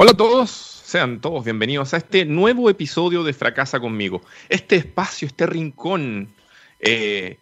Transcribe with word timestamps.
Hola 0.00 0.12
a 0.12 0.16
todos, 0.16 0.50
sean 0.52 1.20
todos 1.20 1.42
bienvenidos 1.42 1.92
a 1.92 1.96
este 1.96 2.24
nuevo 2.24 2.70
episodio 2.70 3.24
de 3.24 3.32
Fracasa 3.32 3.80
conmigo. 3.80 4.22
Este 4.48 4.76
espacio, 4.76 5.26
este 5.26 5.44
rincón, 5.44 6.32
eh, 6.78 7.40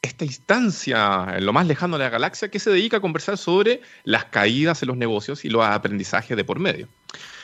esta 0.00 0.24
instancia 0.24 1.26
en 1.36 1.44
lo 1.44 1.52
más 1.52 1.66
lejano 1.66 1.98
de 1.98 2.04
la 2.04 2.08
galaxia 2.08 2.48
que 2.48 2.60
se 2.60 2.70
dedica 2.70 2.96
a 2.96 3.00
conversar 3.00 3.36
sobre 3.36 3.82
las 4.04 4.24
caídas 4.24 4.82
en 4.82 4.88
los 4.88 4.96
negocios 4.96 5.44
y 5.44 5.50
los 5.50 5.62
aprendizajes 5.62 6.34
de 6.34 6.44
por 6.44 6.58
medio. 6.58 6.88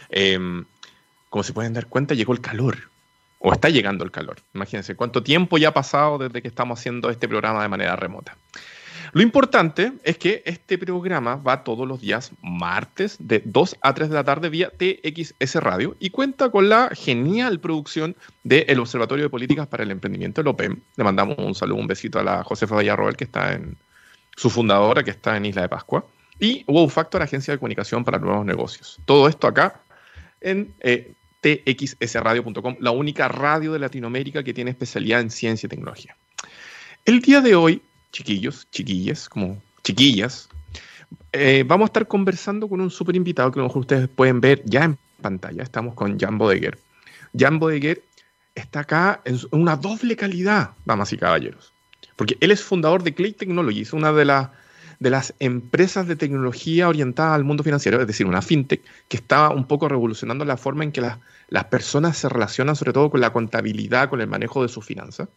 Em, 0.08 0.64
como 1.28 1.42
se 1.42 1.52
pueden 1.52 1.74
dar 1.74 1.86
cuenta, 1.86 2.14
llegó 2.14 2.32
el 2.32 2.40
calor, 2.40 2.88
o 3.40 3.52
está 3.52 3.68
llegando 3.68 4.02
el 4.02 4.10
calor. 4.10 4.38
Imagínense 4.54 4.96
cuánto 4.96 5.22
tiempo 5.22 5.58
ya 5.58 5.68
ha 5.68 5.74
pasado 5.74 6.16
desde 6.16 6.40
que 6.40 6.48
estamos 6.48 6.80
haciendo 6.80 7.10
este 7.10 7.28
programa 7.28 7.60
de 7.60 7.68
manera 7.68 7.96
remota. 7.96 8.38
Lo 9.14 9.22
importante 9.22 9.92
es 10.02 10.18
que 10.18 10.42
este 10.44 10.76
programa 10.76 11.36
va 11.36 11.62
todos 11.62 11.86
los 11.86 12.00
días 12.00 12.32
martes 12.42 13.16
de 13.20 13.40
2 13.44 13.76
a 13.80 13.94
3 13.94 14.08
de 14.08 14.14
la 14.16 14.24
tarde 14.24 14.48
vía 14.48 14.72
TXS 14.76 15.54
Radio 15.62 15.94
y 16.00 16.10
cuenta 16.10 16.50
con 16.50 16.68
la 16.68 16.90
genial 16.92 17.60
producción 17.60 18.16
del 18.42 18.80
Observatorio 18.80 19.26
de 19.26 19.30
Políticas 19.30 19.68
para 19.68 19.84
el 19.84 19.92
Emprendimiento, 19.92 20.40
el 20.40 20.48
OPEM. 20.48 20.80
Le 20.96 21.04
mandamos 21.04 21.38
un 21.38 21.54
saludo, 21.54 21.78
un 21.78 21.86
besito 21.86 22.18
a 22.18 22.24
la 22.24 22.42
Josefa 22.42 22.76
Villarroel, 22.76 23.16
que 23.16 23.22
está 23.22 23.52
en 23.52 23.76
su 24.34 24.50
fundadora, 24.50 25.04
que 25.04 25.12
está 25.12 25.36
en 25.36 25.46
Isla 25.46 25.62
de 25.62 25.68
Pascua, 25.68 26.04
y 26.40 26.64
Wow 26.64 26.88
Factor, 26.88 27.22
Agencia 27.22 27.54
de 27.54 27.58
Comunicación 27.58 28.04
para 28.04 28.18
Nuevos 28.18 28.44
Negocios. 28.44 28.98
Todo 29.04 29.28
esto 29.28 29.46
acá 29.46 29.80
en 30.40 30.74
eh, 30.80 31.12
txsradio.com, 31.40 32.78
la 32.80 32.90
única 32.90 33.28
radio 33.28 33.72
de 33.74 33.78
Latinoamérica 33.78 34.42
que 34.42 34.52
tiene 34.52 34.72
especialidad 34.72 35.20
en 35.20 35.30
ciencia 35.30 35.68
y 35.68 35.70
tecnología. 35.70 36.16
El 37.04 37.20
día 37.20 37.40
de 37.40 37.54
hoy 37.54 37.80
chiquillos, 38.14 38.68
chiquillas, 38.70 39.28
como 39.28 39.60
chiquillas, 39.82 40.48
eh, 41.32 41.64
vamos 41.66 41.86
a 41.86 41.90
estar 41.90 42.06
conversando 42.06 42.68
con 42.68 42.80
un 42.80 42.90
súper 42.90 43.16
invitado 43.16 43.50
que 43.50 43.60
a 43.60 43.64
ustedes 43.64 44.08
pueden 44.08 44.40
ver 44.40 44.62
ya 44.64 44.84
en 44.84 44.98
pantalla. 45.20 45.62
Estamos 45.62 45.94
con 45.94 46.18
Jan 46.18 46.38
Bodeguer. 46.38 46.78
Jan 47.36 47.58
Bodeguer 47.58 48.02
está 48.54 48.80
acá 48.80 49.20
en 49.24 49.40
una 49.50 49.76
doble 49.76 50.14
calidad, 50.14 50.70
damas 50.84 51.12
y 51.12 51.18
caballeros. 51.18 51.72
Porque 52.14 52.36
él 52.40 52.52
es 52.52 52.62
fundador 52.62 53.02
de 53.02 53.14
Clay 53.14 53.32
Technologies, 53.32 53.92
una 53.92 54.12
de, 54.12 54.24
de 55.00 55.10
las 55.10 55.34
empresas 55.40 56.06
de 56.06 56.14
tecnología 56.14 56.88
orientada 56.88 57.34
al 57.34 57.42
mundo 57.42 57.64
financiero, 57.64 58.00
es 58.00 58.06
decir, 58.06 58.26
una 58.26 58.42
fintech 58.42 58.82
que 59.08 59.16
está 59.16 59.50
un 59.50 59.66
poco 59.66 59.88
revolucionando 59.88 60.44
la 60.44 60.56
forma 60.56 60.84
en 60.84 60.92
que 60.92 61.00
las 61.00 61.64
personas 61.64 62.16
se 62.16 62.28
relacionan, 62.28 62.76
sobre 62.76 62.92
todo 62.92 63.10
con 63.10 63.20
la 63.20 63.32
contabilidad, 63.32 64.08
con 64.08 64.20
el 64.20 64.28
manejo 64.28 64.62
de 64.62 64.68
sus 64.68 64.84
finanzas. 64.84 65.28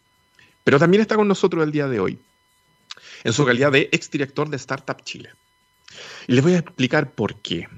Pero 0.62 0.78
también 0.78 1.00
está 1.00 1.16
con 1.16 1.26
nosotros 1.26 1.64
el 1.64 1.72
día 1.72 1.88
de 1.88 1.98
hoy 1.98 2.20
en 3.24 3.32
su 3.32 3.44
calidad 3.44 3.72
de 3.72 3.88
exdirector 3.92 4.48
de 4.48 4.56
Startup 4.56 5.02
Chile. 5.02 5.30
Y 6.26 6.34
les 6.34 6.44
voy 6.44 6.54
a 6.54 6.58
explicar 6.58 7.12
por 7.12 7.40
qué. 7.40 7.68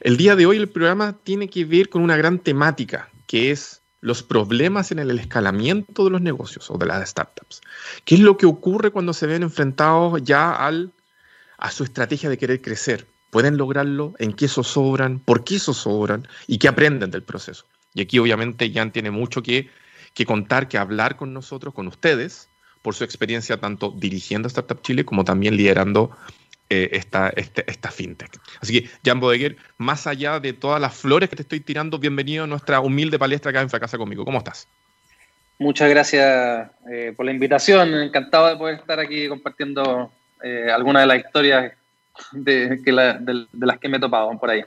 El 0.00 0.16
día 0.16 0.36
de 0.36 0.46
hoy 0.46 0.56
el 0.56 0.68
programa 0.68 1.16
tiene 1.24 1.48
que 1.48 1.64
ver 1.64 1.88
con 1.88 2.02
una 2.02 2.16
gran 2.16 2.38
temática, 2.38 3.08
que 3.26 3.50
es 3.50 3.80
los 4.00 4.22
problemas 4.22 4.92
en 4.92 4.98
el 4.98 5.18
escalamiento 5.18 6.04
de 6.04 6.10
los 6.10 6.20
negocios 6.20 6.70
o 6.70 6.76
de 6.76 6.84
las 6.84 7.08
startups. 7.08 7.62
¿Qué 8.04 8.16
es 8.16 8.20
lo 8.20 8.36
que 8.36 8.44
ocurre 8.44 8.90
cuando 8.90 9.14
se 9.14 9.26
ven 9.26 9.42
enfrentados 9.42 10.22
ya 10.22 10.52
al, 10.52 10.92
a 11.56 11.70
su 11.70 11.84
estrategia 11.84 12.28
de 12.28 12.36
querer 12.36 12.60
crecer? 12.60 13.06
¿Pueden 13.30 13.56
lograrlo? 13.56 14.14
¿En 14.18 14.34
qué 14.34 14.46
sobran? 14.46 15.20
¿Por 15.20 15.42
qué 15.42 15.58
sobran? 15.58 16.28
¿Y 16.46 16.58
qué 16.58 16.68
aprenden 16.68 17.10
del 17.10 17.22
proceso? 17.22 17.64
Y 17.94 18.02
aquí 18.02 18.18
obviamente 18.18 18.70
Jan 18.70 18.92
tiene 18.92 19.10
mucho 19.10 19.42
que, 19.42 19.70
que 20.12 20.26
contar, 20.26 20.68
que 20.68 20.76
hablar 20.76 21.16
con 21.16 21.32
nosotros, 21.32 21.72
con 21.72 21.86
ustedes, 21.88 22.50
por 22.84 22.94
su 22.94 23.02
experiencia 23.02 23.56
tanto 23.56 23.90
dirigiendo 23.90 24.46
Startup 24.46 24.80
Chile 24.82 25.06
como 25.06 25.24
también 25.24 25.56
liderando 25.56 26.14
eh, 26.68 26.90
esta, 26.92 27.30
este, 27.30 27.64
esta 27.66 27.90
fintech. 27.90 28.38
Así 28.60 28.78
que, 28.78 28.90
Jan 29.02 29.20
Bodeguer, 29.20 29.56
más 29.78 30.06
allá 30.06 30.38
de 30.38 30.52
todas 30.52 30.82
las 30.82 30.94
flores 30.94 31.30
que 31.30 31.36
te 31.36 31.42
estoy 31.42 31.60
tirando, 31.60 31.98
bienvenido 31.98 32.44
a 32.44 32.46
nuestra 32.46 32.80
humilde 32.80 33.18
palestra 33.18 33.50
acá 33.50 33.62
en 33.62 33.70
Fracasa 33.70 33.96
conmigo. 33.96 34.26
¿Cómo 34.26 34.36
estás? 34.36 34.68
Muchas 35.58 35.88
gracias 35.88 36.70
eh, 36.92 37.14
por 37.16 37.24
la 37.24 37.32
invitación. 37.32 37.94
Encantado 37.94 38.48
de 38.48 38.56
poder 38.56 38.74
estar 38.74 39.00
aquí 39.00 39.28
compartiendo 39.28 40.12
eh, 40.42 40.70
algunas 40.70 41.04
de 41.04 41.06
las 41.06 41.24
historias 41.24 41.72
de, 42.32 42.76
de 42.76 43.66
las 43.66 43.78
que 43.78 43.88
me 43.88 43.96
he 43.96 44.00
topado 44.00 44.38
por 44.38 44.50
ahí. 44.50 44.62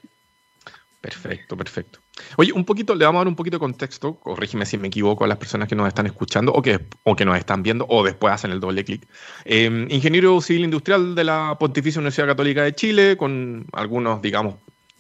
Perfecto, 1.02 1.56
perfecto. 1.56 2.00
Oye, 2.38 2.52
un 2.54 2.66
poquito, 2.66 2.96
le 2.96 3.06
vamos 3.06 3.20
a 3.20 3.22
dar 3.22 3.28
un 3.28 3.36
poquito 3.36 3.58
de 3.58 3.60
contexto, 3.60 4.16
corrígeme 4.16 4.66
si 4.66 4.78
me 4.78 4.88
equivoco 4.88 5.24
a 5.24 5.28
las 5.28 5.38
personas 5.38 5.68
que 5.68 5.76
nos 5.76 5.88
están 5.88 6.06
escuchando 6.06 6.52
o 6.52 6.62
que, 6.62 6.80
o 7.04 7.16
que 7.16 7.26
nos 7.26 7.38
están 7.38 7.64
viendo 7.64 7.86
o 7.90 8.04
después 8.04 8.34
hacen 8.34 8.52
el 8.52 8.60
doble 8.60 8.84
clic. 8.84 9.08
Em, 9.46 9.88
ingeniero 9.90 10.40
civil 10.42 10.64
industrial 10.64 11.16
de 11.16 11.24
la 11.24 11.58
Pontificia 11.60 12.00
Universidad 12.00 12.28
Católica 12.28 12.64
de 12.64 12.76
Chile, 12.76 13.18
con 13.18 13.66
algunos, 13.74 14.22
digamos, 14.22 14.56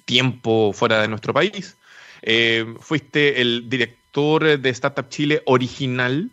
tiempo 0.06 0.74
fuera 0.74 1.02
de 1.02 1.08
nuestro 1.08 1.34
país. 1.34 1.78
Em, 2.22 2.76
fuiste 2.78 3.42
el 3.42 3.70
director 3.70 4.60
de 4.60 4.70
Startup 4.70 5.08
Chile 5.10 5.42
original. 5.46 6.30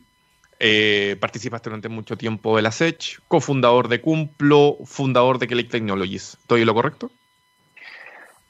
Eh, 0.60 1.16
participaste 1.20 1.68
durante 1.68 1.88
mucho 1.88 2.16
tiempo 2.16 2.56
de 2.56 2.62
la 2.62 2.70
SECH, 2.70 3.20
cofundador 3.28 3.88
de 3.88 4.00
Cumplo, 4.00 4.78
fundador 4.84 5.38
de 5.38 5.48
Kelly 5.48 5.64
Technologies. 5.64 6.38
¿Estoy 6.40 6.64
lo 6.64 6.74
correcto? 6.74 7.10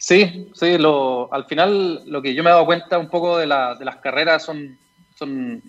Sí, 0.06 0.50
sí, 0.52 0.76
al 1.30 1.44
final 1.46 2.02
lo 2.04 2.20
que 2.20 2.34
yo 2.34 2.42
me 2.42 2.50
he 2.50 2.52
dado 2.52 2.66
cuenta 2.66 2.98
un 2.98 3.08
poco 3.08 3.38
de, 3.38 3.46
la, 3.46 3.74
de 3.74 3.86
las 3.86 3.96
carreras 3.96 4.42
son, 4.42 4.76
son, 5.14 5.62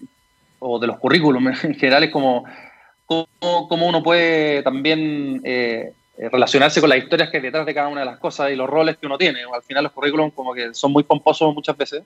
o 0.59 0.77
de 0.77 0.87
los 0.87 0.99
currículums 0.99 1.63
en 1.63 1.75
general, 1.75 2.03
es 2.03 2.11
como 2.11 2.43
cómo, 3.05 3.87
uno 3.87 4.03
puede 4.03 4.61
también 4.61 5.39
eh, 5.45 5.93
relacionarse 6.17 6.81
con 6.81 6.89
las 6.89 6.99
historias 6.99 7.29
que 7.29 7.37
hay 7.37 7.43
detrás 7.43 7.65
de 7.65 7.73
cada 7.73 7.87
una 7.87 8.01
de 8.01 8.07
las 8.07 8.19
cosas 8.19 8.51
y 8.51 8.57
los 8.57 8.69
roles 8.69 8.97
que 8.97 9.05
uno 9.05 9.17
tiene. 9.17 9.39
Al 9.43 9.63
final 9.63 9.85
los 9.85 9.93
currículums 9.93 10.33
como 10.33 10.53
que 10.53 10.73
son 10.73 10.91
muy 10.91 11.03
pomposos 11.03 11.55
muchas 11.55 11.77
veces, 11.77 12.03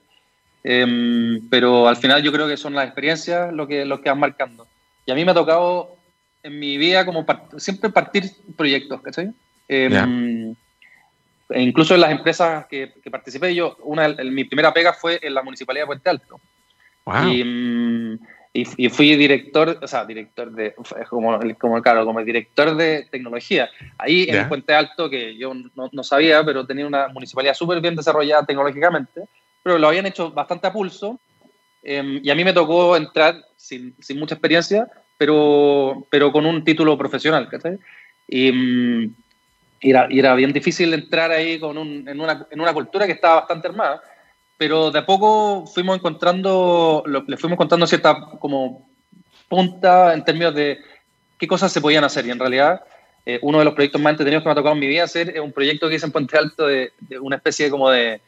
em, 0.62 1.48
pero 1.50 1.88
al 1.88 1.96
final 1.96 2.22
yo 2.22 2.30
creo 2.30 2.46
que 2.46 2.56
son 2.56 2.74
las 2.74 2.84
experiencias 2.84 3.52
lo 3.52 3.66
que, 3.66 3.84
lo 3.84 4.00
que 4.00 4.08
van 4.08 4.20
marcando. 4.20 4.68
Y 5.04 5.10
a 5.10 5.16
mí 5.16 5.24
me 5.24 5.32
ha 5.32 5.34
tocado 5.34 5.96
en 6.44 6.60
mi 6.60 6.78
vida 6.78 7.04
como 7.04 7.26
siempre 7.56 7.90
partir 7.90 8.30
proyectos, 8.56 9.00
¿cachai? 9.02 9.32
Eh, 9.68 10.54
incluso 11.54 11.94
en 11.94 12.00
las 12.00 12.10
empresas 12.10 12.66
que, 12.66 12.92
participé, 13.10 13.54
yo, 13.54 13.76
una, 13.82 14.08
mi 14.08 14.44
primera 14.44 14.72
pega 14.72 14.92
fue 14.92 15.18
en 15.22 15.34
la 15.34 15.42
Municipalidad 15.42 15.84
de 15.84 15.86
Puente 15.86 16.10
Alto. 16.10 16.40
Mm, 17.06 18.14
y, 18.52 18.88
fui 18.88 19.16
director, 19.16 19.78
o 19.80 19.86
sea, 19.86 20.04
director 20.04 20.50
de, 20.52 20.74
como, 21.08 21.38
como, 21.58 21.82
claro, 21.82 22.04
como 22.04 22.22
director 22.24 22.74
de 22.76 23.06
tecnología. 23.10 23.70
Ahí 23.98 24.26
en 24.28 24.48
Puente 24.48 24.74
Alto, 24.74 25.08
que 25.08 25.36
yo 25.36 25.52
no, 25.74 26.02
sabía, 26.02 26.44
pero 26.44 26.66
tenía 26.66 26.86
una 26.86 27.08
municipalidad 27.08 27.54
súper 27.54 27.80
bien 27.80 27.96
desarrollada 27.96 28.44
tecnológicamente, 28.44 29.22
pero 29.62 29.78
lo 29.78 29.88
habían 29.88 30.06
hecho 30.06 30.30
bastante 30.30 30.66
a 30.66 30.72
pulso. 30.72 31.18
Em, 31.82 32.20
y 32.22 32.30
a 32.30 32.34
mí 32.34 32.44
me 32.44 32.52
tocó 32.52 32.96
entrar 32.96 33.42
sin, 33.56 33.94
sin, 34.00 34.18
mucha 34.18 34.34
experiencia, 34.34 34.86
pero, 35.16 36.06
pero 36.10 36.30
con 36.30 36.44
un 36.44 36.62
título 36.64 36.98
profesional, 36.98 37.48
¿cachai? 37.48 37.78
Y, 38.28 39.10
mm, 39.82 40.12
y 40.12 40.18
era, 40.18 40.34
bien 40.34 40.52
difícil 40.52 40.92
entrar 40.94 41.30
ahí 41.30 41.58
con 41.58 41.76
en, 41.78 42.20
una, 42.20 42.46
en, 42.50 42.60
una, 42.60 42.72
cultura 42.72 43.06
que 43.06 43.12
estaba 43.12 43.36
bastante 43.36 43.68
armada, 43.68 44.02
pero 44.56 44.90
de 44.90 44.98
a 44.98 45.06
poco 45.06 45.66
fuimos 45.66 45.96
encontrando, 45.96 47.02
le 47.06 47.36
fuimos 47.36 47.56
encontrando 47.56 47.86
cierta 47.86 48.20
como 48.38 48.88
punta 49.48 50.14
en 50.14 50.24
términos 50.24 50.54
de 50.54 50.78
qué 51.38 51.46
cosas 51.46 51.72
se 51.72 51.80
podían 51.80 52.04
hacer. 52.04 52.26
Y 52.26 52.30
en 52.30 52.38
realidad, 52.38 52.82
eh, 53.26 53.38
uno 53.42 53.58
de 53.58 53.64
los 53.64 53.74
proyectos 53.74 54.00
más 54.00 54.12
entretenidos 54.12 54.42
que 54.42 54.48
me 54.48 54.52
ha 54.52 54.54
tocado 54.54 54.74
en 54.74 54.80
mi 54.80 54.86
vida 54.86 55.04
hacer 55.04 55.30
es 55.30 55.40
un 55.40 55.52
proyecto 55.52 55.88
que 55.88 55.96
hice 55.96 56.06
en 56.06 56.12
Puente 56.12 56.38
Alto 56.38 56.66
de, 56.66 56.92
una 57.20 57.36
especie 57.36 57.70
como 57.70 57.90
de, 57.90 58.20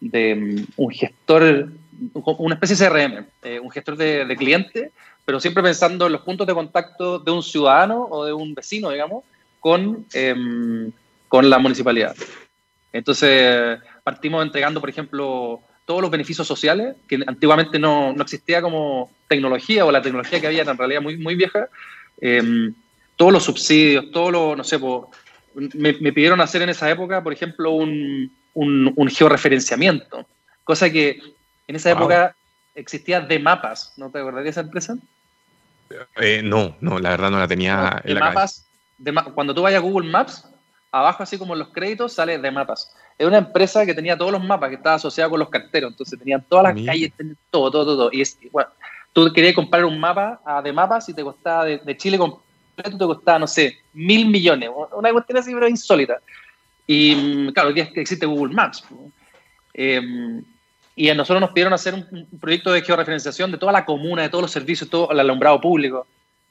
de 0.00 0.34
mm, 0.34 0.66
un 0.76 0.90
gestor, 0.90 1.68
una 2.14 2.54
especie 2.54 2.76
de 2.76 2.88
CRM, 2.88 3.26
eh, 3.42 3.60
un 3.60 3.70
gestor 3.70 3.96
de, 3.96 4.24
de 4.24 4.36
cliente, 4.36 4.92
pero 5.24 5.40
siempre 5.40 5.62
pensando 5.62 6.06
en 6.06 6.12
los 6.12 6.22
puntos 6.22 6.46
de 6.46 6.54
contacto 6.54 7.18
de 7.18 7.30
un 7.30 7.42
ciudadano 7.42 8.06
o 8.10 8.24
de 8.24 8.32
un 8.32 8.54
vecino, 8.54 8.90
digamos, 8.90 9.24
con, 9.60 10.06
em, 10.12 10.90
con 11.28 11.48
la 11.50 11.58
municipalidad. 11.58 12.16
Entonces, 12.92 13.78
partimos 14.02 14.44
entregando, 14.44 14.80
por 14.80 14.90
ejemplo, 14.90 15.60
todos 15.84 16.02
los 16.02 16.10
beneficios 16.10 16.46
sociales, 16.46 16.96
que 17.08 17.18
antiguamente 17.26 17.78
no, 17.78 18.12
no 18.12 18.22
existía 18.22 18.60
como 18.60 19.10
tecnología, 19.26 19.84
o 19.84 19.92
la 19.92 20.02
tecnología 20.02 20.40
que 20.40 20.46
había 20.46 20.62
era 20.62 20.72
en 20.72 20.78
realidad 20.78 21.00
muy, 21.00 21.16
muy 21.16 21.34
vieja, 21.34 21.68
em, 22.20 22.74
todos 23.16 23.32
los 23.32 23.44
subsidios, 23.44 24.10
todos 24.12 24.30
los, 24.30 24.56
no 24.56 24.64
sé, 24.64 24.78
me, 25.54 25.94
me, 25.94 26.12
pidieron 26.12 26.40
hacer 26.40 26.62
en 26.62 26.68
esa 26.68 26.90
época, 26.90 27.22
por 27.22 27.32
ejemplo, 27.32 27.72
un, 27.72 28.30
un, 28.54 29.08
georreferenciamiento, 29.08 30.26
cosa 30.62 30.90
que 30.90 31.20
en 31.66 31.76
esa 31.76 31.90
época 31.90 32.36
existía 32.74 33.20
de 33.20 33.38
mapas, 33.38 33.94
¿no 33.96 34.10
te 34.10 34.18
acuerdas 34.18 34.44
de 34.44 34.50
esa 34.50 34.60
empresa? 34.60 34.96
Eh, 36.20 36.42
no, 36.44 36.76
no, 36.80 36.98
la 36.98 37.10
verdad 37.10 37.30
no 37.30 37.38
la 37.38 37.48
tenía 37.48 38.00
en 38.04 38.14
la 38.14 38.20
mapas, 38.20 38.67
cuando 39.34 39.54
tú 39.54 39.62
vayas 39.62 39.78
a 39.78 39.82
Google 39.82 40.10
Maps, 40.10 40.48
abajo 40.90 41.22
así 41.22 41.38
como 41.38 41.54
en 41.54 41.60
los 41.60 41.68
créditos 41.68 42.12
sale 42.12 42.38
de 42.38 42.50
mapas. 42.50 42.94
Es 43.16 43.26
una 43.26 43.38
empresa 43.38 43.84
que 43.84 43.94
tenía 43.94 44.16
todos 44.16 44.32
los 44.32 44.42
mapas, 44.42 44.70
que 44.70 44.76
estaba 44.76 44.96
asociada 44.96 45.30
con 45.30 45.40
los 45.40 45.48
carteros, 45.48 45.90
entonces 45.90 46.18
tenían 46.18 46.44
todas 46.48 46.74
las 46.74 46.84
calles, 46.84 47.12
todo, 47.50 47.70
todo, 47.70 47.96
todo. 47.96 48.10
Y 48.12 48.20
es, 48.20 48.38
bueno, 48.52 48.70
tú 49.12 49.32
querías 49.32 49.54
comprar 49.54 49.84
un 49.84 49.98
mapa 49.98 50.40
a 50.44 50.62
de 50.62 50.72
mapas 50.72 51.08
y 51.08 51.14
te 51.14 51.22
costaba 51.22 51.64
de, 51.64 51.96
Chile 51.96 52.18
completo, 52.18 52.96
te 52.96 53.04
costaba, 53.04 53.38
no 53.40 53.46
sé, 53.46 53.78
mil 53.92 54.26
millones, 54.26 54.70
una 54.92 55.12
cuestión 55.12 55.38
así, 55.38 55.52
pero 55.52 55.68
insólita. 55.68 56.18
Y 56.86 57.52
claro, 57.52 57.68
hoy 57.68 57.74
día 57.74 57.92
que 57.92 58.00
existe 58.00 58.24
Google 58.24 58.54
Maps. 58.54 58.84
Em, 59.74 60.42
y 60.96 61.10
a 61.10 61.14
nosotros 61.14 61.40
nos 61.40 61.50
pidieron 61.50 61.72
hacer 61.72 61.94
un, 61.94 62.26
proyecto 62.40 62.72
de 62.72 62.82
georreferenciación 62.82 63.52
de 63.52 63.58
toda 63.58 63.72
la 63.72 63.84
comuna, 63.84 64.22
de 64.22 64.30
todos 64.30 64.42
los 64.42 64.50
servicios, 64.50 64.88
todo 64.88 65.10
el 65.10 65.20
alumbrado 65.20 65.60
público. 65.60 66.06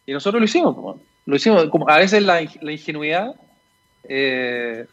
Y 0.06 0.14
nosotros 0.14 0.40
lo 0.40 0.46
hicimos. 0.46 0.98
Lo 1.28 1.36
hicimos. 1.36 1.66
Como 1.70 1.88
a 1.90 1.98
veces 1.98 2.24
la, 2.24 2.42
ingenuidad 2.42 3.36
eh, 4.08 4.86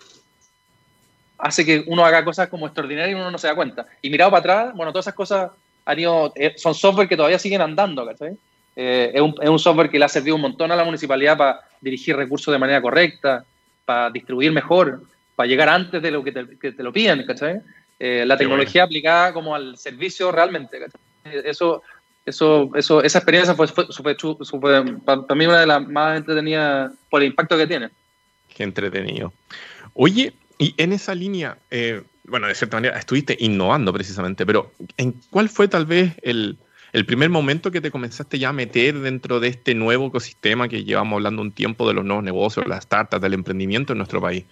hace 1.39 1.65
que 1.65 1.85
uno 1.87 2.05
haga 2.05 2.25
cosas 2.25 2.49
como 2.49 2.67
extraordinarias 2.67 3.17
y 3.17 3.21
uno 3.21 3.31
no 3.31 3.39
se 3.39 3.47
da 3.47 3.55
cuenta. 3.55 3.87
Y 4.03 4.11
mirado 4.11 4.33
para 4.33 4.41
atrás, 4.41 4.75
bueno, 4.75 4.93
todas 4.93 5.05
esas 5.07 5.15
cosas 5.15 5.53
han 5.87 5.99
ido, 5.99 6.33
eh, 6.35 6.55
son 6.57 6.75
software 6.75 7.09
que 7.09 7.17
todavía 7.17 7.39
siguen 7.39 7.61
andando, 7.61 8.05
¿cachai? 8.05 8.37
Eh, 8.75 9.13
es, 9.15 9.21
un, 9.21 9.35
es, 9.41 9.49
un, 9.49 9.61
software 9.61 9.89
que 9.89 9.99
le 10.01 10.07
ha 10.07 10.09
servido 10.09 10.35
un 10.35 10.43
montón 10.43 10.73
a 10.73 10.77
la 10.77 10.83
municipalidad 10.83 11.39
para 11.39 11.61
dirigir 11.81 12.17
recursos 12.17 12.51
de 12.51 12.59
manera 12.59 12.83
correcta, 12.83 13.45
para 13.85 14.11
distribuir 14.11 14.51
mejor, 14.51 15.05
para 15.37 15.47
llegar 15.47 15.69
antes 15.69 16.03
de 16.03 16.11
lo 16.11 16.25
que 16.25 16.33
te, 16.33 16.59
que 16.59 16.73
te 16.73 16.83
lo 16.83 16.93
piden, 16.93 17.25
¿cachai? 17.25 17.61
La 18.01 18.37
tecnología 18.37 18.83
aplicada 18.83 19.33
como 19.33 19.55
al 19.55 19.79
servicio 19.79 20.33
realmente, 20.33 20.81
¿cachai? 20.81 21.01
Eso, 21.49 21.83
eso, 22.27 22.71
eso, 22.75 23.03
esa 23.03 23.19
experiencia 23.19 23.55
fue, 23.55 23.69
para 23.69 25.35
mí 25.35 25.47
una 25.47 25.61
de 25.61 25.67
las 25.67 25.87
más 25.89 26.17
entretenidas 26.17 26.93
por 27.11 27.23
el 27.23 27.29
impacto 27.29 27.57
que 27.57 27.67
tiene. 27.67 27.91
Qué 28.55 28.63
entretenido. 28.63 29.33
Oye, 29.95 30.33
y 30.59 30.75
en 30.77 30.93
esa 30.93 31.15
línea, 31.15 31.59
eh, 31.71 32.03
bueno, 32.25 32.47
de 32.47 32.55
cierta 32.55 32.77
manera 32.77 32.99
estuviste 32.99 33.37
innovando 33.41 33.93
precisamente, 33.93 34.47
pero 34.47 34.73
¿en 34.97 35.13
cuál 35.31 35.49
fue 35.49 35.69
tal 35.69 35.85
vez 35.85 36.15
el, 36.23 36.57
el 36.93 37.05
primer 37.05 37.29
momento 37.29 37.71
que 37.71 37.81
te 37.81 37.91
comenzaste 37.91 38.39
ya 38.39 38.51
a 38.51 38.53
meter 38.53 39.01
dentro 39.01 39.41
de 39.41 39.49
este 39.49 39.75
nuevo 39.75 40.07
ecosistema 40.07 40.69
que 40.69 40.85
llevamos 40.85 41.17
hablando 41.17 41.43
un 41.43 41.53
tiempo 41.53 41.87
de 41.87 41.95
los 41.95 42.05
nuevos 42.05 42.25
negocios, 42.25 42.67
las 42.67 42.85
startups, 42.85 43.21
del 43.21 43.35
emprendimiento 43.35 43.93
en 43.93 43.99
nuestro 43.99 44.21
país? 44.21 44.45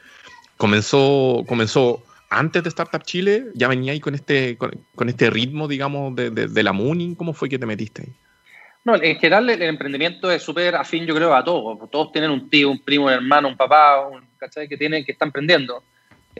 ¿Comenzó, 0.58 1.44
comenzó 1.48 2.02
antes 2.38 2.62
de 2.62 2.68
Startup 2.68 3.02
Chile? 3.02 3.46
¿Ya 3.54 3.68
venía 3.68 3.92
ahí 3.92 4.00
con 4.00 4.14
este, 4.14 4.56
con, 4.56 5.08
este 5.08 5.30
ritmo, 5.30 5.68
digamos, 5.68 6.14
de, 6.16 6.30
de, 6.30 6.62
la 6.62 6.72
Mooning? 6.72 7.14
¿Cómo 7.14 7.32
fue 7.32 7.48
que 7.48 7.58
te 7.58 7.66
metiste 7.66 8.02
ahí? 8.02 8.12
No, 8.84 8.96
en 8.96 9.16
general 9.16 9.48
el 9.48 9.62
emprendimiento 9.62 10.30
es 10.30 10.42
súper 10.42 10.74
afín, 10.74 11.06
yo 11.06 11.14
creo, 11.14 11.34
a 11.34 11.44
todos. 11.44 11.88
Todos 11.90 12.10
tienen 12.10 12.30
un 12.30 12.50
tío, 12.50 12.70
un 12.70 12.80
primo, 12.80 13.06
un 13.06 13.12
hermano, 13.12 13.48
un 13.48 13.56
papá, 13.56 14.06
un, 14.06 14.22
¿cachai? 14.38 14.68
Que, 14.68 14.76
tienen, 14.76 15.04
que 15.04 15.12
está 15.12 15.24
emprendiendo. 15.24 15.84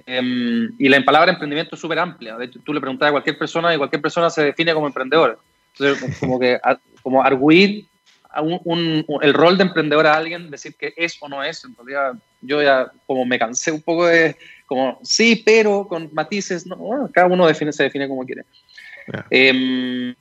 Em, 0.07 0.73
y 0.79 0.89
la 0.89 1.05
palabra 1.05 1.33
emprendimiento 1.33 1.77
es 1.77 1.81
súper 1.81 1.99
amplia. 1.99 2.37
De 2.37 2.47
hecho, 2.47 2.61
tú 2.65 2.73
le 2.73 2.81
preguntas 2.81 3.09
a 3.09 3.13
cualquier 3.13 3.39
persona 3.39 3.75
y 3.75 3.79
cualquier 3.79 4.03
persona 4.03 4.31
se 4.31 4.45
define 4.45 4.75
como 4.75 4.87
emprendedor. 4.87 5.39
Entonces, 5.73 6.19
como 6.19 6.41
que 6.41 6.59
como 7.03 7.23
arguir 7.23 7.87
un, 8.41 9.05
el 9.21 9.35
rol 9.35 9.59
de 9.59 9.65
emprendedor 9.65 10.07
a 10.07 10.15
alguien, 10.15 10.51
decir 10.51 10.75
que 10.77 10.95
es 10.97 11.17
o 11.21 11.29
no 11.29 11.43
es, 11.43 11.65
en 11.65 11.77
realidad 11.77 12.15
yo 12.41 12.63
ya 12.63 12.91
como 13.07 13.25
me 13.27 13.39
cansé 13.39 13.73
un 13.73 13.83
poco 13.83 14.07
de, 14.07 14.37
como 14.67 14.99
sí, 15.03 15.43
pero 15.45 15.87
con 15.87 16.11
matices, 16.13 16.67
no, 16.67 17.11
cada 17.13 17.27
uno 17.27 17.47
define, 17.47 17.73
se 17.73 17.85
define 17.85 18.09
como 18.09 18.25
quiere. 18.25 18.45
Em, 19.31 20.15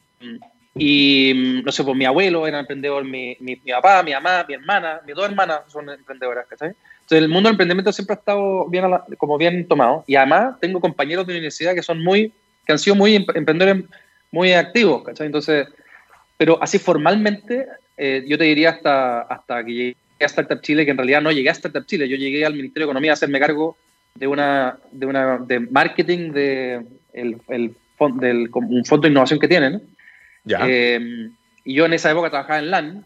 y 0.76 1.62
no 1.66 1.72
sé, 1.72 1.84
pues 1.84 1.98
mi 1.98 2.06
abuelo 2.06 2.48
era 2.48 2.60
emprendedor, 2.60 3.04
mi, 3.04 3.36
mi, 3.40 3.56
papá, 3.58 4.04
mi 4.04 4.14
mamá, 4.14 4.46
mi 4.48 4.54
hermana, 4.54 5.02
mis 5.06 5.16
dos 5.16 5.26
hermanas 5.26 5.62
son 5.68 5.90
emprendedoras, 5.90 6.46
Entonces 6.50 6.76
el 7.10 7.28
mundo 7.28 7.50
del 7.50 7.56
emprendimiento 7.56 7.92
siempre 7.92 8.16
ha 8.16 8.20
estado 8.20 8.68
bien, 8.70 8.86
como 9.18 9.38
bien 9.38 9.68
tomado. 9.68 10.04
Y 10.08 10.16
además 10.16 10.60
tengo 10.60 10.80
compañeros 10.80 11.28
de 11.28 11.34
universidad 11.34 11.76
que 11.76 11.84
son 11.84 12.02
muy, 12.02 12.32
que 12.66 12.72
han 12.72 12.80
sido 12.80 12.96
muy 12.96 13.16
emprendedores 13.16 13.84
muy 14.32 14.54
activos, 14.54 15.04
¿cachai? 15.04 15.26
Entonces, 15.26 15.68
pero 16.38 16.58
así 16.62 16.80
formalmente, 16.80 17.68
eh, 17.98 18.24
yo 18.28 18.38
te 18.38 18.46
diría 18.46 18.72
hasta, 18.72 19.22
hasta 19.22 19.64
que 19.66 19.74
llegué 19.74 19.96
a 20.22 20.26
Startup 20.26 20.62
Chile, 20.62 20.86
que 20.86 20.92
en 20.92 20.98
realidad 20.98 21.22
no 21.22 21.32
llegué 21.32 21.50
a 21.50 21.54
Startup 21.54 21.86
Chile, 21.86 22.08
yo 22.08 22.16
llegué 22.16 22.46
al 22.46 22.54
Ministerio 22.54 22.88
de 22.88 22.92
Economía 22.92 23.12
a 23.12 23.14
hacerme 23.14 23.40
cargo 23.40 23.78
de 24.16 24.28
una, 24.28 24.78
de 24.92 25.06
una, 25.06 25.38
de 25.38 25.60
marketing 25.60 26.32
de 26.32 26.86
el, 27.14 27.42
el 27.48 27.76
del, 28.20 28.50
un 28.54 28.86
fondo 28.86 29.04
de 29.04 29.12
innovación 29.12 29.40
que 29.40 29.48
tienen. 29.48 29.82
Ya. 30.44 30.60
Eh, 30.68 31.30
y 31.64 31.74
yo 31.74 31.86
en 31.86 31.94
esa 31.94 32.12
época 32.12 32.30
trabajaba 32.30 32.60
en 32.60 32.72
LAN, 32.72 33.06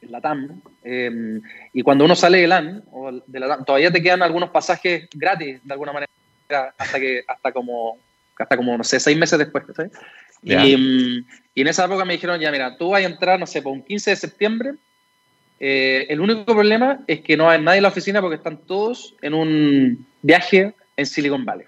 en 0.00 0.12
la 0.12 0.20
TAM, 0.20 0.60
eh, 0.84 1.40
y 1.72 1.82
cuando 1.82 2.04
uno 2.04 2.14
sale 2.14 2.38
de 2.38 2.46
LAN, 2.46 2.84
o 2.92 3.10
de 3.26 3.40
la 3.40 3.48
TAM, 3.48 3.64
todavía 3.64 3.90
te 3.90 4.02
quedan 4.02 4.22
algunos 4.22 4.50
pasajes 4.50 5.08
gratis, 5.12 5.60
de 5.62 5.72
alguna 5.72 5.92
manera, 5.92 6.10
hasta 6.78 7.00
que, 7.00 7.24
hasta 7.26 7.52
como, 7.52 7.98
hasta 8.38 8.56
como, 8.56 8.76
no 8.76 8.84
sé, 8.84 9.00
seis 9.00 9.16
meses 9.16 9.38
después, 9.38 9.64
¿sabes? 9.74 9.92
Mm, 10.42 11.24
y, 11.54 11.60
en 11.60 11.68
esa 11.68 11.84
época 11.84 12.04
me 12.04 12.14
dijeron, 12.14 12.40
ya 12.40 12.50
mira, 12.50 12.76
tú 12.76 12.90
vas 12.90 13.02
a 13.02 13.06
entrar, 13.06 13.38
no 13.38 13.46
sé, 13.46 13.62
por 13.62 13.72
un 13.72 13.82
15 13.82 14.10
de 14.10 14.16
septiembre. 14.16 14.74
Eh, 15.64 16.06
el 16.08 16.20
único 16.20 16.44
problema 16.44 17.04
es 17.06 17.20
que 17.20 17.36
no 17.36 17.48
hay 17.48 17.62
nadie 17.62 17.76
en 17.76 17.84
la 17.84 17.90
oficina 17.90 18.20
porque 18.20 18.34
están 18.34 18.56
todos 18.56 19.14
en 19.22 19.32
un 19.32 20.04
viaje 20.20 20.74
en 20.96 21.06
Silicon 21.06 21.44
Valley. 21.44 21.66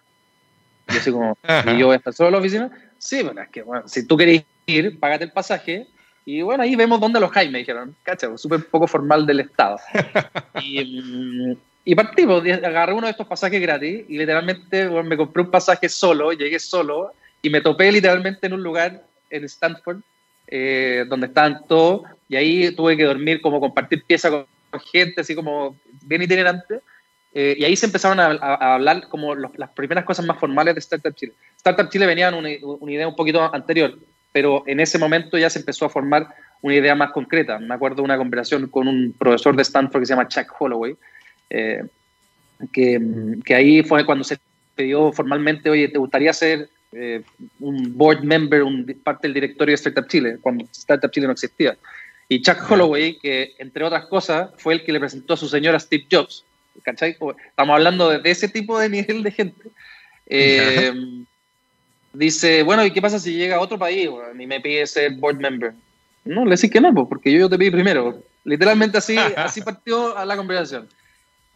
Yo 0.89 0.99
soy 0.99 1.13
como, 1.13 1.39
¿y 1.73 1.79
yo 1.79 1.87
voy 1.87 1.95
a 1.95 1.99
estar 1.99 2.13
solo 2.13 2.31
en 2.31 2.33
la 2.33 2.41
oficina? 2.41 2.71
Sí, 2.99 3.23
bueno, 3.23 3.41
es 3.41 3.49
que, 3.51 3.63
bueno, 3.63 3.87
si 3.87 4.05
tú 4.05 4.17
querés 4.17 4.43
ir, 4.67 4.99
págate 4.99 5.23
el 5.23 5.31
pasaje 5.31 5.87
y 6.27 6.43
bueno, 6.43 6.65
ahí 6.65 6.75
vemos 6.75 6.99
dónde 6.99 7.21
los 7.21 7.31
hay, 7.37 7.49
me 7.51 7.59
dijeron. 7.59 7.95
Cacha, 8.03 8.37
súper 8.37 8.67
poco 8.67 8.89
formal 8.89 9.27
del 9.27 9.39
Estado. 9.39 9.79
y, 10.61 10.85
mm, 10.85 11.57
y 11.85 11.95
partí, 11.95 12.27
pues, 12.27 12.65
agarré 12.65 12.95
uno 12.95 13.07
de 13.07 13.13
estos 13.13 13.29
pasajes 13.29 13.61
gratis 13.61 14.07
y 14.09 14.19
literalmente 14.19 14.89
me 14.89 15.17
compré 15.17 15.45
un 15.45 15.53
pasaje 15.53 15.89
solo, 15.89 16.33
llegué 16.33 16.59
solo 16.59 17.13
y 17.43 17.49
me 17.49 17.61
topé 17.61 17.93
literalmente 17.93 18.49
en 18.49 18.55
un 18.55 18.63
lugar 18.65 19.05
en 19.31 19.45
Stanford 19.45 20.01
eh, 20.49 21.05
donde 21.09 21.29
estaban 21.29 21.65
todos 21.69 22.03
y 22.29 22.37
ahí 22.37 22.75
tuve 22.75 22.97
que 22.97 23.05
dormir 23.05 23.41
como 23.41 23.61
compartir 23.61 24.03
pieza 24.05 24.31
con, 24.31 24.47
gente 24.91 25.21
así 25.21 25.37
como 25.37 25.77
bien 26.03 26.23
itinerante 26.23 26.81
eh, 27.33 27.55
y 27.59 27.65
ahí 27.65 27.77
se 27.77 27.87
empezaron 27.87 28.19
a, 28.19 28.33
hablar 28.75 29.09
como 29.09 29.35
las 29.35 29.71
primeras 29.71 30.05
cosas 30.05 30.25
más 30.25 30.39
formales 30.39 30.75
de 30.75 30.81
Startup 30.81 31.15
Chile. 31.15 31.33
Startup 31.57 31.89
Chile 31.89 32.07
venía 32.07 32.29
en 32.29 32.35
una, 32.35 32.49
una, 32.63 32.93
idea 32.93 33.09
un 33.09 33.17
poquito 33.17 33.53
anterior, 33.53 33.99
pero 34.33 34.63
en 34.67 34.79
ese 34.79 34.99
momento 34.99 35.37
ya 35.37 35.51
se 35.51 35.59
empezó 35.59 35.85
a 35.87 35.91
formar 35.91 36.29
una 36.63 36.77
idea 36.77 36.95
más 36.95 37.11
concreta. 37.11 37.59
Me 37.59 37.75
acuerdo 37.75 37.97
de 37.97 38.03
una 38.03 38.17
conversación 38.17 38.69
con 38.69 38.87
un 38.87 39.13
profesor 39.19 39.57
de 39.57 39.63
Stanford 39.63 40.01
que 40.01 40.07
se 40.07 40.13
llama 40.13 40.29
Chuck 40.29 40.47
Holloway, 40.61 40.97
eh, 41.51 41.85
que, 42.73 43.01
que, 43.45 43.55
ahí 43.55 43.83
fue 43.83 44.07
cuando 44.07 44.23
se 44.23 44.39
pidió 44.77 45.13
formalmente, 45.13 45.71
oye, 45.71 45.89
¿te 45.89 45.99
gustaría 45.99 46.33
ser 46.33 46.69
eh, 46.97 47.23
un 47.59 47.97
board 47.99 48.23
member, 48.23 48.63
un, 48.63 48.87
parte 49.03 49.27
del 49.27 49.35
directorio 49.35 49.73
de 49.73 49.75
Startup 49.75 50.07
Chile, 50.07 50.39
cuando 50.41 50.65
Startup 50.71 51.11
Chile 51.11 51.27
no 51.27 51.33
existía. 51.33 51.77
Y 52.29 52.43
Chuck 52.43 52.71
Holloway, 52.71 53.19
que 53.19 53.55
entre 53.59 53.85
otras 53.85 54.07
cosas 54.07 54.51
fue 54.57 54.75
el 54.75 54.85
que 54.85 54.93
le 54.93 55.01
presentó 55.01 55.35
a 55.35 55.37
su 55.37 55.49
señora 55.49 55.79
Steve 55.79 56.07
Jobs, 56.11 56.45
¿cachai? 56.83 57.17
Estamos 57.49 57.75
hablando 57.75 58.11
de, 58.11 58.31
ese 58.31 58.49
tipo 58.49 58.79
de 58.79 58.89
nivel 58.89 59.23
de 59.23 59.31
gente. 59.31 59.63
Eh, 60.27 60.93
dice, 62.13 62.63
bueno, 62.63 62.85
¿y 62.85 62.91
qué 62.91 63.03
pasa 63.03 63.19
si 63.19 63.35
llega 63.35 63.57
a 63.57 63.61
otro 63.61 63.79
país 63.79 64.09
y 64.39 64.47
me 64.47 64.61
pide 64.61 64.87
ser 64.87 65.13
board 65.13 65.37
member? 65.37 65.75
No, 66.25 66.45
le 66.45 66.53
decís 66.53 66.71
que 66.71 66.81
no, 66.81 66.93
porque 67.07 67.31
yo, 67.31 67.41
yo 67.41 67.51
te 67.51 67.59
pedí 67.59 67.71
primero. 67.71 68.23
Literalmente 68.45 68.99
así, 68.99 69.17
así 69.37 69.61
partió 69.61 70.17
a 70.17 70.25
la 70.25 70.37
conversación. 70.37 70.89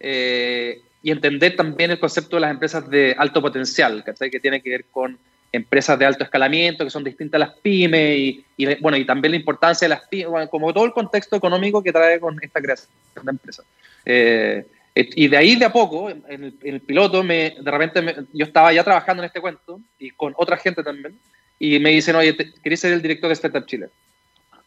Eh, 0.01 0.83
y 1.03 1.11
entender 1.11 1.57
también 1.57 1.91
el 1.91 2.01
concepto 2.01 2.37
de 2.37 2.41
las 2.41 2.51
empresas 2.51 2.89
de 2.91 3.15
alto 3.17 3.41
potencial, 3.41 4.05
que 4.05 4.41
tiene 4.41 4.61
que 4.61 4.71
ver 4.71 4.85
con 4.91 5.19
empresas 5.53 5.99
de 5.99 6.05
alto 6.05 6.25
escalamiento, 6.25 6.85
que 6.85 6.91
son 6.91 7.05
distintas 7.05 7.41
a 7.41 7.47
las 7.47 7.55
pymes, 7.57 8.19
y, 8.19 8.75
bueno, 8.81 8.97
y 8.97 9.05
también 9.05 9.33
la 9.33 9.39
importancia 9.39 9.87
de 9.87 9.95
las 9.95 10.07
pymes, 10.09 10.49
como 10.51 10.73
todo 10.73 10.85
el 10.85 10.93
contexto 10.93 11.37
económico 11.37 11.83
que 11.83 11.93
trae 11.93 12.21
con 12.21 12.39
esta 12.43 12.61
creación 12.61 12.91
de 13.23 13.31
empresas. 13.31 13.65
Eh, 14.05 14.67
y 14.95 15.29
de 15.29 15.37
ahí 15.37 15.55
de 15.57 15.65
a 15.65 15.73
poco, 15.73 16.11
en 16.11 16.57
el, 16.61 16.81
piloto, 16.81 17.23
me, 17.23 17.55
de 17.61 17.71
repente 17.71 18.17
yo 18.33 18.45
estaba 18.45 18.73
ya 18.73 18.83
trabajando 18.83 19.23
en 19.23 19.27
este 19.27 19.41
cuento, 19.41 19.81
y 19.99 20.11
con 20.11 20.35
otra 20.37 20.57
gente 20.57 20.83
también, 20.83 21.19
y 21.59 21.79
me 21.79 21.91
dicen, 21.91 22.17
oye, 22.17 22.37
¿querés 22.63 22.81
ser 22.81 22.93
el 22.93 23.03
director 23.03 23.29
de 23.29 23.35
Startup 23.35 23.67
Chile? 23.67 23.89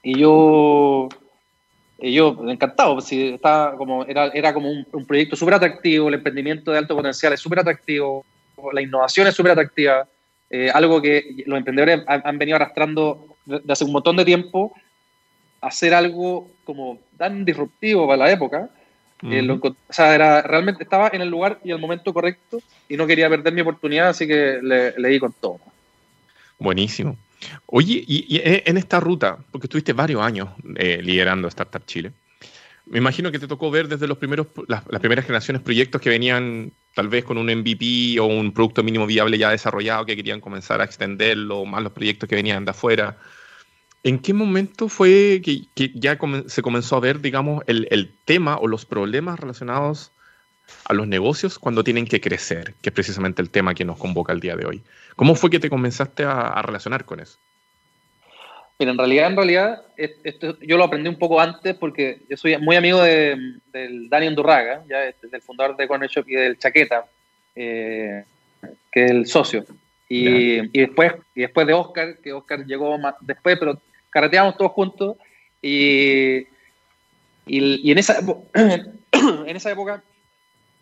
Y 0.04 0.20
yo 0.20 1.10
y 2.04 2.14
yo 2.14 2.36
encantado, 2.48 3.00
si 3.00 3.30
estaba 3.30 3.78
como, 3.78 4.04
era, 4.06 4.28
era 4.30 4.54
como 4.54 4.72
un, 4.72 5.06
proyecto 5.06 5.36
súper 5.36 5.54
atractivo, 5.54 6.08
el 6.08 6.16
emprendimiento 6.16 6.72
de 6.72 6.80
alto 6.80 6.96
potencial 6.96 7.32
es 7.32 7.40
súper 7.40 7.60
atractivo, 7.60 8.26
la 8.74 8.82
innovación 8.82 9.28
es 9.28 9.36
súper 9.36 9.52
atractiva, 9.52 10.08
eh, 10.52 10.70
algo 10.74 11.02
que 11.02 11.44
los 11.46 11.58
emprendedores 11.58 12.04
han, 12.08 12.38
venido 12.38 12.58
arrastrando 12.58 13.38
desde 13.46 13.72
hace 13.72 13.86
un 13.86 13.92
montón 13.92 14.18
de 14.18 14.26
tiempo, 14.26 14.74
hacer 15.62 15.94
algo 15.94 16.50
como 16.64 17.00
tan 17.18 17.46
disruptivo 17.46 18.08
para 18.08 18.26
la 18.26 18.32
época. 18.32 18.70
Eh, 19.24 19.48
o 19.50 19.76
sea, 19.90 20.16
era, 20.16 20.42
realmente 20.42 20.84
estaba 20.84 21.10
en 21.14 21.22
el 21.22 21.30
lugar 21.30 21.60
y 21.64 21.70
el 21.70 21.78
momento 21.78 22.12
correcto 22.12 22.60
y 22.90 22.98
no 22.98 23.06
quería 23.06 23.30
perder 23.30 23.54
mi 23.54 23.62
oportunidad, 23.62 24.10
así 24.10 24.28
que 24.28 24.60
le, 24.62 24.98
le 24.98 25.10
di 25.10 25.20
con 25.20 25.32
todo. 25.34 25.60
Buenísimo. 26.58 27.16
Oye, 27.68 28.04
y, 28.06 28.38
eh, 28.38 28.64
en 28.66 28.78
esta 28.78 29.00
ruta, 29.00 29.38
porque 29.52 29.66
estuviste 29.66 29.94
varios 29.94 30.22
años 30.22 30.50
eh, 30.76 31.00
liderando 31.02 31.48
Startup 31.48 31.84
Chile, 31.86 32.12
me 32.92 32.98
imagino 32.98 33.32
que 33.32 33.40
te 33.40 33.48
tocó 33.48 33.72
ver 33.72 33.88
desde 33.88 34.06
los 34.06 34.18
primeros, 34.18 34.48
las, 34.68 34.84
primeras 35.00 35.24
generaciones 35.24 35.62
proyectos 35.62 36.02
que 36.02 36.10
venían 36.10 36.74
tal 36.94 37.08
vez 37.08 37.24
con 37.24 37.38
un 37.38 37.46
MVP 37.46 38.20
o 38.20 38.26
un 38.26 38.52
producto 38.52 38.84
mínimo 38.84 39.08
viable 39.08 39.38
ya 39.38 39.50
desarrollado 39.50 40.06
que 40.06 40.18
querían 40.18 40.42
comenzar 40.42 40.82
a 40.82 40.84
extenderlo, 40.84 41.64
más 41.64 41.82
los 41.84 41.94
proyectos 41.94 42.28
que 42.28 42.36
venían 42.36 42.66
de 42.66 42.72
afuera. 42.72 43.18
¿En 44.04 44.20
qué 44.20 44.34
momento 44.34 44.90
fue 44.90 45.42
que, 45.42 45.68
ya 45.94 46.20
se 46.48 46.62
comenzó 46.62 46.98
a 46.98 47.00
ver, 47.00 47.22
digamos, 47.22 47.64
el, 47.66 48.14
tema 48.26 48.58
o 48.58 48.68
los 48.68 48.86
problemas 48.86 49.40
relacionados 49.40 50.12
a 50.84 50.94
los 50.94 51.08
negocios 51.08 51.60
cuando 51.60 51.86
tienen 51.86 52.06
que 52.06 52.20
crecer, 52.20 52.76
que 52.82 52.90
es 52.90 52.94
precisamente 52.94 53.42
el 53.42 53.52
tema 53.52 53.74
que 53.74 53.86
nos 53.86 53.98
convoca 53.98 54.34
el 54.34 54.42
día 54.42 54.58
de 54.58 54.66
hoy. 54.66 54.84
¿Cómo 55.16 55.36
fue 55.36 55.50
que 55.50 55.62
te 55.62 55.70
comenzaste 55.70 56.26
a, 56.26 56.62
relacionar 56.62 57.06
con 57.06 57.22
eso? 57.22 57.38
Mira, 58.82 58.94
en 58.94 58.98
realidad, 58.98 59.28
en 59.28 59.36
realidad, 59.36 59.82
esto, 59.96 60.58
yo 60.60 60.76
lo 60.76 60.86
aprendí 60.86 61.08
un 61.08 61.20
poco 61.20 61.40
antes 61.40 61.76
porque 61.76 62.18
yo 62.28 62.36
soy 62.36 62.58
muy 62.58 62.76
amigo 62.76 63.04
de, 63.04 63.60
del 63.72 64.10
Daniel 64.10 64.34
Durraga, 64.34 64.84
ya 64.90 65.04
este, 65.04 65.28
del 65.28 65.44
fundador 65.44 65.78
de 65.78 65.88
Corner 65.88 66.10
Shop 66.10 66.28
y 66.28 66.34
del 66.34 66.58
Chaqueta, 66.58 67.06
eh, 67.56 68.24
que 68.92 69.06
es 69.06 69.12
el 69.12 69.28
socio. 69.28 69.68
Y, 70.10 70.62
y, 70.76 70.80
después, 70.80 71.14
y 71.36 71.42
después 71.42 71.68
de 71.68 71.74
Oscar, 71.74 72.18
que 72.24 72.34
Oscar 72.34 72.66
llegó 72.66 72.98
más 72.98 73.14
después, 73.22 73.56
pero 73.60 73.80
carreteamos 74.10 74.58
todos 74.58 74.72
juntos. 74.72 75.16
Y, 75.62 76.48
y, 77.46 77.88
y 77.88 77.92
en, 77.92 78.00
esa, 78.00 78.20
en 78.56 79.56
esa 79.56 79.70
época 79.70 80.02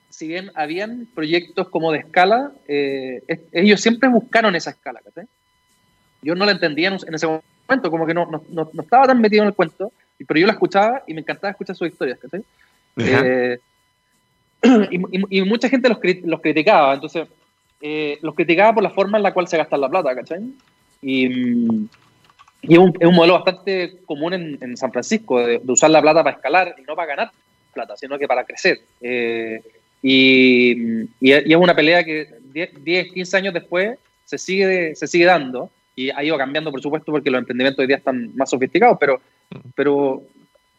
si 0.07 0.25
bien 0.25 0.51
habían 0.55 1.05
proyectos 1.13 1.67
como 1.67 1.91
de 1.91 1.99
escala, 1.99 2.53
eh, 2.65 3.23
ellos 3.51 3.81
siempre 3.81 4.07
buscaron 4.07 4.55
esa 4.55 4.69
escala. 4.69 5.01
Yo 6.21 6.33
no 6.35 6.45
la 6.45 6.53
entendía 6.53 6.87
en 6.87 7.13
ese 7.13 7.27
momento, 7.27 7.48
como 7.89 8.05
que 8.05 8.13
no, 8.13 8.25
no, 8.25 8.41
no, 8.49 8.81
estaba 8.81 9.07
tan 9.07 9.21
metido 9.21 9.43
en 9.43 9.49
el 9.49 9.53
cuento, 9.53 9.91
pero 10.27 10.39
yo 10.39 10.47
la 10.47 10.53
escuchaba 10.53 11.03
y 11.07 11.13
me 11.13 11.21
encantaba 11.21 11.51
escuchar 11.51 11.75
sus 11.75 11.87
historias. 11.87 12.19
Eh, 12.97 13.59
y, 14.91 15.37
y, 15.37 15.41
mucha 15.43 15.69
gente 15.69 15.87
los, 15.87 15.99
los 16.23 16.41
criticaba, 16.41 16.93
entonces 16.93 17.27
eh, 17.81 18.17
los 18.21 18.35
criticaba 18.35 18.73
por 18.73 18.83
la 18.83 18.89
forma 18.89 19.17
en 19.17 19.23
la 19.23 19.33
cual 19.33 19.47
se 19.47 19.57
gasta 19.57 19.77
la 19.77 19.89
plata, 19.89 20.13
¿cachai? 20.15 20.41
Y, 21.01 21.27
y 22.61 22.73
es, 22.73 22.77
un, 22.77 22.93
es, 22.99 23.07
un, 23.07 23.15
modelo 23.15 23.35
bastante 23.35 23.99
común 24.05 24.33
en, 24.33 24.57
en 24.61 24.75
San 24.75 24.91
Francisco, 24.91 25.39
de, 25.39 25.61
usar 25.67 25.89
la 25.89 26.01
plata 26.01 26.23
para 26.23 26.35
escalar 26.35 26.75
y 26.77 26.81
no 26.81 26.95
para 26.95 27.07
ganar 27.07 27.31
plata, 27.73 27.95
sino 27.95 28.17
que 28.17 28.27
para 28.27 28.43
crecer. 28.43 28.81
Eh, 28.99 29.61
y, 30.01 31.03
y, 31.21 31.31
es 31.31 31.55
una 31.55 31.75
pelea 31.75 32.03
que 32.03 32.27
10, 32.51 33.13
15 33.13 33.37
años 33.37 33.53
después 33.53 33.97
se 34.25 34.37
sigue, 34.37 34.95
se 34.95 35.07
sigue 35.07 35.25
dando 35.25 35.69
y 35.99 36.09
ha 36.11 36.23
ido 36.23 36.37
cambiando, 36.37 36.71
por 36.71 36.81
supuesto, 36.81 37.11
porque 37.11 37.29
los 37.29 37.39
emprendimientos 37.39 37.81
hoy 37.81 37.87
día 37.87 37.97
están 37.97 38.33
más 38.35 38.49
sofisticados, 38.49 38.97
pero, 38.99 39.19
pero, 39.75 40.23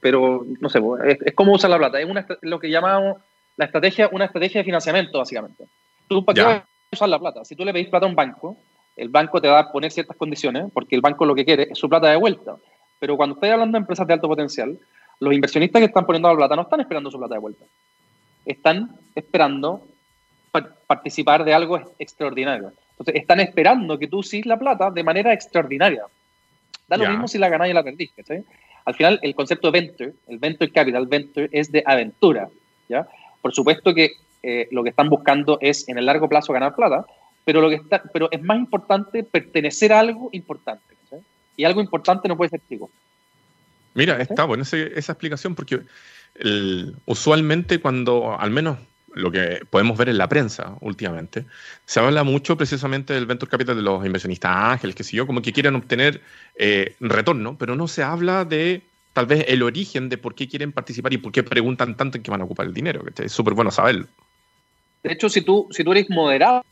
pero 0.00 0.47
no 0.61 0.69
sé, 0.69 0.81
pues, 0.81 1.19
es, 1.25 1.35
como 1.35 1.53
usar 1.53 1.71
la 1.71 1.79
plata. 1.79 2.00
Es 2.00 2.09
una, 2.09 2.27
lo 2.41 2.59
que 2.59 2.71
llamamos 2.71 3.19
la 3.57 3.67
estrategia, 3.67 4.09
una 4.12 4.25
estrategia 4.25 4.61
de 4.61 4.65
financiamiento, 4.65 5.19
básicamente. 5.19 5.65
¿Tú 6.09 6.25
para 6.25 6.35
qué 6.35 6.43
vas 6.43 6.62
a 6.62 6.97
usar 6.97 7.09
la 7.11 7.19
plata? 7.19 7.45
Si 7.45 7.55
tú 7.55 7.65
le 7.65 7.73
pedís 7.73 7.89
plata 7.89 8.07
a 8.07 8.09
un 8.09 8.15
banco, 8.15 8.57
el 8.97 9.11
banco 9.11 9.41
te 9.41 9.49
va 9.49 9.59
a 9.59 9.73
poner 9.73 9.93
ciertas 9.93 10.17
condiciones, 10.17 10.71
porque 10.73 10.95
el 10.95 11.03
banco 11.03 11.27
lo 11.27 11.35
que 11.35 11.45
quiere 11.45 11.69
es 11.71 11.79
su 11.79 11.89
plata 11.89 12.09
de 12.09 12.17
vuelta. 12.17 12.57
Pero 12.99 13.17
cuando 13.17 13.35
estoy 13.35 13.50
hablando 13.50 13.77
de 13.77 13.83
empresas 13.83 14.07
de 14.07 14.15
alto 14.15 14.29
potencial, 14.29 14.79
los 15.19 15.35
inversionistas 15.35 15.81
que 15.81 15.87
están 15.87 16.07
poniendo 16.07 16.31
la 16.31 16.37
plata 16.37 16.57
no 16.57 16.62
están 16.62 16.81
esperando 16.81 17.11
su 17.11 17.19
plata 17.19 17.35
de 17.35 17.41
vuelta 17.41 17.65
están 18.45 18.97
esperando 19.15 19.83
participar 20.87 21.45
de 21.45 21.55
algo 21.55 21.81
extraordinario. 21.99 22.73
Entonces, 23.00 23.23
están 23.23 23.40
esperando 23.40 23.99
que 23.99 24.09
tú 24.09 24.23
sigues 24.23 24.45
la 24.45 24.59
plata 24.59 24.90
de 24.90 25.02
manera 25.02 25.33
extraordinaria. 25.33 26.04
Da 26.87 26.99
lo 26.99 27.09
mismo 27.09 27.28
si 27.28 27.38
la 27.38 27.49
ganáis 27.49 27.73
o 27.73 27.75
la 27.75 27.83
perdís. 27.83 28.11
Al 28.85 28.95
final, 28.95 29.19
el 29.23 29.35
concepto 29.35 29.71
de 29.71 29.80
venture, 29.80 30.12
el 30.28 30.38
venture 30.38 30.71
capital, 30.71 31.07
venture, 31.07 31.49
es 31.50 31.73
de 31.73 31.83
aventura. 31.87 32.50
¿ya? 32.90 33.09
Por 33.40 33.54
supuesto 33.54 33.95
que 33.95 34.11
eh, 34.42 34.69
lo 34.71 34.83
que 34.83 34.90
están 34.90 35.09
buscando 35.09 35.57
es 35.62 35.88
en 35.88 35.97
el 35.97 36.04
largo 36.04 36.28
plazo 36.28 36.52
ganar 36.52 36.75
plata, 36.75 37.07
pero, 37.42 37.62
lo 37.62 37.71
que 37.71 37.76
está, 37.76 38.02
pero 38.12 38.28
es 38.30 38.42
más 38.42 38.59
importante 38.59 39.25
pertenecer 39.25 39.95
a 39.95 40.00
algo 40.00 40.28
importante. 40.33 40.83
Y 41.57 41.64
algo 41.64 41.80
importante 41.80 42.28
no 42.28 42.37
puede 42.37 42.50
ser 42.50 42.61
chico. 42.69 42.90
Mira, 43.95 44.21
está 44.21 44.45
buena 44.45 44.62
esa 44.62 45.12
explicación 45.12 45.54
porque 45.54 45.80
usualmente 47.07 47.80
cuando, 47.80 48.38
al 48.38 48.50
menos 48.50 48.78
lo 49.14 49.31
que 49.31 49.61
podemos 49.69 49.97
ver 49.99 50.09
en 50.09 50.19
la 50.19 50.29
prensa 50.29 50.76
últimamente, 50.81 51.47
se 51.85 52.00
habla 52.00 52.25
mucho 52.25 52.57
precisamente 52.57 53.12
del 53.12 53.26
venture 53.26 53.50
capital 53.50 53.76
de 53.76 53.83
los 53.83 54.05
inversionistas 54.05 54.52
ángeles, 54.55 54.95
que 54.95 55.05
sé 55.05 55.17
yo, 55.17 55.26
como 55.26 55.43
que 55.43 55.52
quieren 55.52 55.75
obtener 55.75 56.21
eh, 56.57 56.95
retorno, 57.00 57.57
pero 57.59 57.76
no 57.76 57.88
se 57.88 58.02
habla 58.02 58.45
de 58.45 58.83
tal 59.12 59.26
vez 59.26 59.45
el 59.49 59.62
origen 59.62 60.09
de 60.09 60.19
por 60.19 60.35
qué 60.35 60.49
quieren 60.49 60.73
participar 60.73 61.12
y 61.12 61.19
por 61.19 61.33
qué 61.33 61.43
preguntan 61.43 61.97
tanto 61.97 62.17
en 62.17 62.23
qué 62.23 62.31
van 62.31 62.40
a 62.40 62.45
ocupar 62.45 62.67
el 62.67 62.75
dinero, 62.75 63.05
que 63.05 63.25
es 63.25 63.33
súper 63.33 63.55
bueno 63.55 63.71
saberlo. 63.71 64.07
De 65.02 65.12
hecho, 65.12 65.29
si 65.29 65.40
tú, 65.40 65.67
si 65.71 65.83
tú 65.83 65.93
eres 65.93 66.09
moderado, 66.11 66.64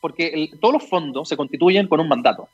porque 0.00 0.50
todos 0.60 0.74
los 0.74 0.88
fondos 0.88 1.28
se 1.28 1.36
constituyen 1.36 1.88
con 1.88 2.00
un 2.00 2.08
mandato. 2.08 2.48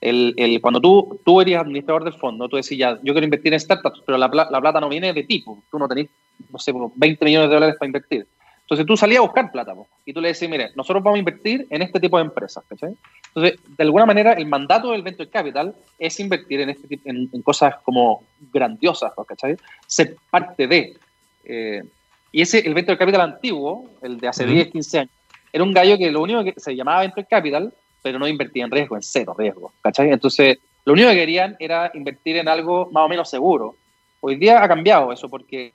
El, 0.00 0.34
el, 0.36 0.60
cuando 0.60 0.80
tú, 0.80 1.20
tú 1.24 1.40
eres 1.40 1.56
administrador 1.56 2.04
del 2.04 2.14
fondo, 2.14 2.48
tú 2.48 2.56
decís, 2.56 2.76
ya, 2.76 2.98
yo 3.02 3.12
quiero 3.12 3.24
invertir 3.24 3.52
en 3.52 3.60
startups, 3.60 4.02
pero 4.04 4.18
la, 4.18 4.28
la 4.28 4.60
plata 4.60 4.80
no 4.80 4.88
viene 4.88 5.12
de 5.12 5.22
tipo. 5.24 5.62
Tú 5.70 5.78
no 5.78 5.88
tenés, 5.88 6.08
no 6.48 6.58
sé, 6.58 6.72
20 6.94 7.24
millones 7.24 7.48
de 7.48 7.54
dólares 7.54 7.76
para 7.78 7.88
invertir. 7.88 8.26
Entonces 8.62 8.86
tú 8.86 8.96
salías 8.96 9.18
a 9.18 9.22
buscar 9.22 9.50
plata 9.50 9.74
y 10.04 10.12
tú 10.12 10.20
le 10.20 10.28
decís, 10.28 10.48
mire, 10.48 10.70
nosotros 10.76 11.02
vamos 11.02 11.16
a 11.16 11.18
invertir 11.18 11.66
en 11.70 11.82
este 11.82 11.98
tipo 11.98 12.16
de 12.18 12.24
empresas. 12.24 12.62
¿cachai? 12.68 12.94
Entonces, 13.26 13.58
de 13.76 13.82
alguna 13.82 14.06
manera, 14.06 14.32
el 14.34 14.46
mandato 14.46 14.92
del 14.92 15.02
Venture 15.02 15.28
Capital 15.28 15.74
es 15.98 16.20
invertir 16.20 16.60
en, 16.60 16.70
este, 16.70 17.00
en, 17.04 17.28
en 17.32 17.42
cosas 17.42 17.74
como 17.82 18.22
grandiosas, 18.52 19.12
¿cachai? 19.26 19.56
Ser 19.86 20.16
parte 20.30 20.68
de. 20.68 20.96
Eh, 21.44 21.82
y 22.30 22.42
ese, 22.42 22.60
el 22.60 22.74
Venture 22.74 22.96
Capital 22.96 23.22
antiguo, 23.22 23.90
el 24.02 24.20
de 24.20 24.28
hace 24.28 24.46
10, 24.46 24.70
15 24.70 24.98
años, 25.00 25.12
era 25.52 25.64
un 25.64 25.72
gallo 25.72 25.98
que 25.98 26.12
lo 26.12 26.22
único 26.22 26.44
que 26.44 26.54
se 26.56 26.76
llamaba 26.76 27.00
Venture 27.00 27.26
Capital 27.28 27.72
pero 28.02 28.18
no 28.18 28.28
invertían 28.28 28.66
en 28.66 28.72
riesgo, 28.72 28.96
en 28.96 29.02
cero 29.02 29.34
riesgo, 29.36 29.72
¿cachai? 29.82 30.10
Entonces, 30.10 30.58
lo 30.84 30.92
único 30.92 31.10
que 31.10 31.16
querían 31.16 31.56
era 31.58 31.90
invertir 31.94 32.36
en 32.36 32.48
algo 32.48 32.88
más 32.92 33.04
o 33.04 33.08
menos 33.08 33.28
seguro. 33.28 33.76
Hoy 34.20 34.36
día 34.36 34.62
ha 34.62 34.68
cambiado 34.68 35.12
eso 35.12 35.28
porque 35.28 35.72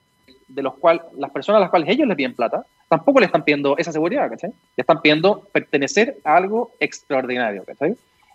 de 0.48 0.62
los 0.62 0.74
cuales 0.74 1.02
las 1.18 1.30
personas 1.30 1.58
a 1.58 1.60
las 1.62 1.70
cuales 1.70 1.88
ellos 1.88 2.06
les 2.06 2.16
piden 2.16 2.34
plata, 2.34 2.64
tampoco 2.88 3.20
le 3.20 3.26
están 3.26 3.44
pidiendo 3.44 3.76
esa 3.78 3.92
seguridad, 3.92 4.30
¿cachai? 4.30 4.50
Le 4.50 4.80
están 4.80 5.00
pidiendo 5.00 5.40
pertenecer 5.52 6.18
a 6.24 6.36
algo 6.36 6.72
extraordinario. 6.80 7.64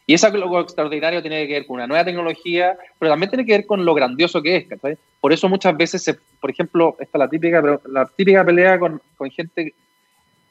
Y 0.05 0.13
ese 0.13 0.27
algo 0.27 0.59
extraordinario 0.59 1.21
tiene 1.21 1.47
que 1.47 1.53
ver 1.53 1.65
con 1.65 1.75
una 1.75 1.87
nueva 1.87 2.03
tecnología, 2.03 2.77
pero 2.99 3.11
también 3.11 3.29
tiene 3.29 3.45
que 3.45 3.53
ver 3.53 3.65
con 3.65 3.85
lo 3.85 3.93
grandioso 3.93 4.41
que 4.41 4.57
es, 4.57 4.67
¿cachai? 4.67 4.97
Por 5.19 5.31
eso 5.31 5.47
muchas 5.47 5.77
veces, 5.77 6.17
por 6.39 6.49
ejemplo, 6.49 6.97
esta 6.99 7.17
la 7.17 7.29
típica, 7.29 7.61
la 7.85 8.05
típica 8.07 8.43
pelea 8.43 8.77
con, 8.79 9.01
con 9.15 9.29
gente 9.29 9.73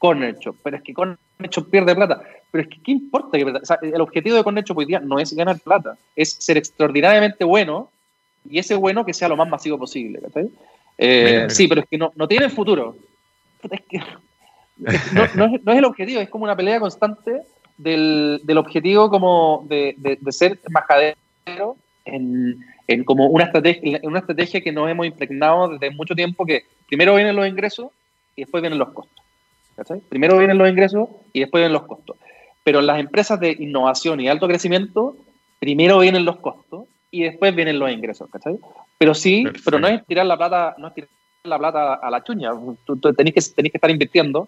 Corner 0.01 0.35
Shop, 0.39 0.55
pero 0.63 0.77
es 0.77 0.83
que 0.83 0.93
Corner 0.95 1.17
Shop 1.49 1.69
pierde 1.69 1.93
plata. 1.93 2.23
Pero 2.49 2.63
es 2.63 2.69
que, 2.69 2.81
¿qué 2.81 2.91
importa? 2.91 3.37
Que 3.37 3.43
el 3.87 4.01
objetivo 4.01 4.35
de 4.35 4.43
Corner 4.43 4.63
Shop 4.63 4.77
hoy 4.79 4.85
día 4.85 4.99
no 4.99 5.19
es 5.19 5.31
ganar 5.33 5.59
plata, 5.59 5.95
es 6.15 6.31
ser 6.39 6.57
extraordinariamente 6.57 7.43
bueno 7.43 7.91
y 8.49 8.57
ese 8.57 8.73
bueno 8.73 9.05
que 9.05 9.13
sea 9.13 9.27
lo 9.27 9.37
más 9.37 9.47
masivo 9.47 9.77
posible. 9.77 10.19
Eh, 10.97 11.47
sí, 11.49 11.67
pero 11.67 11.81
es 11.81 11.87
que 11.87 11.97
no, 11.97 12.11
no 12.15 12.27
tiene 12.27 12.49
futuro. 12.49 12.95
Es 13.69 13.81
que, 13.89 13.99
no, 15.35 15.45
es, 15.45 15.77
el 15.77 15.85
objetivo, 15.85 16.21
es 16.21 16.29
como 16.29 16.45
una 16.45 16.55
pelea 16.55 16.79
constante 16.79 17.41
del, 17.77 18.41
del 18.43 18.57
objetivo 18.57 19.09
como 19.09 19.65
de, 19.67 19.95
de, 19.97 20.31
ser 20.31 20.59
majadero 20.69 21.75
en, 22.05 22.63
en, 22.87 23.03
como 23.03 23.27
una 23.27 23.45
estrategia, 23.45 23.99
una 24.03 24.19
estrategia 24.19 24.61
que 24.61 24.71
nos 24.71 24.89
hemos 24.89 25.05
impregnado 25.05 25.69
desde 25.69 25.95
mucho 25.95 26.15
tiempo 26.15 26.45
que 26.45 26.63
primero 26.87 27.15
vienen 27.15 27.35
los 27.35 27.47
ingresos 27.47 27.87
y 28.35 28.41
después 28.41 28.61
vienen 28.61 28.79
los 28.79 28.89
costos. 28.89 29.21
Primero 30.09 30.37
vienen 30.37 30.57
los 30.57 30.69
ingresos 30.69 31.09
y 31.33 31.39
después 31.39 31.61
vienen 31.61 31.73
los 31.73 31.83
costos. 31.83 32.17
Pero 32.63 32.79
en 32.79 32.87
las 32.87 32.99
empresas 32.99 33.39
de 33.39 33.55
innovación 33.57 34.19
y 34.19 34.27
alto 34.27 34.47
crecimiento, 34.47 35.15
primero 35.59 35.99
vienen 35.99 36.25
los 36.25 36.37
costos 36.37 36.85
y 37.09 37.23
después 37.23 37.55
vienen 37.55 37.79
los 37.79 37.91
ingresos, 37.91 38.29
¿cachai? 38.29 38.59
Pero 39.01 39.15
sí, 39.15 39.43
pero 39.65 39.79
no 39.79 39.87
es 39.87 40.05
tirar 40.05 40.27
la 40.27 40.37
plata, 40.37 40.75
no 40.77 40.89
es 40.89 40.93
tirar 40.93 41.09
la 41.41 41.57
plata 41.57 41.93
a 41.95 42.11
la 42.11 42.23
chuña. 42.23 42.51
Tú, 42.85 42.99
tenés, 42.99 43.33
que, 43.33 43.41
tenés 43.55 43.71
que 43.71 43.77
estar 43.79 43.89
invirtiendo. 43.89 44.47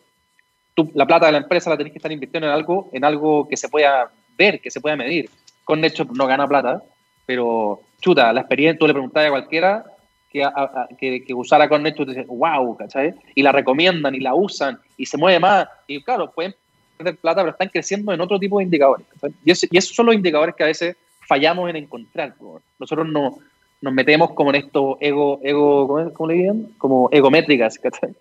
Tú, 0.76 0.92
la 0.94 1.08
plata 1.08 1.26
de 1.26 1.32
la 1.32 1.38
empresa 1.40 1.72
la 1.72 1.78
tenés 1.78 1.92
que 1.92 1.98
estar 1.98 2.12
invirtiendo 2.12 2.46
en 2.46 2.54
algo, 2.54 2.88
en 2.94 3.04
algo 3.04 3.48
que 3.48 3.58
se 3.58 3.68
pueda 3.68 4.12
ver, 4.38 4.62
que 4.62 4.70
se 4.70 4.80
pueda 4.80 4.96
medir. 4.96 5.28
Con 5.64 5.84
hecho 5.84 6.06
no 6.06 6.28
gana 6.28 6.48
plata, 6.48 6.84
pero 7.26 7.82
chuta, 8.00 8.32
la 8.32 8.42
experiencia, 8.42 8.78
tú 8.78 8.86
le 8.86 8.94
preguntas 8.94 9.26
a 9.26 9.30
cualquiera 9.32 9.86
que, 10.32 11.24
que, 11.26 11.34
usara 11.34 11.68
con 11.68 11.88
esto 11.88 12.04
y 12.04 12.06
dicen, 12.06 12.28
wow, 12.28 12.78
¿cachai? 12.78 13.16
Y 13.34 13.42
la 13.42 13.54
recomiendan 13.54 14.14
y 14.14 14.20
la 14.20 14.36
usan 14.36 14.80
y 14.98 15.08
se 15.08 15.18
mueve 15.18 15.40
más. 15.40 15.68
Y 15.88 16.04
claro, 16.04 16.30
pueden 16.30 16.54
perder 16.96 17.18
plata, 17.18 17.42
pero 17.42 17.54
están 17.54 17.70
creciendo 17.70 18.14
en 18.14 18.22
otro 18.22 18.38
tipo 18.38 18.60
de 18.60 18.66
indicadores. 18.66 19.08
Y, 19.44 19.50
y, 19.50 19.78
esos 19.80 19.96
son 19.96 20.06
los 20.06 20.14
indicadores 20.14 20.54
que 20.54 20.62
a 20.62 20.68
veces 20.68 20.96
fallamos 21.28 21.68
en 21.72 21.78
encontrar. 21.78 22.36
Nosotros 22.78 23.08
no, 23.08 23.40
nos 23.84 23.94
metemos 23.94 24.32
como 24.32 24.52
en 24.52 24.56
estos 24.56 24.96
ego, 25.02 25.42
ego 25.44 26.14
¿cómo, 26.14 26.30
le 26.30 26.36
digan? 26.36 26.68
Como 26.78 27.10
egométricas, 27.12 27.78
¿cachai? 27.78 28.16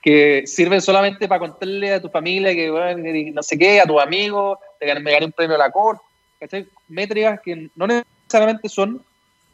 Que 0.00 0.46
sirven 0.46 0.80
solamente 0.80 1.26
para 1.26 1.40
contarle 1.40 1.92
a 1.92 2.00
tu 2.00 2.08
familia 2.08 2.54
que, 2.54 3.32
no 3.34 3.42
sé 3.42 3.58
qué, 3.58 3.80
a 3.80 3.84
tus 3.84 4.00
amigos, 4.00 4.58
me 4.80 5.10
gané 5.10 5.26
un 5.26 5.32
premio 5.32 5.56
a 5.56 5.58
la 5.58 5.72
corte, 5.72 6.04
¿cachai? 6.38 6.66
Métricas 6.86 7.40
que 7.40 7.68
no 7.74 7.88
necesariamente 7.88 8.68
son 8.68 9.02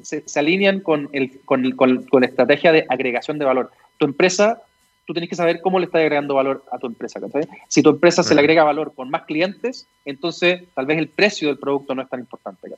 se, 0.03 0.23
alinean 0.39 0.81
con, 0.81 1.09
el, 1.13 1.41
con, 1.47 1.73
con, 1.73 2.21
la 2.21 2.27
estrategia 2.27 2.71
de 2.71 2.85
agregación 2.91 3.39
de 3.39 3.47
valor. 3.47 3.71
Tu 3.97 4.05
empresa, 4.05 4.61
tú 5.07 5.15
tienes 5.15 5.31
que 5.31 5.37
saber 5.37 5.63
cómo 5.63 5.79
le 5.79 5.87
estás 5.87 6.01
agregando 6.01 6.35
valor 6.35 6.63
a 6.73 6.79
tu 6.79 6.89
empresa. 6.89 7.21
Si 7.69 7.83
tu 7.83 7.89
empresa 7.89 8.23
se 8.23 8.35
le 8.35 8.41
agrega 8.41 8.65
valor 8.65 8.93
con 8.95 9.09
más 9.09 9.23
clientes, 9.23 9.87
entonces 10.05 10.65
tal 10.75 10.85
vez 10.85 10.99
el 10.99 11.09
precio 11.09 11.49
del 11.49 11.57
producto 11.57 11.95
no 11.95 12.03
es 12.03 12.09
tan 12.11 12.21
importante. 12.21 12.69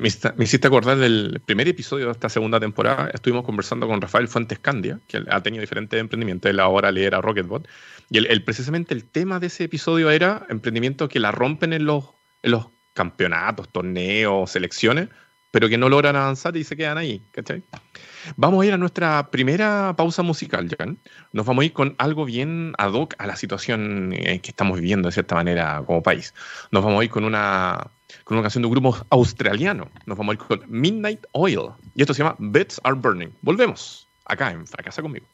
Me, 0.00 0.44
hiciste 0.44 0.66
acordar 0.66 0.98
del 0.98 1.40
primer 1.44 1.68
episodio 1.68 2.06
de 2.06 2.12
esta 2.12 2.28
segunda 2.28 2.60
temporada. 2.60 3.10
Estuvimos 3.12 3.44
conversando 3.44 3.86
con 3.86 4.00
Rafael 4.00 4.28
Fuentes 4.28 4.58
Candia, 4.58 5.00
que 5.06 5.22
ha 5.28 5.42
tenido 5.42 5.60
diferentes 5.60 5.98
emprendimientos. 5.98 6.50
Él 6.50 6.60
ahora 6.60 6.90
lidera 6.90 7.20
Rocketbot. 7.20 7.68
Y 8.10 8.18
el, 8.18 8.44
precisamente 8.44 8.94
el 8.94 9.04
tema 9.04 9.40
de 9.40 9.48
ese 9.48 9.64
episodio 9.64 10.10
era 10.10 10.46
emprendimientos 10.48 11.08
que 11.08 11.20
la 11.20 11.32
rompen 11.32 11.72
en 11.72 11.84
los, 11.84 12.04
en 12.42 12.52
los 12.52 12.68
campeonatos, 12.94 13.68
torneos, 13.68 14.50
selecciones, 14.50 15.08
pero 15.56 15.70
que 15.70 15.78
no 15.78 15.88
logran 15.88 16.16
avanzar 16.16 16.54
y 16.58 16.64
se 16.64 16.76
quedan 16.76 16.98
ahí. 16.98 17.22
¿cachai? 17.32 17.62
Vamos 18.36 18.62
a 18.62 18.66
ir 18.66 18.74
a 18.74 18.76
nuestra 18.76 19.30
primera 19.30 19.94
pausa 19.96 20.22
musical, 20.22 20.68
Jan. 20.68 20.98
Nos 21.32 21.46
vamos 21.46 21.62
a 21.62 21.64
ir 21.64 21.72
con 21.72 21.94
algo 21.96 22.26
bien 22.26 22.74
ad 22.76 22.92
hoc 22.92 23.14
a 23.16 23.26
la 23.26 23.36
situación 23.36 24.14
que 24.14 24.50
estamos 24.50 24.78
viviendo 24.78 25.08
de 25.08 25.12
cierta 25.12 25.34
manera 25.34 25.82
como 25.86 26.02
país. 26.02 26.34
Nos 26.72 26.84
vamos 26.84 27.00
a 27.00 27.04
ir 27.04 27.10
con 27.10 27.24
una, 27.24 27.90
con 28.24 28.36
una 28.36 28.42
canción 28.42 28.60
de 28.60 28.66
un 28.66 28.72
grupo 28.74 28.98
australiano. 29.08 29.88
Nos 30.04 30.18
vamos 30.18 30.34
a 30.34 30.34
ir 30.34 30.46
con 30.46 30.62
Midnight 30.68 31.24
Oil. 31.32 31.70
Y 31.94 32.02
esto 32.02 32.12
se 32.12 32.22
llama 32.22 32.36
Beds 32.38 32.78
Are 32.84 32.94
Burning. 32.94 33.30
Volvemos 33.40 34.06
acá 34.26 34.50
en 34.50 34.66
Fracasa 34.66 35.00
conmigo. 35.00 35.24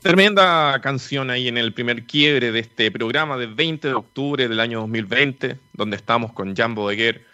Tremenda 0.00 0.80
canción 0.80 1.28
ahí 1.28 1.48
en 1.48 1.58
el 1.58 1.74
primer 1.74 2.06
quiebre 2.06 2.50
de 2.50 2.60
este 2.60 2.90
programa 2.90 3.36
de 3.36 3.44
20 3.44 3.88
de 3.88 3.94
octubre 3.94 4.48
del 4.48 4.60
año 4.60 4.80
2020, 4.80 5.58
donde 5.74 5.96
estamos 5.96 6.32
con 6.32 6.56
Jan 6.56 6.74
Bodeguer 6.74 7.27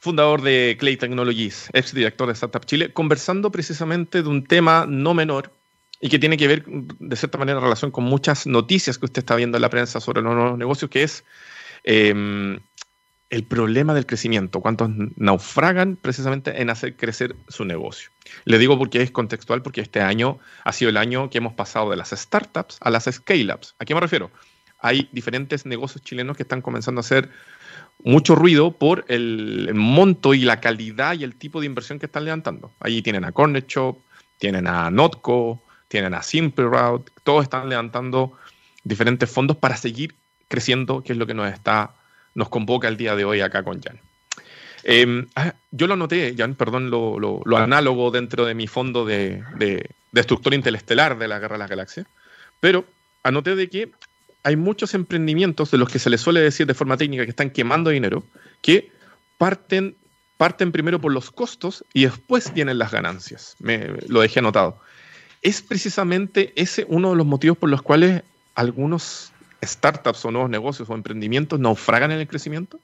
fundador 0.00 0.42
de 0.42 0.76
Clay 0.78 0.96
Technologies, 0.96 1.68
ex 1.72 1.94
director 1.94 2.26
de 2.26 2.34
Startup 2.34 2.64
Chile, 2.64 2.92
conversando 2.92 3.50
precisamente 3.50 4.22
de 4.22 4.28
un 4.28 4.44
tema 4.44 4.86
no 4.88 5.14
menor 5.14 5.52
y 6.00 6.08
que 6.08 6.18
tiene 6.18 6.36
que 6.36 6.46
ver 6.46 6.64
de 6.66 7.16
cierta 7.16 7.38
manera 7.38 7.58
en 7.58 7.64
relación 7.64 7.90
con 7.90 8.04
muchas 8.04 8.46
noticias 8.46 8.98
que 8.98 9.06
usted 9.06 9.20
está 9.20 9.36
viendo 9.36 9.56
en 9.56 9.62
la 9.62 9.70
prensa 9.70 10.00
sobre 10.00 10.22
los 10.22 10.34
nuevos 10.34 10.58
negocios, 10.58 10.90
que 10.90 11.02
es 11.02 11.24
em, 11.84 12.58
el 13.30 13.44
problema 13.44 13.94
del 13.94 14.06
crecimiento, 14.06 14.60
cuántos 14.60 14.90
naufragan 15.16 15.96
precisamente 15.96 16.60
en 16.60 16.70
hacer 16.70 16.96
crecer 16.96 17.34
su 17.48 17.64
negocio. 17.64 18.10
Le 18.44 18.58
digo 18.58 18.78
porque 18.78 19.02
es 19.02 19.10
contextual, 19.10 19.62
porque 19.62 19.80
este 19.80 20.00
año 20.00 20.38
ha 20.64 20.72
sido 20.72 20.90
el 20.90 20.96
año 20.96 21.30
que 21.30 21.38
hemos 21.38 21.54
pasado 21.54 21.90
de 21.90 21.96
las 21.96 22.10
startups 22.10 22.76
a 22.80 22.90
las 22.90 23.04
scale-ups. 23.10 23.74
¿A 23.78 23.84
qué 23.84 23.94
me 23.94 24.00
refiero? 24.00 24.30
Hay 24.78 25.08
diferentes 25.12 25.66
negocios 25.66 26.04
chilenos 26.04 26.36
que 26.36 26.42
están 26.42 26.60
comenzando 26.60 26.98
a 26.98 27.00
hacer 27.00 27.30
mucho 28.02 28.34
ruido 28.34 28.72
por 28.72 29.04
el, 29.08 29.72
monto 29.74 30.34
y 30.34 30.40
la 30.40 30.60
calidad 30.60 31.14
y 31.14 31.24
el 31.24 31.34
tipo 31.34 31.60
de 31.60 31.66
inversión 31.66 31.98
que 31.98 32.06
están 32.06 32.24
levantando. 32.24 32.72
Allí 32.80 33.02
tienen 33.02 33.24
a 33.24 33.32
Cornet 33.32 33.66
Shop, 33.66 33.98
tienen 34.38 34.66
a 34.66 34.90
Notco, 34.90 35.62
tienen 35.88 36.14
a 36.14 36.22
Simple 36.22 36.66
Route, 36.66 37.10
todos 37.24 37.44
están 37.44 37.68
levantando 37.68 38.32
diferentes 38.84 39.30
fondos 39.30 39.56
para 39.56 39.76
seguir 39.76 40.14
creciendo, 40.48 41.02
que 41.02 41.12
es 41.12 41.18
lo 41.18 41.26
que 41.26 41.34
nos 41.34 41.52
está, 41.52 41.94
nos 42.34 42.48
convoca 42.48 42.88
el 42.88 42.96
día 42.96 43.16
de 43.16 43.24
hoy 43.24 43.40
acá 43.40 43.62
con 43.62 43.80
Jan. 43.82 44.00
Em, 44.84 45.26
ah, 45.34 45.54
yo 45.72 45.88
lo 45.88 45.94
anoté, 45.94 46.34
Jan, 46.36 46.54
perdón, 46.54 46.90
lo, 46.90 47.42
análogo 47.56 48.10
dentro 48.12 48.44
de 48.44 48.54
mi 48.54 48.68
fondo 48.68 49.04
de, 49.04 49.42
de, 49.56 49.90
de 50.12 50.56
interestelar 50.56 51.18
de 51.18 51.28
la 51.28 51.40
Guerra 51.40 51.54
de 51.54 51.58
las 51.58 51.70
Galaxias, 51.70 52.06
pero 52.60 52.84
anoté 53.24 53.56
de 53.56 53.68
que 53.68 53.90
hay 54.46 54.54
muchos 54.54 54.94
emprendimientos 54.94 55.72
de 55.72 55.78
los 55.78 55.88
que 55.88 55.98
se 55.98 56.08
les 56.08 56.20
suele 56.20 56.38
decir 56.40 56.68
de 56.68 56.74
forma 56.74 56.96
técnica 56.96 57.24
que 57.24 57.30
están 57.30 57.50
quemando 57.50 57.90
dinero, 57.90 58.22
que 58.62 58.92
parten, 59.38 59.96
parten 60.36 60.70
primero 60.70 61.00
por 61.00 61.12
los 61.12 61.32
costos 61.32 61.84
y 61.92 62.04
después 62.04 62.54
vienen 62.54 62.78
las 62.78 62.92
ganancias. 62.92 63.56
Me, 63.58 63.88
lo 64.06 64.20
dejé 64.20 64.38
anotado. 64.38 64.78
¿Es 65.42 65.62
precisamente 65.62 66.52
ese 66.54 66.86
uno 66.88 67.10
de 67.10 67.16
los 67.16 67.26
motivos 67.26 67.58
por 67.58 67.70
los 67.70 67.82
cuales 67.82 68.22
algunos 68.54 69.32
startups 69.64 70.24
o 70.24 70.30
nuevos 70.30 70.48
negocios 70.48 70.88
o 70.88 70.94
emprendimientos 70.94 71.58
naufragan 71.58 72.12
en 72.12 72.20
el 72.20 72.28
crecimiento? 72.28 72.78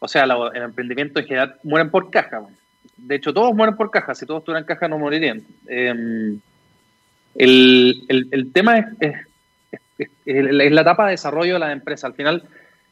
O 0.00 0.08
sea, 0.08 0.24
el 0.24 0.62
emprendimiento 0.62 1.20
en 1.20 1.26
general 1.26 1.60
mueren 1.62 1.92
por 1.92 2.10
caja. 2.10 2.42
De 2.96 3.14
hecho, 3.14 3.32
todos 3.32 3.54
mueren 3.54 3.76
por 3.76 3.92
caja. 3.92 4.16
Si 4.16 4.26
todos 4.26 4.42
tuvieran 4.42 4.64
caja, 4.64 4.88
no 4.88 4.98
morirían. 4.98 5.44
Em, 5.68 6.40
el, 7.36 8.50
tema 8.52 8.78
es 8.78 8.86
es, 8.98 9.14
la 10.24 10.80
etapa 10.80 11.06
de 11.06 11.12
desarrollo 11.12 11.54
de 11.54 11.58
la 11.60 11.72
empresa. 11.72 12.06
Al 12.06 12.14
final, 12.14 12.42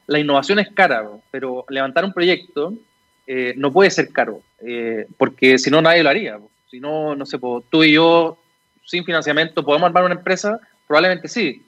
la 0.06 0.18
innovación 0.18 0.58
es 0.58 0.68
cara, 0.70 1.08
pero 1.30 1.64
levantar 1.68 2.04
un 2.04 2.12
proyecto 2.12 2.74
eh, 3.26 3.54
no 3.56 3.72
puede 3.72 3.90
ser 3.90 4.12
caro, 4.12 4.42
eh, 4.60 5.06
porque 5.16 5.58
si 5.58 5.70
no 5.70 5.80
nadie 5.80 6.02
lo 6.02 6.10
haría. 6.10 6.38
Si 6.70 6.80
no, 6.80 7.14
no 7.14 7.26
sé, 7.26 7.38
tú 7.70 7.84
y 7.84 7.92
yo, 7.92 8.38
sin 8.84 9.04
financiamiento, 9.04 9.64
¿podemos 9.64 9.86
armar 9.86 10.04
una 10.04 10.14
empresa? 10.14 10.58
Probablemente 10.86 11.28
sí, 11.28 11.64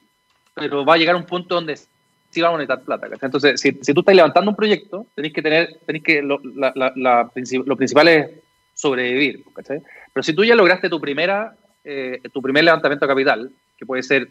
pero 0.53 0.83
va 0.83 0.95
a 0.95 0.97
llegar 0.97 1.15
un 1.15 1.25
punto 1.25 1.55
donde 1.55 1.77
sí 1.77 2.41
vamos 2.41 2.57
a 2.57 2.63
necesitar 2.63 2.85
plata. 2.85 3.07
Entonces, 3.21 3.61
si, 3.61 3.71
tú 3.71 4.01
estás 4.01 4.15
levantando 4.15 4.51
un 4.51 4.57
proyecto, 4.57 5.05
tenéis 5.15 5.33
que 5.33 5.41
tener, 5.41 5.79
que, 6.03 6.21
lo, 6.21 6.39
lo 6.43 7.29
principal 7.75 8.07
es 8.07 8.29
sobrevivir. 8.73 9.43
Pero 9.55 10.23
si 10.23 10.33
tú 10.33 10.43
ya 10.43 10.55
lograste 10.55 10.89
tu 10.89 10.99
primera, 10.99 11.55
eh, 11.83 12.21
tu 12.31 12.41
primer 12.41 12.63
levantamiento 12.63 13.05
de 13.05 13.09
capital, 13.09 13.51
que 13.77 13.85
puede 13.85 14.03
ser 14.03 14.29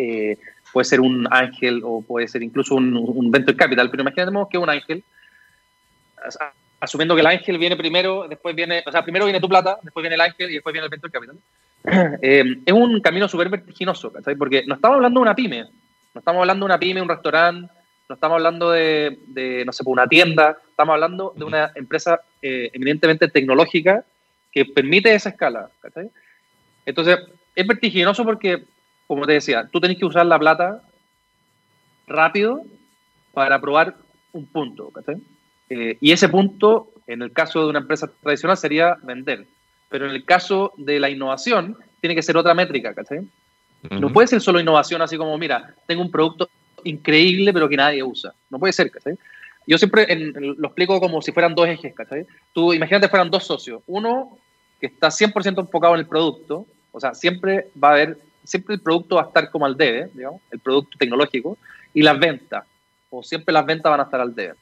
eh, 0.00 0.38
puede 0.72 0.84
ser 0.84 1.00
un 1.00 1.26
ángel 1.30 1.82
o 1.84 2.00
puede 2.02 2.28
ser 2.28 2.42
incluso 2.42 2.74
un, 2.74 2.96
un 2.96 3.30
venture 3.30 3.56
capital, 3.56 3.90
pero 3.90 4.02
imaginemos 4.02 4.48
que 4.48 4.58
un 4.58 4.70
ángel, 4.70 5.04
asumiendo 6.80 7.14
que 7.14 7.20
el 7.20 7.26
ángel 7.26 7.58
viene 7.58 7.76
primero, 7.76 8.26
después 8.28 8.54
viene, 8.54 8.82
o 8.86 8.92
sea, 8.92 9.02
primero 9.02 9.26
viene 9.26 9.40
tu 9.40 9.48
plata, 9.48 9.78
después 9.82 10.02
viene 10.02 10.14
el 10.14 10.20
ángel 10.20 10.50
y 10.50 10.54
después 10.54 10.72
viene 10.72 10.86
el 10.86 10.90
venture 10.90 11.12
capital. 11.12 11.36
Eh, 12.22 12.44
es 12.66 12.74
un 12.74 13.00
camino 13.00 13.26
súper 13.26 13.48
vertiginoso, 13.48 14.12
¿cachai? 14.12 14.34
Porque 14.36 14.64
no 14.66 14.74
estamos 14.74 14.96
hablando 14.96 15.20
de 15.20 15.22
una 15.22 15.34
pyme, 15.34 15.62
no 16.14 16.18
estamos 16.18 16.40
hablando 16.40 16.66
de 16.66 16.72
una 16.72 16.78
pyme, 16.78 17.00
un 17.00 17.08
restaurante, 17.08 17.72
no 18.06 18.14
estamos 18.14 18.36
hablando 18.36 18.70
de, 18.70 19.62
no 19.64 19.72
sé, 19.72 19.82
pues, 19.82 19.92
una 19.92 20.06
tienda, 20.06 20.58
estamos 20.68 20.92
hablando 20.92 21.32
de 21.34 21.44
una 21.44 21.72
empresa 21.74 22.20
eh, 22.42 22.70
eminentemente 22.74 23.28
tecnológica 23.28 24.04
que 24.52 24.66
permite 24.66 25.14
esa 25.14 25.30
escala, 25.30 25.70
¿cachai? 25.80 26.10
Entonces, 26.84 27.18
es 27.54 27.66
vertiginoso 27.66 28.24
porque 28.24 28.64
como 29.10 29.26
te 29.26 29.32
decía, 29.32 29.68
tú 29.72 29.80
tenés 29.80 29.98
que 29.98 30.04
usar 30.04 30.24
la 30.24 30.38
plata 30.38 30.82
rápido 32.06 32.62
para 33.34 33.60
probar 33.60 33.96
un 34.30 34.46
punto. 34.46 34.92
Eh, 35.68 35.98
y 36.00 36.12
ese 36.12 36.28
punto, 36.28 36.92
en 37.08 37.22
el 37.22 37.32
caso 37.32 37.64
de 37.64 37.70
una 37.70 37.80
empresa 37.80 38.08
tradicional, 38.22 38.56
sería 38.56 38.96
vender. 39.02 39.48
Pero 39.88 40.06
en 40.06 40.12
el 40.12 40.24
caso 40.24 40.72
de 40.76 41.00
la 41.00 41.10
innovación, 41.10 41.76
tiene 42.00 42.14
que 42.14 42.22
ser 42.22 42.36
otra 42.36 42.54
métrica. 42.54 42.94
No 43.90 44.12
puede 44.12 44.28
ser 44.28 44.40
solo 44.40 44.60
innovación 44.60 45.02
así 45.02 45.16
como, 45.16 45.36
mira, 45.36 45.74
tengo 45.88 46.02
un 46.02 46.10
producto 46.12 46.48
increíble 46.84 47.52
pero 47.52 47.68
que 47.68 47.76
nadie 47.76 48.04
usa. 48.04 48.32
No 48.48 48.60
puede 48.60 48.72
ser. 48.72 48.92
Yo 49.66 49.76
siempre 49.76 50.06
lo 50.36 50.68
explico 50.68 51.00
como 51.00 51.20
si 51.20 51.32
fueran 51.32 51.56
dos 51.56 51.66
ejes. 51.66 51.94
Tú 52.52 52.72
imagínate 52.72 53.08
fueran 53.08 53.28
dos 53.28 53.42
socios. 53.42 53.82
Uno 53.88 54.38
que 54.78 54.86
está 54.86 55.08
100% 55.08 55.58
enfocado 55.58 55.94
en 55.94 56.00
el 56.00 56.06
producto, 56.06 56.64
o 56.92 57.00
sea, 57.00 57.12
siempre 57.12 57.70
va 57.76 57.88
a 57.88 57.92
haber 57.94 58.29
siempre 58.44 58.74
el 58.74 58.80
producto 58.80 59.16
va 59.16 59.22
a 59.22 59.26
estar 59.26 59.50
como 59.50 59.66
al 59.66 59.76
debe, 59.76 60.10
digamos, 60.14 60.40
el 60.50 60.58
producto 60.58 60.96
tecnológico, 60.98 61.58
y 61.92 62.02
las 62.02 62.18
ventas, 62.18 62.64
o 63.10 63.22
siempre 63.22 63.52
las 63.52 63.66
ventas 63.66 63.90
van 63.90 64.00
a 64.00 64.04
estar 64.04 64.20
al 64.20 64.34
debe. 64.34 64.54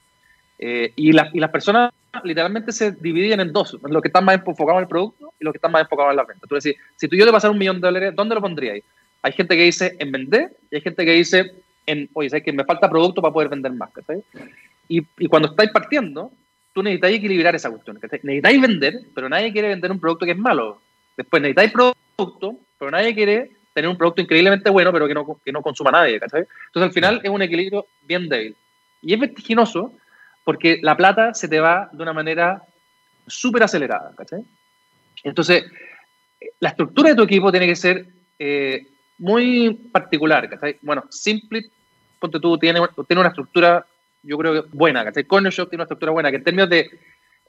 Eh, 0.58 0.92
y, 0.96 1.12
las, 1.12 1.32
y 1.34 1.38
las 1.38 1.50
personas 1.50 1.92
literalmente 2.24 2.72
se 2.72 2.92
dividen 2.92 3.40
en 3.40 3.52
dos, 3.52 3.76
los 3.82 4.02
que 4.02 4.08
están 4.08 4.24
más 4.24 4.36
enfocados 4.36 4.78
en 4.78 4.82
el 4.82 4.88
producto 4.88 5.32
y 5.38 5.44
los 5.44 5.52
que 5.52 5.58
están 5.58 5.72
más 5.72 5.82
enfocados 5.82 6.10
en 6.10 6.16
las 6.16 6.26
ventas. 6.26 6.48
Tú 6.48 6.54
decís, 6.54 6.74
si 6.96 7.06
tú 7.06 7.16
yo 7.16 7.26
te 7.26 7.32
pasar 7.32 7.50
un 7.50 7.58
millón 7.58 7.80
de 7.80 7.86
dólares, 7.86 8.12
¿dónde 8.16 8.34
lo 8.34 8.40
pondrías? 8.40 8.80
Hay 9.22 9.32
gente 9.32 9.56
que 9.56 9.62
dice 9.62 9.96
en 9.98 10.12
vender 10.12 10.56
y 10.70 10.76
hay 10.76 10.80
gente 10.80 11.04
que 11.04 11.12
dice 11.12 11.52
en, 11.86 12.08
oye, 12.12 12.30
¿sabes 12.30 12.44
que 12.44 12.52
me 12.52 12.64
falta 12.64 12.88
producto 12.88 13.22
para 13.22 13.32
poder 13.32 13.48
vender 13.48 13.72
más? 13.72 13.90
Y, 14.88 15.06
y, 15.18 15.26
cuando 15.26 15.48
estáis 15.48 15.70
partiendo, 15.70 16.30
tú 16.72 16.82
necesitáis 16.82 17.18
equilibrar 17.18 17.54
esa 17.54 17.70
cuestión. 17.70 17.98
Necesitáis 18.22 18.60
vender, 18.60 18.94
pero 19.14 19.28
nadie 19.28 19.52
quiere 19.52 19.68
vender 19.68 19.90
un 19.90 20.00
producto 20.00 20.24
que 20.24 20.32
es 20.32 20.38
malo. 20.38 20.80
Después 21.16 21.42
necesitáis 21.42 21.72
producto, 21.72 22.56
pero 22.78 22.90
nadie 22.90 23.14
quiere 23.14 23.50
tener 23.78 23.88
un 23.88 23.96
producto 23.96 24.20
increíblemente 24.20 24.70
bueno, 24.70 24.92
pero 24.92 25.06
que 25.06 25.14
no, 25.14 25.40
que 25.44 25.52
no 25.52 25.62
consuma 25.62 25.92
nadie, 25.92 26.18
¿cachai? 26.18 26.40
Entonces 26.66 26.88
al 26.88 26.92
final 26.92 27.20
es 27.22 27.30
un 27.30 27.42
equilibrio 27.42 27.86
bien 28.02 28.28
débil. 28.28 28.56
Y 29.02 29.14
es 29.14 29.20
vertiginoso 29.20 29.92
porque 30.44 30.80
la 30.82 30.96
plata 30.96 31.32
se 31.32 31.46
te 31.46 31.60
va 31.60 31.88
de 31.92 32.02
una 32.02 32.12
manera 32.12 32.62
súper 33.28 33.62
acelerada, 33.62 34.12
¿cachai? 34.16 34.42
Entonces, 35.22 35.64
la 36.58 36.70
estructura 36.70 37.10
de 37.10 37.14
tu 37.14 37.22
equipo 37.22 37.52
tiene 37.52 37.66
que 37.66 37.76
ser 37.76 38.06
eh, 38.38 38.84
muy 39.18 39.74
particular, 39.92 40.48
¿cachai? 40.48 40.76
Bueno, 40.82 41.04
Simply, 41.08 41.70
ponte 42.18 42.40
tú, 42.40 42.58
tiene, 42.58 42.80
tiene 43.06 43.20
una 43.20 43.28
estructura, 43.28 43.86
yo 44.24 44.36
creo 44.38 44.54
que 44.54 44.76
buena, 44.76 45.04
¿cachai? 45.04 45.24
Corner 45.24 45.52
Shop 45.52 45.68
tiene 45.68 45.82
una 45.82 45.84
estructura 45.84 46.10
buena, 46.10 46.30
que 46.30 46.38
en 46.38 46.44
términos 46.44 46.68
de, 46.68 46.90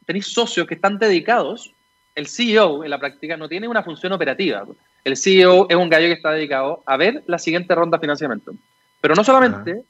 tenéis 0.06 0.28
socios 0.28 0.68
que 0.68 0.76
están 0.76 1.00
dedicados, 1.00 1.74
el 2.14 2.28
CEO 2.28 2.84
en 2.84 2.92
la 2.92 3.00
práctica 3.00 3.36
no 3.36 3.50
tiene 3.50 3.68
una 3.68 3.82
función 3.82 4.14
operativa. 4.14 4.68
El 5.04 5.18
CEO 5.18 5.68
es 5.70 5.76
un 5.76 5.90
gallo 5.90 6.08
que 6.08 6.14
está 6.14 6.32
dedicado 6.32 6.84
a 6.86 6.98
ver 6.98 7.24
la 7.28 7.40
siguiente 7.40 7.74
ronda 7.76 7.98
de 7.98 8.02
financiamiento. 8.02 8.54
Pero 9.02 9.16
no 9.16 9.24
solamente, 9.24 9.84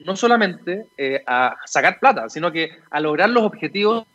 no 0.00 0.16
solamente 0.16 0.86
eh, 0.96 1.22
a 1.26 1.56
sacar 1.64 1.98
plata, 1.98 2.28
sino 2.28 2.52
que 2.52 2.70
a 2.90 3.00
lograr 3.00 3.30
los 3.30 3.44
objetivos 3.44 4.06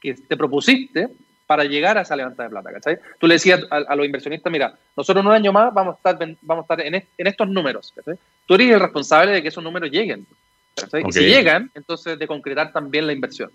que 0.00 0.14
te 0.14 0.36
propusiste 0.36 1.08
para 1.46 1.64
llegar 1.64 1.98
a 1.98 2.02
esa 2.02 2.16
levantada 2.16 2.48
de 2.48 2.50
plata, 2.50 2.72
¿cachai? 2.72 2.98
Tú 3.18 3.26
le 3.26 3.34
decías 3.34 3.60
a, 3.70 3.94
los 3.94 4.06
inversionistas, 4.06 4.50
mira, 4.50 4.74
nosotros 4.96 5.22
en 5.22 5.28
un 5.28 5.34
año 5.34 5.52
más 5.52 5.72
vamos 5.74 5.94
a 5.94 6.10
estar, 6.10 6.36
vamos 6.42 6.62
a 6.62 6.74
estar 6.74 6.86
en, 6.86 7.06
estos 7.18 7.48
números, 7.48 7.92
¿cachai? 7.94 8.14
Tú 8.46 8.54
eres 8.54 8.72
el 8.72 8.80
responsable 8.80 9.32
de 9.32 9.42
que 9.42 9.48
esos 9.48 9.62
números 9.62 9.90
lleguen. 9.90 10.26
Y 11.06 11.12
si 11.12 11.20
llegan, 11.20 11.70
entonces 11.74 12.18
de 12.18 12.26
concretar 12.26 12.72
también 12.72 13.06
la 13.06 13.12
inversión. 13.12 13.50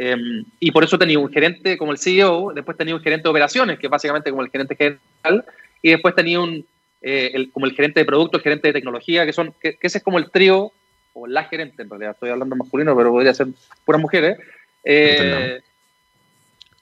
Em, 0.00 0.44
y 0.60 0.70
por 0.70 0.84
eso 0.84 0.96
tenía 0.96 1.18
un 1.18 1.28
gerente 1.28 1.76
como 1.76 1.90
el 1.90 1.98
CEO, 1.98 2.52
después 2.54 2.76
tenía 2.76 2.94
un 2.94 3.00
gerente 3.00 3.24
de 3.24 3.30
operaciones, 3.30 3.80
que 3.80 3.88
es 3.88 3.90
básicamente 3.90 4.30
como 4.30 4.42
el 4.42 4.50
gerente 4.50 4.76
general, 4.76 5.44
y 5.82 5.90
después 5.90 6.14
tenía 6.14 6.38
un, 6.38 6.64
eh, 7.02 7.48
como 7.52 7.66
el 7.66 7.72
gerente 7.72 7.98
de 7.98 8.06
producto, 8.06 8.36
el 8.36 8.44
gerente 8.44 8.68
de 8.68 8.74
tecnología, 8.74 9.26
que 9.26 9.32
son 9.32 9.52
que, 9.60 9.76
ese 9.80 9.98
es 9.98 10.04
como 10.04 10.18
el 10.18 10.30
trío, 10.30 10.70
o 11.14 11.26
la 11.26 11.42
gerente 11.44 11.82
en 11.82 11.90
realidad, 11.90 12.12
estoy 12.12 12.30
hablando 12.30 12.54
masculino, 12.54 12.96
pero 12.96 13.10
podría 13.10 13.34
ser 13.34 13.48
puras 13.84 14.00
mujeres. 14.00 14.38
Eh, 14.84 15.60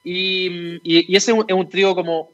y, 0.05 0.79
y, 0.83 1.17
ese 1.17 1.33
es 1.33 1.39
un, 1.55 1.69
trío 1.71 1.95
como, 1.95 2.29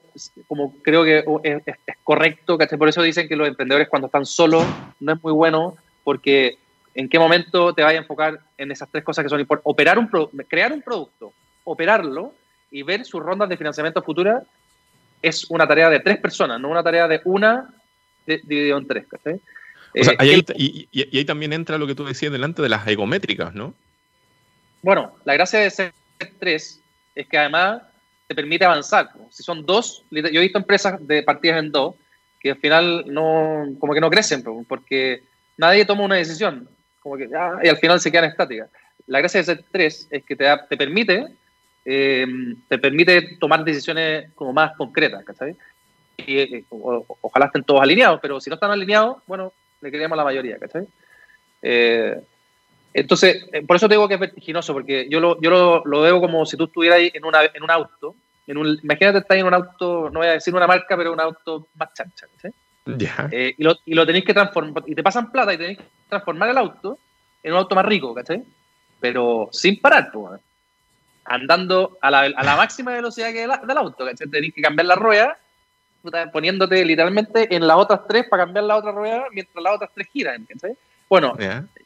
como 0.48 0.74
creo 0.82 1.04
que 1.04 1.24
es, 1.44 1.62
es 1.64 1.96
correcto, 2.02 2.58
Por 2.58 2.88
eso 2.88 3.02
dicen 3.02 3.28
que 3.28 3.36
los 3.36 3.46
emprendedores 3.46 3.88
cuando 3.88 4.06
están 4.06 4.26
solos 4.26 4.66
no 4.98 5.12
es 5.12 5.22
muy 5.22 5.32
bueno, 5.32 5.76
porque 6.02 6.58
en 6.94 7.08
qué 7.08 7.18
momento 7.18 7.74
te 7.74 7.82
vayas 7.82 8.00
a 8.00 8.02
enfocar 8.02 8.40
en 8.56 8.70
esas 8.70 8.88
tres 8.90 9.04
cosas 9.04 9.24
que 9.24 9.28
son 9.28 9.40
importantes. 9.40 9.70
Operar 9.70 9.98
un 9.98 10.08
crear 10.48 10.72
un 10.72 10.82
producto, 10.82 11.32
operarlo 11.64 12.34
y 12.70 12.82
ver 12.82 13.04
sus 13.04 13.22
rondas 13.22 13.48
de 13.48 13.56
financiamiento 13.56 14.02
futuras 14.02 14.42
es 15.20 15.48
una 15.50 15.66
tarea 15.66 15.88
de 15.88 16.00
tres 16.00 16.18
personas, 16.18 16.60
no 16.60 16.68
una 16.68 16.82
tarea 16.82 17.06
de 17.08 17.20
una 17.24 17.68
dividido 18.26 18.78
en 18.78 18.86
tres. 18.86 19.06
Eh, 19.94 20.02
ahí, 20.18 20.44
y, 20.56 21.16
ahí 21.16 21.24
también 21.24 21.52
entra 21.52 21.78
lo 21.78 21.86
que 21.86 21.94
tú 21.94 22.04
decías 22.04 22.32
delante 22.32 22.62
de 22.62 22.68
las 22.68 22.86
egométricas, 22.86 23.54
¿no? 23.54 23.74
Bueno, 24.82 25.14
la 25.24 25.34
gracia 25.34 25.60
de 25.60 25.70
ser 25.70 25.92
tres 26.38 26.80
es 27.14 27.28
que 27.28 27.38
además 27.38 27.82
te 28.26 28.34
permite 28.34 28.64
avanzar. 28.64 29.10
Si 29.30 29.42
son 29.42 29.64
dos, 29.64 30.04
yo 30.10 30.20
he 30.20 30.40
visto 30.40 30.58
empresas 30.58 31.06
de 31.06 31.22
partidas 31.22 31.62
en 31.62 31.70
dos 31.70 31.94
que 32.40 32.50
al 32.50 32.58
final 32.58 33.04
no, 33.06 33.66
como 33.78 33.94
que 33.94 34.00
no 34.00 34.10
crecen, 34.10 34.42
porque 34.66 35.22
nadie 35.56 35.84
toma 35.84 36.02
una 36.02 36.16
decisión 36.16 36.68
como 37.02 37.16
que, 37.16 37.28
ah, 37.36 37.58
y 37.62 37.68
al 37.68 37.78
final 37.78 38.00
se 38.00 38.10
quedan 38.10 38.26
estáticas. 38.26 38.70
La 39.06 39.18
gracia 39.18 39.40
de 39.40 39.44
ser 39.44 39.64
tres 39.70 40.06
es 40.10 40.24
que 40.24 40.36
te, 40.36 40.46
te 40.68 40.76
permite 40.76 41.26
eh, 41.84 42.26
te 42.68 42.78
permite 42.78 43.36
tomar 43.40 43.64
decisiones 43.64 44.30
como 44.34 44.52
más 44.52 44.76
concretas, 44.76 45.24
¿cachai? 45.24 45.56
Y, 46.16 46.38
eh, 46.38 46.64
ojalá 46.70 47.46
estén 47.46 47.64
todos 47.64 47.82
alineados, 47.82 48.20
pero 48.20 48.40
si 48.40 48.50
no 48.50 48.54
están 48.54 48.70
alineados, 48.70 49.18
bueno, 49.26 49.52
le 49.80 49.90
queremos 49.90 50.16
la 50.16 50.24
mayoría, 50.24 50.58
¿cachai? 50.58 50.86
Eh, 51.60 52.20
entonces, 52.94 53.46
por 53.66 53.76
eso 53.76 53.88
te 53.88 53.94
digo 53.94 54.06
que 54.06 54.14
es 54.14 54.20
vertiginoso, 54.20 54.72
porque 54.72 55.08
yo 55.08 55.18
lo, 55.18 55.40
yo 55.40 55.50
lo, 55.50 55.84
lo 55.84 56.02
veo 56.02 56.20
como 56.20 56.44
si 56.46 56.56
tú 56.56 56.64
estuvieras 56.64 56.98
ahí 56.98 57.10
en, 57.12 57.24
una, 57.24 57.42
en 57.42 57.62
un 57.62 57.70
auto, 57.70 58.14
en 58.46 58.58
un, 58.58 58.78
imagínate 58.82 59.18
estar 59.18 59.36
en 59.36 59.46
un 59.46 59.54
auto, 59.54 60.10
no 60.10 60.20
voy 60.20 60.28
a 60.28 60.32
decir 60.32 60.54
una 60.54 60.66
marca, 60.66 60.96
pero 60.96 61.12
un 61.12 61.20
auto 61.20 61.66
más 61.74 61.92
chancha, 61.94 62.26
¿cachai? 62.36 62.52
Eh, 63.30 63.54
y, 63.56 63.62
lo, 63.62 63.76
y, 63.84 63.94
lo, 63.94 64.04
tenéis 64.06 64.24
que 64.24 64.34
transformar, 64.34 64.82
y 64.86 64.94
te 64.94 65.02
pasan 65.02 65.30
plata 65.30 65.54
y 65.54 65.58
tenéis 65.58 65.78
que 65.78 65.84
transformar 66.08 66.48
el 66.48 66.58
auto 66.58 66.98
en 67.42 67.52
un 67.52 67.58
auto 67.58 67.74
más 67.74 67.84
rico, 67.84 68.14
¿cachai? 68.14 68.42
Pero 69.00 69.48
sin 69.52 69.80
parar, 69.80 70.10
pues, 70.12 70.40
andando 71.24 71.98
a 72.00 72.10
la, 72.10 72.20
a 72.20 72.44
la 72.44 72.56
máxima 72.56 72.92
velocidad 72.92 73.32
que 73.32 73.40
del 73.40 73.78
auto, 73.78 74.04
¿cachai? 74.04 74.28
Tenéis 74.28 74.54
que 74.54 74.62
cambiar 74.62 74.86
la 74.86 74.96
rueda, 74.96 75.38
poniéndote 76.32 76.84
literalmente 76.84 77.54
en 77.54 77.66
las 77.66 77.76
otras 77.76 78.00
tres 78.08 78.26
para 78.28 78.44
cambiar 78.44 78.64
la 78.64 78.76
otra 78.76 78.92
rueda 78.92 79.26
mientras 79.32 79.62
las 79.62 79.74
otras 79.74 79.90
tres 79.94 80.08
giran, 80.12 80.44
¿cachai? 80.46 80.76
Bueno, 81.08 81.36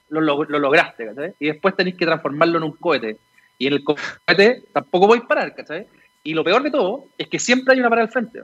lo, 0.09 0.21
lo, 0.21 0.59
lograste, 0.59 1.07
¿cachai? 1.07 1.35
Y 1.39 1.49
después 1.49 1.77
tenéis 1.77 1.97
que 1.97 2.07
transformarlo 2.07 2.59
en 2.59 2.65
un 2.65 2.73
cohete. 2.73 3.19
Y 3.59 3.67
en 3.67 3.75
el 3.75 3.85
cohete 3.85 4.65
tampoco 4.73 5.07
voy 5.07 5.19
a 5.19 5.29
parar, 5.29 5.55
¿cachai? 5.55 5.87
Y 6.23 6.35
lo 6.35 6.45
peor 6.45 6.63
de 6.63 6.71
todo 6.71 7.07
es 7.19 7.29
que 7.29 7.39
siempre 7.39 7.75
hay 7.75 7.81
una 7.81 7.89
parada 7.89 8.07
al 8.07 8.13
frente. 8.13 8.41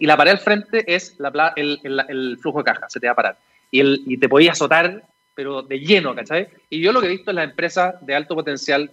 Y 0.00 0.06
la 0.06 0.16
pared 0.16 0.32
al 0.32 0.38
frente 0.38 0.84
es 0.86 1.16
la, 1.18 1.52
el, 1.56 1.80
el, 1.84 2.38
flujo 2.38 2.58
de 2.58 2.64
caja, 2.64 2.86
se 2.88 3.00
te 3.00 3.06
va 3.06 3.12
a 3.12 3.16
parar. 3.16 3.38
Y, 3.70 3.80
el, 3.80 4.02
y 4.06 4.18
te 4.18 4.28
podías 4.28 4.52
azotar, 4.52 5.04
pero 5.34 5.62
de 5.62 5.80
lleno, 5.80 6.14
¿cachai? 6.14 6.48
Y 6.70 6.80
yo 6.80 6.92
lo 6.92 7.00
que 7.00 7.06
he 7.06 7.10
visto 7.10 7.30
en 7.30 7.36
las 7.36 7.48
empresas 7.48 7.94
de 8.04 8.14
alto 8.14 8.34
potencial 8.34 8.90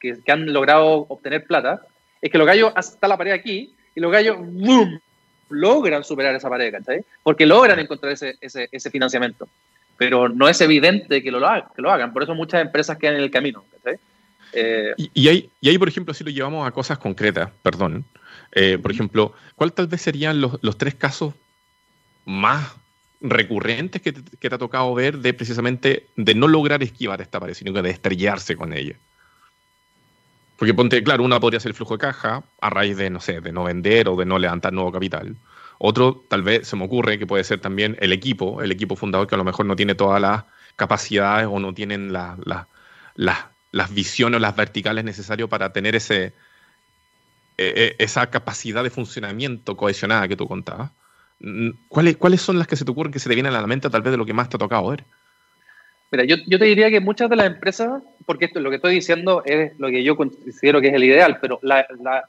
que, 0.00 0.18
que 0.24 0.32
han 0.32 0.52
logrado 0.52 1.06
obtener 1.08 1.44
plata, 1.44 1.82
es 2.20 2.30
que 2.30 2.38
los 2.38 2.46
gallos, 2.46 2.72
está 2.76 3.08
la 3.08 3.18
pared 3.18 3.32
aquí, 3.32 3.74
y 3.94 4.00
los 4.00 4.10
gallos, 4.10 4.36
¡boom! 4.38 5.00
logran 5.52 6.02
superar 6.02 6.34
esa 6.34 6.48
pared, 6.48 6.72
¿cachai? 6.72 7.04
Porque 7.22 7.46
logran 7.46 7.78
encontrar 7.78 8.12
ese, 8.12 8.36
ese, 8.40 8.68
ese 8.72 8.90
financiamiento. 8.90 9.48
Pero 9.96 10.28
no 10.28 10.48
es 10.48 10.60
evidente 10.60 11.22
que 11.22 11.30
lo, 11.30 11.40
que 11.74 11.82
lo 11.82 11.90
hagan, 11.90 12.12
por 12.12 12.22
eso 12.22 12.34
muchas 12.34 12.62
empresas 12.62 12.98
quedan 12.98 13.16
en 13.16 13.22
el 13.22 13.30
camino, 13.30 13.64
¿cachai? 13.72 13.98
Eh, 14.54 14.94
y, 14.96 15.10
y, 15.14 15.28
ahí, 15.28 15.50
y 15.60 15.68
ahí, 15.68 15.78
por 15.78 15.88
ejemplo, 15.88 16.12
si 16.12 16.24
lo 16.24 16.30
llevamos 16.30 16.66
a 16.66 16.70
cosas 16.72 16.98
concretas, 16.98 17.50
perdón, 17.62 18.04
eh, 18.52 18.78
por 18.78 18.92
ejemplo, 18.92 19.32
¿cuál 19.56 19.72
tal 19.72 19.86
vez 19.86 20.02
serían 20.02 20.40
los, 20.40 20.76
tres 20.76 20.94
casos 20.94 21.34
más 22.26 22.74
recurrentes 23.20 24.02
que 24.02 24.12
te, 24.12 24.54
ha 24.54 24.58
tocado 24.58 24.94
ver 24.94 25.18
de 25.18 25.32
precisamente 25.32 26.06
de 26.16 26.34
no 26.34 26.48
lograr 26.48 26.82
esquivar 26.82 27.20
esta 27.22 27.40
pared, 27.40 27.54
sino 27.54 27.72
que 27.72 27.82
de 27.82 27.90
estrellarse 27.90 28.56
con 28.56 28.74
ella? 28.74 28.94
Porque 30.58 30.74
ponte, 30.74 31.02
claro, 31.02 31.24
una 31.24 31.40
podría 31.40 31.60
ser 31.60 31.70
el 31.70 31.74
flujo 31.74 31.94
de 31.94 32.00
caja 32.00 32.44
a 32.60 32.70
raíz 32.70 32.96
de, 32.96 33.10
no 33.10 33.20
sé, 33.20 33.40
de 33.40 33.52
no 33.52 33.64
vender 33.64 34.08
o 34.08 34.16
de 34.16 34.26
no 34.26 34.38
levantar 34.38 34.72
nuevo 34.72 34.92
capital. 34.92 35.34
Otro, 35.78 36.22
tal 36.28 36.42
vez 36.42 36.68
se 36.68 36.76
me 36.76 36.84
ocurre 36.84 37.18
que 37.18 37.26
puede 37.26 37.42
ser 37.42 37.60
también 37.60 37.96
el 38.00 38.12
equipo, 38.12 38.62
el 38.62 38.70
equipo 38.70 38.94
fundador 38.94 39.26
que 39.26 39.34
a 39.34 39.38
lo 39.38 39.44
mejor 39.44 39.66
no 39.66 39.74
tiene 39.74 39.94
todas 39.94 40.20
las 40.20 40.44
capacidades 40.76 41.48
o 41.50 41.58
no 41.58 41.74
tienen 41.74 42.12
las 42.12 43.94
visiones 43.94 44.36
o 44.36 44.40
las 44.40 44.54
verticales 44.54 45.04
necesarias 45.04 45.48
para 45.48 45.72
tener 45.72 45.96
ese, 45.96 46.34
eh, 47.68 47.72
eh, 47.76 47.96
esa 47.98 48.28
capacidad 48.28 48.82
de 48.82 48.90
funcionamiento 48.90 49.76
cohesionada 49.76 50.28
que 50.28 50.36
tú 50.36 50.48
contabas, 50.48 50.90
¿cuáles, 51.88 52.16
¿cuáles 52.16 52.40
son 52.40 52.58
las 52.58 52.66
que 52.66 52.76
se 52.76 52.84
te 52.84 52.90
ocurren 52.90 53.12
que 53.12 53.18
se 53.18 53.28
te 53.28 53.34
vienen 53.34 53.54
a 53.54 53.60
la 53.60 53.66
mente 53.66 53.90
tal 53.90 54.02
vez 54.02 54.10
de 54.10 54.16
lo 54.16 54.26
que 54.26 54.32
más 54.32 54.48
te 54.48 54.56
ha 54.56 54.58
tocado 54.58 54.88
ver? 54.88 55.04
Mira, 56.10 56.24
yo, 56.24 56.36
yo 56.46 56.58
te 56.58 56.66
diría 56.66 56.90
que 56.90 57.00
muchas 57.00 57.30
de 57.30 57.36
las 57.36 57.46
empresas, 57.46 58.02
porque 58.26 58.44
esto, 58.44 58.60
lo 58.60 58.70
que 58.70 58.76
estoy 58.76 58.94
diciendo 58.94 59.42
es 59.46 59.72
lo 59.78 59.88
que 59.88 60.02
yo 60.02 60.16
considero 60.16 60.80
que 60.80 60.88
es 60.88 60.94
el 60.94 61.04
ideal, 61.04 61.38
pero 61.40 61.58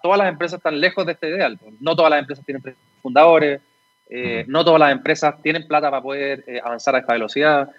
todas 0.02 0.18
las 0.18 0.30
empresas 0.30 0.58
están 0.58 0.80
lejos 0.80 1.06
de 1.06 1.12
este 1.12 1.30
ideal. 1.30 1.60
No 1.82 1.96
todas 1.96 2.12
las 2.12 2.20
empresas 2.20 2.46
tienen 2.46 2.64
fundadores, 3.02 3.62
eh, 4.10 4.46
no 4.48 4.64
todas 4.64 4.80
las 4.80 4.92
empresas 4.94 5.42
tienen 5.42 5.68
plata 5.68 5.90
para 5.90 6.02
poder 6.02 6.46
avanzar 6.64 6.96
a 6.96 7.00
esta 7.00 7.14
velocidad. 7.14 7.70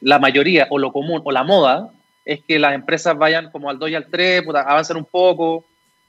la 0.00 0.18
mayoría, 0.18 0.66
o 0.70 0.78
lo 0.78 0.92
común, 0.92 1.20
o 1.24 1.32
la 1.32 1.42
moda, 1.42 1.90
es 2.24 2.44
que 2.44 2.58
las 2.58 2.74
empresas 2.74 3.16
vayan 3.16 3.50
como 3.50 3.70
al 3.70 3.78
2 3.78 3.90
y 3.90 3.94
al 3.94 4.06
3, 4.06 4.44
avancen 4.48 4.96
un 4.96 5.04
poco, 5.04 5.64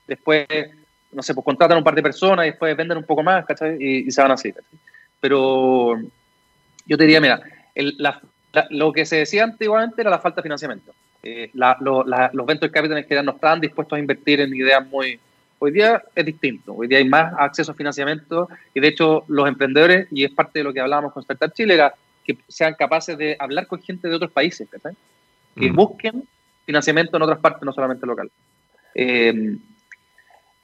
después, 0.08 0.46
no 1.12 1.22
sé, 1.22 1.34
pues 1.34 1.46
contratan 1.46 1.78
un 1.78 1.84
par 1.84 1.96
de 1.96 2.02
personas 2.02 2.46
y 2.46 2.50
después 2.50 2.76
venden 2.76 2.98
un 2.98 3.04
poco 3.04 3.24
más, 3.24 3.46
¿cachai? 3.46 3.78
Y, 3.80 4.12
se 4.12 4.22
van 4.22 4.32
así, 4.32 4.52
¿cachai? 4.52 4.80
Pero 5.20 6.00
yo 6.86 6.98
te 6.98 7.04
diría, 7.04 7.22
mira, 7.22 7.42
lo 8.70 8.92
que 8.92 9.06
se 9.06 9.18
decía 9.18 9.44
antiguamente 9.44 10.02
era 10.02 10.10
la 10.10 10.20
falta 10.20 10.38
de 10.38 10.44
financiamiento. 10.44 10.94
Eh, 11.24 11.52
los 11.54 12.46
venture 12.46 12.72
capitals 12.72 13.06
que 13.06 13.22
no 13.22 13.32
estaban 13.32 13.60
dispuestos 13.60 13.96
a 13.96 14.00
invertir 14.00 14.42
en 14.42 14.54
ideas 14.54 14.86
muy... 14.88 15.20
Hoy 15.60 15.72
día 15.72 16.02
es 16.16 16.26
distinto, 16.26 16.74
hoy 16.74 16.88
día 16.88 16.98
hay 16.98 17.08
más 17.08 17.36
acceso 17.38 17.72
a 17.72 17.76
financiamiento 17.76 18.50
y 18.74 18.80
de 18.80 18.88
hecho 18.88 19.26
los 19.28 19.48
emprendedores, 19.48 20.08
y 20.10 20.24
es 20.24 20.32
parte 20.32 20.58
de 20.58 20.64
lo 20.64 20.74
que 20.74 20.80
hablábamos 20.80 21.14
con 21.14 21.22
Startup 21.22 21.54
Chile, 21.54 21.76
era 21.76 21.94
que 22.26 22.36
sean 22.48 22.74
capaces 22.74 23.16
de 23.16 23.36
hablar 23.38 23.68
con 23.68 23.80
gente 23.80 24.08
de 24.08 24.16
otros 24.16 24.32
países, 24.32 24.68
¿cachai? 24.68 24.94
que 25.56 25.70
mm. 25.70 25.76
busquen 25.76 26.24
financiamiento 26.66 27.18
en 27.18 27.24
otras 27.24 27.40
partes, 27.40 27.62
no 27.64 27.74
solamente 27.74 28.08
local. 28.08 28.32
Eh, 28.96 29.58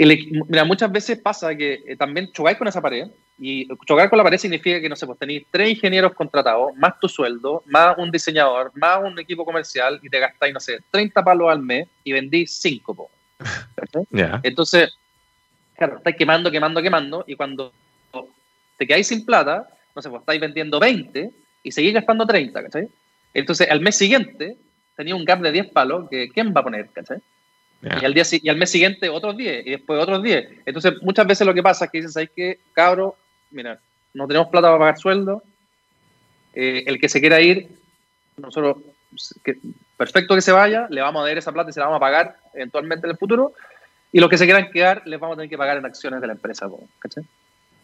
mira, 0.06 0.64
muchas 0.64 0.92
veces 0.92 1.20
pasa 1.20 1.56
que 1.56 1.84
eh, 1.88 1.96
también 1.96 2.32
chocáis 2.32 2.58
con 2.58 2.68
esa 2.68 2.82
pared 2.82 3.08
y 3.40 3.68
chocar 3.86 4.10
con 4.10 4.18
la 4.18 4.24
pared 4.24 4.38
significa 4.38 4.80
que, 4.80 4.90
no 4.90 4.96
sé, 4.96 5.06
pues 5.06 5.18
tenéis 5.18 5.46
tres 5.50 5.70
ingenieros 5.70 6.14
contratados, 6.14 6.76
más 6.76 7.00
tu 7.00 7.08
sueldo, 7.08 7.64
más 7.66 7.98
un 7.98 8.12
diseñador, 8.12 8.72
más 8.76 9.00
un 9.04 9.18
equipo 9.20 9.44
comercial 9.44 10.00
y 10.04 10.10
te 10.10 10.20
gastáis, 10.20 10.54
no 10.54 10.60
sé, 10.60 10.80
30 10.92 11.24
palos 11.24 11.50
al 11.50 11.62
mes 11.62 11.88
y 12.04 12.14
vendís 12.14 12.60
5. 12.60 12.94
Po, 12.96 13.10
Entonces, 14.44 14.96
claro, 15.76 15.98
estáis 15.98 16.16
quemando, 16.16 16.52
quemando, 16.52 16.82
quemando 16.82 17.24
y 17.28 17.36
cuando 17.36 17.72
te 18.78 18.86
quedáis 18.86 19.08
sin 19.08 19.26
plata, 19.26 19.68
no 19.96 20.02
sé, 20.02 20.10
pues 20.10 20.22
estáis 20.22 20.40
vendiendo 20.40 20.80
20 20.80 21.32
y 21.64 21.72
seguís 21.72 21.94
gastando 21.94 22.26
30, 22.26 22.64
¿cachai? 22.64 22.88
Entonces, 23.34 23.70
al 23.70 23.82
mes 23.82 23.96
siguiente 23.96 24.58
tenía 24.96 25.16
un 25.16 25.26
gap 25.26 25.42
de 25.42 25.52
10 25.52 25.70
palos 25.70 26.08
que 26.10 26.30
¿quién 26.30 26.54
va 26.56 26.62
a 26.62 26.64
poner, 26.64 26.90
¿cachai? 26.92 27.18
Y, 27.82 28.06
al 28.06 28.14
día, 28.14 28.24
y 28.32 28.50
al 28.50 28.58
mes 28.58 28.72
siguiente 28.72 29.08
otros 29.08 29.38
10 29.38 29.68
y 29.68 29.72
después 29.72 30.02
otros 30.02 30.24
10. 30.24 30.50
Entonces, 30.66 30.94
muchas 31.02 31.28
veces 31.28 31.46
lo 31.46 31.54
que 31.54 31.62
pasa 31.62 31.86
es 31.86 31.92
que 31.92 32.00
dicen, 32.00 32.12
¿sabes 32.12 32.32
qué? 32.36 32.60
Cabro, 32.74 33.16
mira, 33.52 33.80
no 34.14 34.28
tenemos 34.28 34.48
plata 34.50 34.68
para 34.68 34.80
pagar 34.80 34.98
sueldo. 34.98 35.44
Eh, 36.54 36.84
el 36.88 37.00
que 37.00 37.08
se 37.08 37.20
quiera 37.20 37.40
ir, 37.40 37.70
nosotros, 38.38 38.78
que, 39.44 39.58
perfecto 39.96 40.34
que 40.34 40.42
se 40.42 40.52
vaya, 40.52 40.88
le 40.90 41.02
vamos 41.02 41.22
a 41.22 41.28
dar 41.28 41.38
esa 41.38 41.52
plata 41.52 41.70
y 41.70 41.74
se 41.74 41.80
la 41.80 41.86
vamos 41.86 41.98
a 41.98 42.00
pagar 42.00 42.38
eventualmente 42.54 43.06
en 43.06 43.12
el 43.12 43.18
futuro. 43.18 43.54
Y 44.12 44.20
los 44.20 44.30
que 44.30 44.38
se 44.38 44.46
quieran 44.46 44.72
quedar, 44.72 45.04
les 45.06 45.20
vamos 45.20 45.36
a 45.36 45.38
tener 45.38 45.50
que 45.50 45.58
pagar 45.58 45.78
en 45.78 45.86
acciones 45.86 46.20
de 46.20 46.28
la 46.28 46.34
empresa, 46.34 46.68
¿cachai? 47.00 47.24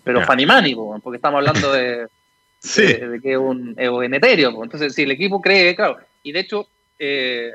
Pero 0.04 0.26
yeah. 0.26 0.48
money, 0.48 0.76
porque 1.04 1.18
estamos 1.18 1.38
hablando 1.38 1.72
de, 1.74 2.08
de, 2.78 3.20
que 3.22 3.34
es 3.34 3.38
un, 3.38 3.76
es 3.78 3.90
un 3.90 4.14
etéreo. 4.14 4.64
Entonces, 4.64 4.96
si 4.96 5.04
el 5.04 5.12
equipo 5.12 5.40
cree, 5.42 5.76
claro, 5.76 6.00
y 6.24 6.32
de 6.32 6.40
hecho, 6.40 6.68
eh, 6.98 7.54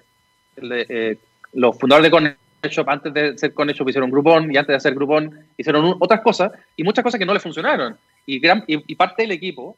eh, 0.56 1.18
los 1.52 1.78
fundadores 1.78 2.10
de 2.10 2.10
ConnectShop, 2.10 2.88
antes 2.88 3.14
de 3.14 3.38
ser 3.38 3.54
ConnectShop, 3.54 3.88
hicieron 3.88 4.10
Groupon 4.10 4.52
y 4.52 4.56
antes 4.56 4.68
de 4.68 4.76
hacer 4.76 4.94
Groupon, 4.94 5.46
hicieron 5.56 5.96
otras 5.98 6.20
cosas 6.20 6.52
y 6.76 6.84
muchas 6.84 7.02
cosas 7.02 7.18
que 7.18 7.26
no 7.26 7.34
les 7.34 7.42
funcionaron. 7.42 7.96
Y, 8.26 8.38
gran, 8.40 8.64
y, 8.66 8.94
parte 8.94 9.22
del 9.22 9.32
equipo 9.32 9.76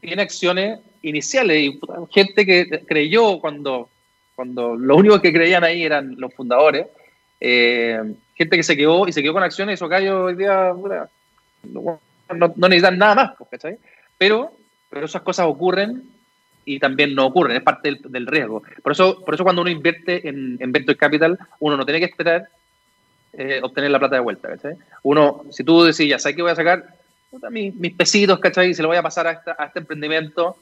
tiene 0.00 0.22
acciones 0.22 0.80
iniciales 1.02 1.62
y 1.62 1.80
gente 2.10 2.44
que 2.44 2.84
creyó 2.86 3.40
cuando, 3.40 3.88
cuando 4.34 4.76
los 4.76 4.98
únicos 4.98 5.20
que 5.20 5.32
creían 5.32 5.64
ahí 5.64 5.84
eran 5.84 6.14
los 6.18 6.34
fundadores, 6.34 6.86
eh, 7.40 8.00
gente 8.34 8.56
que 8.56 8.62
se 8.62 8.76
quedó 8.76 9.08
y 9.08 9.12
se 9.12 9.22
quedó 9.22 9.32
con 9.32 9.42
acciones 9.42 9.72
y 9.72 9.74
esos 9.74 9.88
gallos 9.88 10.26
hoy 10.26 10.36
día 10.36 10.72
no, 11.62 12.00
no, 12.34 12.68
necesitan 12.68 12.98
nada 12.98 13.14
más, 13.14 13.32
pues, 13.38 13.50
¿cachai? 13.50 13.78
Pero, 14.18 14.52
pero 14.90 15.06
esas 15.06 15.22
cosas 15.22 15.46
ocurren 15.46 16.02
y 16.66 16.78
también 16.80 17.14
no 17.14 17.24
ocurren, 17.24 17.56
es 17.56 17.62
parte 17.62 17.96
del, 18.04 18.26
riesgo. 18.26 18.62
Por 18.82 18.92
eso, 18.92 19.24
por 19.24 19.34
eso 19.34 19.44
cuando 19.44 19.62
uno 19.62 19.70
invierte 19.70 20.28
en, 20.28 20.58
en 20.60 20.72
Venture 20.72 20.98
Capital, 20.98 21.38
uno 21.60 21.76
no 21.76 21.86
tiene 21.86 22.00
que 22.00 22.06
esperar 22.06 22.48
eh, 23.38 23.60
obtener 23.62 23.90
la 23.90 23.98
plata 23.98 24.16
de 24.16 24.22
vuelta, 24.22 24.48
¿cachai? 24.48 24.76
Uno, 25.02 25.44
si 25.50 25.62
tú 25.62 25.84
decís, 25.84 26.08
ya 26.08 26.18
sabes 26.18 26.36
que 26.36 26.42
voy 26.42 26.52
a 26.52 26.56
sacar 26.56 26.86
mis, 27.50 27.74
mis, 27.74 27.94
pesitos, 27.94 28.38
¿cachai? 28.40 28.70
Y 28.70 28.74
se 28.74 28.82
lo 28.82 28.88
voy 28.88 28.96
a 28.96 29.02
pasar 29.02 29.26
a, 29.26 29.64
este 29.64 29.78
emprendimiento, 29.78 30.56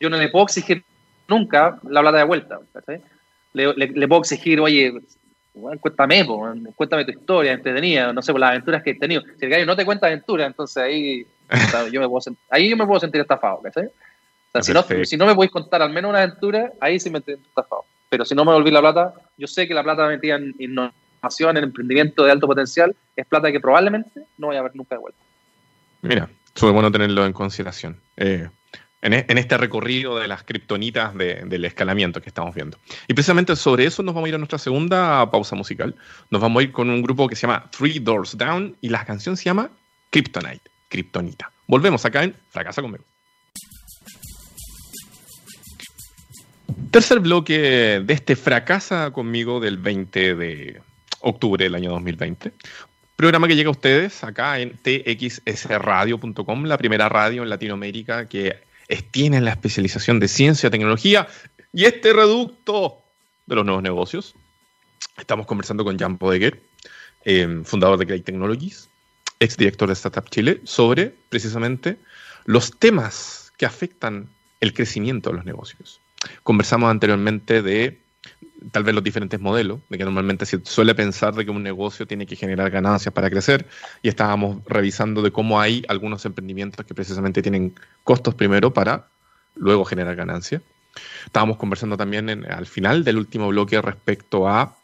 yo 0.00 0.10
no 0.10 0.16
le 0.16 0.28
puedo 0.28 0.46
exigir 0.46 0.82
nunca 1.28 1.78
la 1.88 2.00
plata 2.00 2.18
de 2.18 2.24
vuelta, 2.24 2.60
¿cachai? 2.72 3.02
Le, 3.52 3.74
le, 3.74 4.08
puedo 4.08 4.22
exigir, 4.22 4.58
oye, 4.58 4.92
cuéntame, 5.80 6.26
cuéntame 6.74 7.04
tu 7.04 7.12
historia, 7.12 7.52
entretenida, 7.52 8.12
no 8.12 8.22
sé, 8.22 8.32
por 8.32 8.40
las 8.40 8.50
aventuras 8.50 8.82
que 8.82 8.90
he 8.90 8.98
tenido. 8.98 9.22
Si 9.38 9.44
el 9.44 9.50
gallo 9.50 9.66
no 9.66 9.76
te 9.76 9.84
cuenta 9.84 10.08
aventuras, 10.08 10.46
entonces 10.46 10.76
ahí, 10.78 11.26
yo 11.92 12.00
me 12.00 12.08
puedo 12.08 12.36
ahí 12.50 12.70
yo 12.70 12.76
me 12.76 12.86
puedo 12.86 13.00
sentir 13.00 13.20
estafado, 13.20 13.60
¿cachai? 13.62 13.88
Sea, 14.54 14.62
si 14.62 14.72
no, 14.72 15.04
si 15.04 15.16
no, 15.16 15.26
me 15.26 15.34
podéis 15.34 15.50
contar 15.50 15.82
al 15.82 15.90
menos 15.90 16.10
una 16.10 16.22
aventura, 16.22 16.72
ahí 16.80 17.00
sí 17.00 17.10
me 17.10 17.20
siento 17.20 17.46
estafado. 17.48 17.84
Pero 18.08 18.24
si 18.24 18.36
no 18.36 18.44
me 18.44 18.52
volví 18.52 18.70
la 18.70 18.80
plata, 18.80 19.12
yo 19.36 19.48
sé 19.48 19.66
que 19.66 19.74
la 19.74 19.82
plata 19.82 20.06
metida 20.06 20.36
en, 20.36 20.54
en 20.58 20.78
en 20.78 21.56
emprendimiento 21.56 22.24
de 22.24 22.30
alto 22.30 22.46
potencial, 22.46 22.94
es 23.16 23.26
plata 23.26 23.50
que 23.50 23.58
probablemente 23.58 24.26
no 24.38 24.48
vaya 24.48 24.60
a 24.60 24.64
ver 24.64 24.76
nunca 24.76 24.94
de 24.94 25.00
vuelta. 25.00 25.18
Mira, 26.02 26.28
súper 26.54 26.74
bueno 26.74 26.92
tenerlo 26.92 27.24
en 27.24 27.32
consideración. 27.32 27.98
Eh, 28.16 28.48
e, 29.00 29.24
en, 29.28 29.38
este 29.38 29.56
recorrido 29.56 30.18
de 30.18 30.28
las 30.28 30.44
criptonitas 30.44 31.14
del 31.14 31.64
escalamiento 31.64 32.20
que 32.20 32.28
estamos 32.28 32.54
viendo. 32.54 32.78
Y 33.08 33.14
precisamente 33.14 33.56
sobre 33.56 33.86
eso 33.86 34.02
nos 34.02 34.14
vamos 34.14 34.26
a 34.26 34.28
ir 34.28 34.34
a 34.34 34.38
nuestra 34.38 34.58
segunda 34.58 35.30
pausa 35.30 35.56
musical. 35.56 35.94
Nos 36.30 36.40
vamos 36.40 36.60
a 36.60 36.64
ir 36.64 36.72
con 36.72 36.90
un 36.90 37.02
grupo 37.02 37.28
que 37.28 37.36
se 37.36 37.46
llama 37.46 37.70
Three 37.70 37.98
Doors 37.98 38.36
Down 38.36 38.76
y 38.80 38.90
la 38.90 39.04
canción 39.04 39.36
se 39.36 39.44
llama 39.44 39.70
Kryptonite, 40.10 40.70
Kryptonita. 40.88 41.50
Volvemos 41.66 42.04
acá 42.04 42.22
en 42.22 42.36
Fracasa 42.50 42.82
conmigo. 42.82 43.04
Tercer 46.90 47.20
bloque 47.20 47.58
de 48.04 48.14
este 48.14 48.36
Fracasa 48.36 49.10
conmigo 49.10 49.60
del 49.60 49.78
20 49.78 50.34
de 50.34 50.80
octubre 51.20 51.64
del 51.64 51.74
año 51.74 51.90
2020. 51.90 52.52
Programa 53.16 53.48
que 53.48 53.56
llega 53.56 53.68
a 53.68 53.72
ustedes 53.72 54.24
acá 54.24 54.58
en 54.60 54.76
txsradio.com, 54.78 56.64
la 56.64 56.78
primera 56.78 57.08
radio 57.08 57.42
en 57.42 57.48
Latinoamérica 57.48 58.28
que 58.28 58.56
tiene 59.10 59.40
la 59.40 59.50
especialización 59.50 60.20
de 60.20 60.28
ciencia, 60.28 60.70
tecnología 60.70 61.26
y 61.72 61.84
este 61.84 62.12
reducto 62.12 63.02
de 63.46 63.56
los 63.56 63.64
nuevos 63.64 63.82
negocios. 63.82 64.34
Estamos 65.16 65.46
conversando 65.46 65.84
con 65.84 65.98
Jan 65.98 66.18
Podeguer, 66.18 66.60
eh, 67.24 67.62
fundador 67.64 67.98
de 67.98 68.04
Great 68.04 68.24
Technologies, 68.24 68.88
exdirector 69.40 69.88
de 69.88 69.94
Startup 69.94 70.28
Chile, 70.30 70.60
sobre 70.64 71.14
precisamente 71.28 71.98
los 72.44 72.78
temas 72.78 73.52
que 73.56 73.66
afectan 73.66 74.28
el 74.60 74.72
crecimiento 74.74 75.30
de 75.30 75.36
los 75.36 75.44
negocios. 75.44 76.00
Conversamos 76.42 76.90
anteriormente 76.90 77.62
de 77.62 78.04
tal 78.72 78.84
vez 78.84 78.94
los 78.94 79.04
diferentes 79.04 79.40
modelos, 79.40 79.80
de 79.88 79.98
que 79.98 80.04
normalmente 80.04 80.46
se 80.46 80.60
suele 80.64 80.94
pensar 80.94 81.34
de 81.34 81.44
que 81.44 81.50
un 81.50 81.62
negocio 81.62 82.06
tiene 82.06 82.26
que 82.26 82.36
generar 82.36 82.70
ganancias 82.70 83.12
para 83.12 83.30
crecer 83.30 83.66
y 84.02 84.08
estábamos 84.08 84.64
revisando 84.66 85.22
de 85.22 85.30
cómo 85.30 85.60
hay 85.60 85.84
algunos 85.88 86.24
emprendimientos 86.24 86.84
que 86.86 86.94
precisamente 86.94 87.42
tienen 87.42 87.74
costos 88.04 88.34
primero 88.34 88.72
para 88.72 89.08
luego 89.54 89.84
generar 89.84 90.16
ganancias. 90.16 90.62
Estábamos 91.26 91.56
conversando 91.56 91.96
también 91.96 92.28
al 92.50 92.66
final 92.66 93.04
del 93.04 93.18
último 93.18 93.48
bloque 93.48 93.80
respecto 93.80 94.48
a 94.48 94.76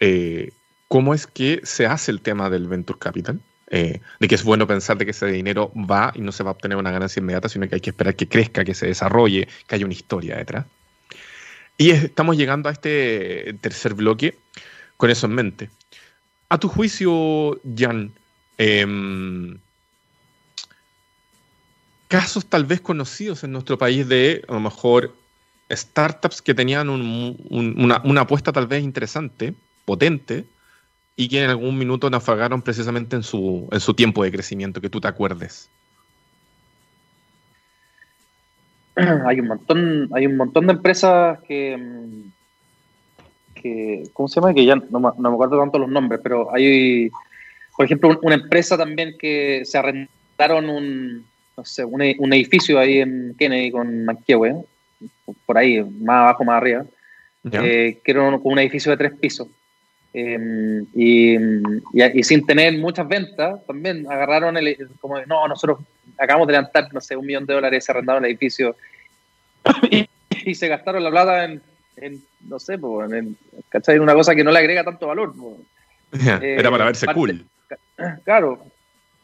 eh, 0.00 0.52
cómo 0.88 1.14
es 1.14 1.26
que 1.26 1.60
se 1.64 1.86
hace 1.86 2.10
el 2.12 2.20
tema 2.20 2.50
del 2.50 2.68
venture 2.68 2.98
capital. 2.98 3.40
Eh, 3.68 4.00
de 4.20 4.28
que 4.28 4.36
es 4.36 4.44
bueno 4.44 4.68
pensar 4.68 4.96
de 4.96 5.04
que 5.04 5.10
ese 5.10 5.26
dinero 5.26 5.72
va 5.74 6.12
y 6.14 6.20
no 6.20 6.30
se 6.30 6.44
va 6.44 6.50
a 6.50 6.52
obtener 6.52 6.78
una 6.78 6.92
ganancia 6.92 7.18
inmediata, 7.18 7.48
sino 7.48 7.68
que 7.68 7.74
hay 7.74 7.80
que 7.80 7.90
esperar 7.90 8.14
que 8.14 8.28
crezca, 8.28 8.64
que 8.64 8.74
se 8.74 8.86
desarrolle, 8.86 9.48
que 9.66 9.74
haya 9.74 9.84
una 9.84 9.94
historia 9.94 10.36
detrás. 10.36 10.66
Y 11.78 11.90
estamos 11.90 12.36
llegando 12.36 12.68
a 12.68 12.72
este 12.72 13.54
tercer 13.60 13.94
bloque 13.94 14.38
con 14.96 15.10
eso 15.10 15.26
en 15.26 15.34
mente. 15.34 15.70
A 16.48 16.58
tu 16.58 16.68
juicio, 16.68 17.60
Jan, 17.76 18.12
em, 18.56 19.58
casos 22.08 22.46
tal 22.46 22.64
vez 22.64 22.80
conocidos 22.80 23.44
en 23.44 23.52
nuestro 23.52 23.76
país 23.76 24.08
de 24.08 24.44
a 24.48 24.54
lo 24.54 24.60
mejor 24.60 25.14
startups 25.70 26.40
que 26.40 26.54
tenían 26.54 26.88
una, 26.88 28.00
una, 28.04 28.20
apuesta 28.20 28.52
tal 28.52 28.68
vez 28.68 28.82
interesante, 28.82 29.54
potente, 29.84 30.44
y 31.16 31.28
que 31.28 31.42
en 31.42 31.50
algún 31.50 31.76
minuto 31.76 32.08
naufragaron 32.08 32.62
precisamente 32.62 33.16
en 33.16 33.22
su, 33.22 33.68
en 33.72 33.80
su 33.80 33.94
tiempo 33.94 34.22
de 34.22 34.30
crecimiento, 34.30 34.80
que 34.80 34.90
tú 34.90 35.00
te 35.00 35.08
acuerdes. 35.08 35.68
hay 39.26 39.40
un 39.40 39.48
montón, 39.48 40.08
hay 40.14 40.26
un 40.26 40.36
montón 40.36 40.66
de 40.66 40.72
empresas 40.72 41.38
que, 41.46 41.76
mm, 41.76 42.32
que 43.60 44.04
¿cómo 44.12 44.28
se 44.28 44.40
llama? 44.40 44.54
Que 44.54 44.64
ya 44.64 44.76
no, 44.76 45.00
me 45.00 45.28
acuerdo 45.28 45.58
tanto 45.58 45.78
los 45.78 45.88
nombres, 45.88 46.20
pero 46.22 46.52
hay, 46.54 47.10
por 47.76 47.84
ejemplo, 47.84 48.18
una 48.22 48.36
empresa 48.36 48.76
también 48.76 49.16
que 49.18 49.62
se 49.64 49.76
arrendaron 49.76 50.70
un, 50.70 51.26
no 51.56 51.64
sé, 51.64 51.84
un, 51.84 52.02
edificio 52.02 52.78
ahí 52.78 52.98
en 52.98 53.34
Kennedy 53.38 53.70
con 53.70 54.04
Manquehue, 54.06 54.64
por 55.44 55.58
ahí, 55.58 55.82
más 55.82 56.22
abajo, 56.22 56.44
más 56.44 56.56
arriba, 56.56 56.84
eh, 57.52 58.00
que 58.02 58.10
era 58.10 58.22
un, 58.22 58.40
un, 58.42 58.58
edificio 58.58 58.90
de 58.90 58.96
tres 58.96 59.12
pisos. 59.20 59.48
Em, 60.18 60.86
y, 60.94 61.36
y, 61.92 62.22
sin 62.22 62.46
tener 62.46 62.78
muchas 62.78 63.06
ventas, 63.06 63.62
también 63.66 64.10
agarraron 64.10 64.56
el, 64.56 64.88
como, 64.98 65.20
no, 65.26 65.46
nosotros 65.46 65.80
acabamos 66.16 66.46
de 66.46 66.54
levantar, 66.54 66.88
no 66.94 67.02
sé, 67.02 67.16
un 67.16 67.26
millón 67.26 67.44
de 67.44 67.52
dólares, 67.52 67.84
se 67.84 67.92
arrendaron 67.92 68.24
el 68.24 68.30
edificio 68.30 68.76
y, 69.90 70.54
se 70.54 70.68
gastaron 70.68 71.04
la 71.04 71.10
plata 71.10 71.44
en, 71.44 71.60
no 72.48 72.58
sé, 72.58 72.78
en, 73.12 73.36
¿cachai? 73.68 73.98
Una 73.98 74.14
cosa 74.14 74.34
que 74.34 74.42
no 74.42 74.52
le 74.52 74.58
agrega 74.58 74.84
tanto 74.84 75.06
valor. 75.06 75.34
Era 76.40 76.70
para 76.70 76.86
verse 76.86 77.06
cool. 77.08 77.44
Claro. 78.24 78.64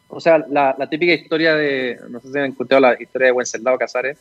O 0.09 0.20
sea, 0.20 0.44
la, 0.46 0.76
típica 0.90 1.14
historia 1.14 1.55
de, 1.55 1.98
no 2.11 2.20
sé 2.20 2.31
si 2.31 2.38
han 2.38 2.50
escuchado 2.50 2.83
la 2.83 3.00
historia 3.00 3.28
de 3.28 3.33
Wenceslao 3.33 3.78
Casares, 3.78 4.18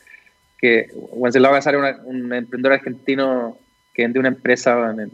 que 0.56 0.86
Wenceslao 0.94 1.52
Casares 1.52 1.96
es 1.96 2.02
un 2.06 2.32
emprendedor 2.32 2.78
argentino 2.78 3.58
que 3.92 4.04
vende 4.04 4.20
una 4.20 4.28
empresa 4.28 4.90
en, 4.90 5.10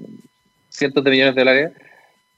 cientos 0.79 1.03
de 1.05 1.11
millones 1.11 1.35
de 1.35 1.41
dólares 1.41 1.73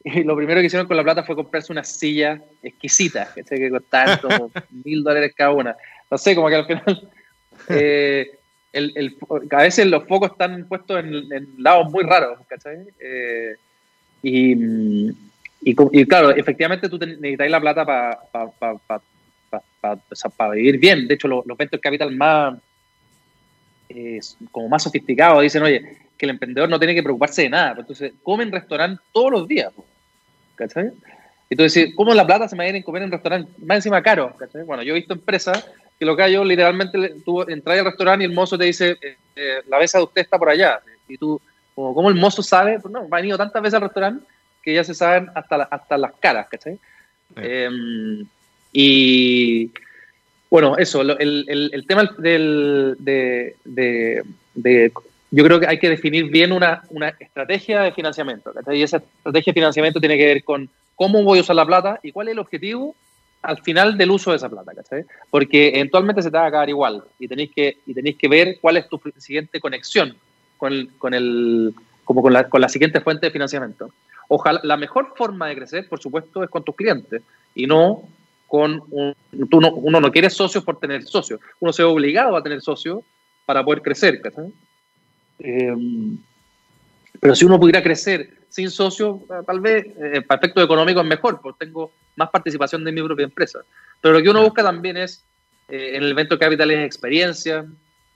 y 0.02 0.22
lo 0.24 0.34
primero 0.34 0.60
que 0.60 0.66
hicieron 0.66 0.86
con 0.86 0.96
la 0.96 1.02
plata 1.02 1.22
fue 1.24 1.36
comprarse 1.36 1.72
una 1.72 1.84
silla 1.84 2.40
exquisita, 2.62 3.32
que, 3.34 3.44
que 3.44 3.70
costaban 3.70 4.18
como 4.22 4.50
mil 4.84 5.02
dólares 5.02 5.34
cada 5.36 5.50
una. 5.50 5.76
No 6.10 6.18
sé, 6.18 6.34
como 6.34 6.48
que 6.48 6.54
al 6.54 6.66
final. 6.66 7.08
Eh, 7.68 8.38
el, 8.72 8.92
el, 8.96 9.16
a 9.50 9.62
veces 9.62 9.86
los 9.86 10.04
focos 10.08 10.32
están 10.32 10.66
puestos 10.66 10.98
en, 10.98 11.28
lados 11.58 11.92
muy 11.92 12.02
raros, 12.04 12.38
¿cachai? 12.48 12.78
Eh, 12.98 13.54
y, 14.22 15.12
y, 15.60 16.06
claro, 16.06 16.30
efectivamente 16.30 16.88
tú 16.88 16.98
necesitas 16.98 17.50
la 17.50 17.60
plata 17.60 17.84
para 20.36 20.50
vivir 20.52 20.78
bien. 20.78 21.06
De 21.06 21.14
hecho, 21.14 21.28
los, 21.28 21.44
los 21.44 21.58
venture 21.58 21.80
capital 21.80 22.16
más, 22.16 22.58
eh, 23.90 24.20
como 24.50 24.68
más 24.70 24.82
sofisticados 24.82 25.42
dicen, 25.42 25.62
oye, 25.62 25.98
que 26.20 26.26
el 26.26 26.30
emprendedor 26.30 26.68
no 26.68 26.78
tiene 26.78 26.94
que 26.94 27.02
preocuparse 27.02 27.42
de 27.42 27.48
nada. 27.48 27.74
Pues, 27.74 27.84
entonces, 27.84 28.12
come 28.22 28.44
en 28.44 28.52
restaurante 28.52 29.02
todos 29.10 29.30
los 29.30 29.48
días. 29.48 29.72
¿Cachai? 30.54 30.90
Entonces, 31.48 31.94
¿cómo 31.96 32.12
la 32.12 32.26
plata 32.26 32.46
se 32.46 32.54
me 32.54 32.70
va 32.70 32.78
a 32.78 32.82
comer 32.82 33.04
en 33.04 33.10
restaurante? 33.10 33.50
Más 33.64 33.76
encima 33.76 34.02
caro. 34.02 34.36
¿cachai? 34.36 34.62
Bueno, 34.64 34.82
yo 34.82 34.92
he 34.92 34.98
visto 34.98 35.14
empresas 35.14 35.66
que 35.98 36.04
lo 36.04 36.14
que 36.14 36.22
hay 36.24 36.34
yo 36.34 36.44
literalmente 36.44 37.14
tú 37.24 37.40
entras 37.48 37.78
al 37.78 37.86
restaurante 37.86 38.22
y 38.22 38.28
el 38.28 38.34
mozo 38.34 38.58
te 38.58 38.64
dice, 38.64 38.98
eh, 39.00 39.16
eh, 39.34 39.62
la 39.66 39.78
mesa 39.78 39.96
de 39.96 40.04
usted 40.04 40.20
está 40.20 40.38
por 40.38 40.50
allá. 40.50 40.80
Y 41.08 41.16
tú, 41.16 41.40
como, 41.74 41.94
¿cómo 41.94 42.10
el 42.10 42.16
mozo 42.16 42.42
sabe? 42.42 42.78
Pues 42.80 42.92
no, 42.92 43.08
ha 43.10 43.24
ido 43.24 43.38
tantas 43.38 43.62
veces 43.62 43.74
al 43.76 43.82
restaurante 43.82 44.26
que 44.62 44.74
ya 44.74 44.84
se 44.84 44.92
saben 44.92 45.30
hasta, 45.34 45.62
hasta 45.62 45.96
las 45.96 46.12
caras, 46.20 46.48
¿cachai? 46.50 46.78
Em, 47.36 48.26
y 48.74 49.70
bueno, 50.50 50.76
eso, 50.76 51.00
el, 51.00 51.46
el, 51.72 51.86
tema 51.86 52.10
del, 52.18 52.96
de, 52.98 53.56
de, 53.64 54.22
de 54.54 54.92
yo 55.30 55.44
creo 55.44 55.60
que 55.60 55.66
hay 55.66 55.78
que 55.78 55.88
definir 55.88 56.28
bien 56.28 56.52
una, 56.52 56.82
una 56.90 57.08
estrategia 57.20 57.82
de 57.82 57.92
financiamiento. 57.92 58.52
Y 58.72 58.82
esa 58.82 58.98
estrategia 58.98 59.52
de 59.52 59.60
financiamiento 59.60 60.00
tiene 60.00 60.16
que 60.16 60.26
ver 60.26 60.44
con 60.44 60.68
cómo 60.96 61.22
voy 61.22 61.38
a 61.38 61.42
usar 61.42 61.56
la 61.56 61.66
plata 61.66 62.00
y 62.02 62.12
cuál 62.12 62.28
es 62.28 62.32
el 62.32 62.40
objetivo 62.40 62.94
al 63.42 63.58
final 63.62 63.96
del 63.96 64.10
uso 64.10 64.30
de 64.30 64.36
esa 64.36 64.48
plata. 64.48 64.72
¿cachai? 64.74 65.04
Porque 65.30 65.68
eventualmente 65.68 66.22
se 66.22 66.30
te 66.30 66.36
va 66.36 66.44
a 66.44 66.48
acabar 66.48 66.68
igual 66.68 67.04
y 67.18 67.28
tenéis 67.28 67.52
que, 67.54 67.78
y 67.86 67.94
tenéis 67.94 68.16
que 68.16 68.28
ver 68.28 68.58
cuál 68.60 68.76
es 68.76 68.88
tu 68.88 69.00
siguiente 69.18 69.60
conexión 69.60 70.16
con 70.56 70.72
el, 70.72 70.90
con 70.98 71.14
el, 71.14 71.74
como 72.04 72.22
con 72.22 72.32
la, 72.32 72.48
con 72.48 72.60
la 72.60 72.68
siguiente 72.68 73.00
fuente 73.00 73.26
de 73.26 73.32
financiamiento. 73.32 73.90
Ojalá, 74.28 74.60
la 74.64 74.76
mejor 74.76 75.14
forma 75.16 75.48
de 75.48 75.56
crecer, 75.56 75.88
por 75.88 76.00
supuesto, 76.00 76.42
es 76.42 76.50
con 76.50 76.64
tus 76.64 76.74
clientes 76.74 77.22
y 77.54 77.66
no 77.66 78.02
con 78.48 78.82
un... 78.90 79.14
Tú 79.48 79.60
no, 79.60 79.72
uno 79.72 80.00
no 80.00 80.10
quiere 80.10 80.28
socios 80.28 80.64
por 80.64 80.80
tener 80.80 81.04
socios, 81.04 81.40
uno 81.60 81.72
se 81.72 81.82
ve 81.82 81.88
obligado 81.88 82.36
a 82.36 82.42
tener 82.42 82.60
socios 82.60 83.04
para 83.46 83.64
poder 83.64 83.80
crecer. 83.80 84.20
Eh, 85.40 85.74
pero 87.20 87.34
si 87.34 87.44
uno 87.44 87.58
pudiera 87.58 87.82
crecer 87.82 88.30
sin 88.48 88.70
socios, 88.70 89.20
tal 89.46 89.60
vez 89.60 89.86
eh, 89.86 90.22
para 90.22 90.40
efectos 90.40 90.64
económicos 90.64 91.02
es 91.02 91.08
mejor, 91.08 91.40
porque 91.40 91.66
tengo 91.66 91.92
más 92.16 92.30
participación 92.30 92.84
de 92.84 92.92
mi 92.92 93.02
propia 93.02 93.24
empresa. 93.24 93.60
Pero 94.00 94.14
lo 94.14 94.22
que 94.22 94.30
uno 94.30 94.42
busca 94.42 94.62
también 94.62 94.96
es, 94.96 95.24
eh, 95.68 95.96
en 95.96 96.02
el 96.02 96.10
evento 96.10 96.38
capital 96.38 96.70
es 96.70 96.84
experiencia, 96.84 97.64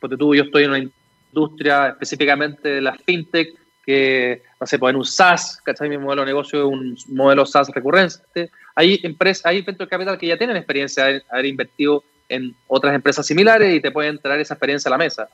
porque 0.00 0.16
tú, 0.16 0.34
yo 0.34 0.44
estoy 0.44 0.64
en 0.64 0.70
una 0.70 0.90
industria 1.30 1.88
específicamente 1.88 2.68
de 2.68 2.80
la 2.80 2.94
fintech, 2.94 3.54
que, 3.84 4.42
no 4.58 4.66
sé, 4.66 4.78
pues 4.78 4.90
en 4.90 4.96
un 4.96 5.04
SaaS, 5.04 5.60
¿cachai? 5.62 5.90
Mi 5.90 5.98
modelo 5.98 6.22
de 6.22 6.26
negocio 6.26 6.60
es 6.60 6.64
un 6.64 6.96
modelo 7.14 7.44
SaaS 7.44 7.68
recurrente. 7.68 8.50
Hay 8.74 8.98
empresas, 9.02 9.44
hay 9.44 9.60
venture 9.60 9.88
capital 9.88 10.16
que 10.16 10.26
ya 10.26 10.38
tienen 10.38 10.56
experiencia 10.56 11.04
de 11.04 11.22
haber 11.30 11.46
invertido 11.46 12.02
en 12.30 12.56
otras 12.66 12.94
empresas 12.94 13.26
similares 13.26 13.74
y 13.74 13.80
te 13.80 13.90
pueden 13.90 14.18
traer 14.18 14.40
esa 14.40 14.54
experiencia 14.54 14.88
a 14.88 14.92
la 14.92 14.98
mesa. 14.98 15.28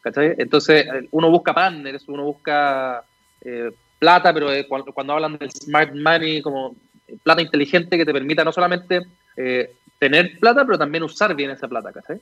¿Cachai? 0.00 0.34
Entonces, 0.38 0.86
uno 1.10 1.30
busca 1.30 1.54
partners, 1.54 2.04
uno 2.08 2.24
busca 2.24 3.04
eh, 3.42 3.70
plata, 3.98 4.32
pero 4.32 4.52
eh, 4.52 4.66
cuando, 4.66 5.12
hablan 5.12 5.38
del 5.38 5.50
smart 5.50 5.94
money, 5.94 6.42
como 6.42 6.76
plata 7.22 7.42
inteligente 7.42 7.96
que 7.96 8.04
te 8.04 8.12
permita 8.12 8.44
no 8.44 8.52
solamente 8.52 9.02
eh, 9.36 9.72
tener 9.98 10.38
plata, 10.38 10.64
pero 10.64 10.78
también 10.78 11.04
usar 11.04 11.34
bien 11.34 11.50
esa 11.50 11.68
plata, 11.68 11.92
¿cachai? 11.92 12.20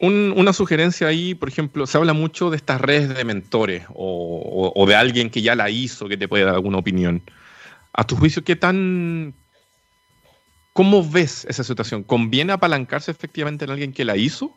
una 0.00 0.52
sugerencia 0.52 1.08
ahí, 1.08 1.34
por 1.34 1.48
ejemplo, 1.48 1.84
se 1.86 1.98
habla 1.98 2.12
mucho 2.12 2.50
de 2.50 2.56
estas 2.56 2.80
redes 2.80 3.16
de 3.16 3.24
mentores 3.24 3.84
o, 3.92 4.84
de 4.86 4.94
alguien 4.94 5.28
que 5.28 5.42
ya 5.42 5.56
la 5.56 5.70
hizo, 5.70 6.08
que 6.08 6.16
te 6.16 6.28
puede 6.28 6.44
dar 6.44 6.54
alguna 6.54 6.78
opinión. 6.78 7.22
A 7.92 8.04
tu 8.04 8.14
juicio, 8.14 8.44
¿qué 8.44 8.54
tan... 8.54 9.34
¿Cómo 10.72 11.08
ves 11.08 11.44
esa 11.46 11.64
situación? 11.64 12.04
¿Conviene 12.04 12.52
apalancarse 12.52 13.10
efectivamente 13.10 13.64
en 13.64 13.72
alguien 13.72 13.92
que 13.92 14.04
la 14.04 14.16
hizo? 14.16 14.56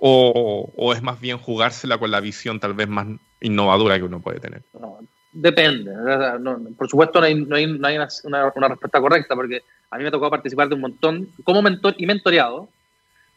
¿O, 0.00 0.92
es 0.94 1.02
más 1.02 1.20
bien 1.20 1.38
jugársela 1.38 1.98
con 1.98 2.10
la 2.10 2.20
visión 2.20 2.60
tal 2.60 2.74
vez 2.74 2.88
más 2.88 3.08
innovadora 3.40 3.98
que 3.98 4.04
uno 4.04 4.20
puede 4.20 4.40
tener? 4.40 4.62
depende. 5.32 5.92
por 6.76 6.88
supuesto, 6.88 7.20
no 7.20 7.26
hay, 7.26 7.34
no 7.34 7.56
hay, 7.56 7.64
una, 7.64 8.08
una, 8.24 8.68
respuesta 8.68 9.00
correcta, 9.00 9.34
porque 9.34 9.62
a 9.90 9.98
mí 9.98 10.04
me 10.04 10.10
tocó 10.10 10.30
participar 10.30 10.68
de 10.68 10.74
un 10.74 10.80
montón 10.80 11.28
como 11.44 11.62
mentor 11.62 11.94
y 11.98 12.06
mentoreado 12.06 12.68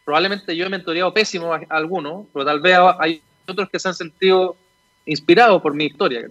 probablemente 0.04 0.56
yo 0.56 0.66
he 0.66 0.68
mentoreado 0.68 1.12
pésimo 1.12 1.52
a, 1.52 1.60
algunos, 1.68 2.26
pero 2.32 2.44
tal 2.44 2.60
vez 2.60 2.76
hay 2.98 3.22
otros 3.46 3.68
que 3.70 3.78
se 3.78 3.88
han 3.88 3.94
sentido 3.94 4.56
inspirados 5.06 5.60
por 5.62 5.74
mi 5.74 5.86
historia. 5.86 6.22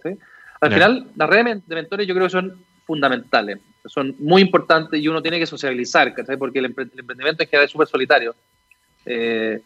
Al 0.62 0.74
final, 0.74 1.08
las 1.15 1.30
redes 1.30 1.67
de 1.67 1.76
mentores 1.76 2.08
yo 2.08 2.13
creo 2.13 2.28
que 2.28 2.32
son 2.32 2.63
fundamentales, 2.86 3.60
son 3.86 4.15
muy 4.20 4.41
importantes 4.41 5.00
y 5.00 5.08
uno 5.08 5.22
tiene 5.22 5.39
que 5.39 5.46
socializar, 5.46 6.13
porque 6.38 6.60
el, 6.60 6.65
emprendimiento 6.65 7.44
en 7.44 7.50
general 7.50 7.65
es 7.65 7.72
súper 7.72 7.88
solitario. 7.88 8.36
Eh, 9.06 9.62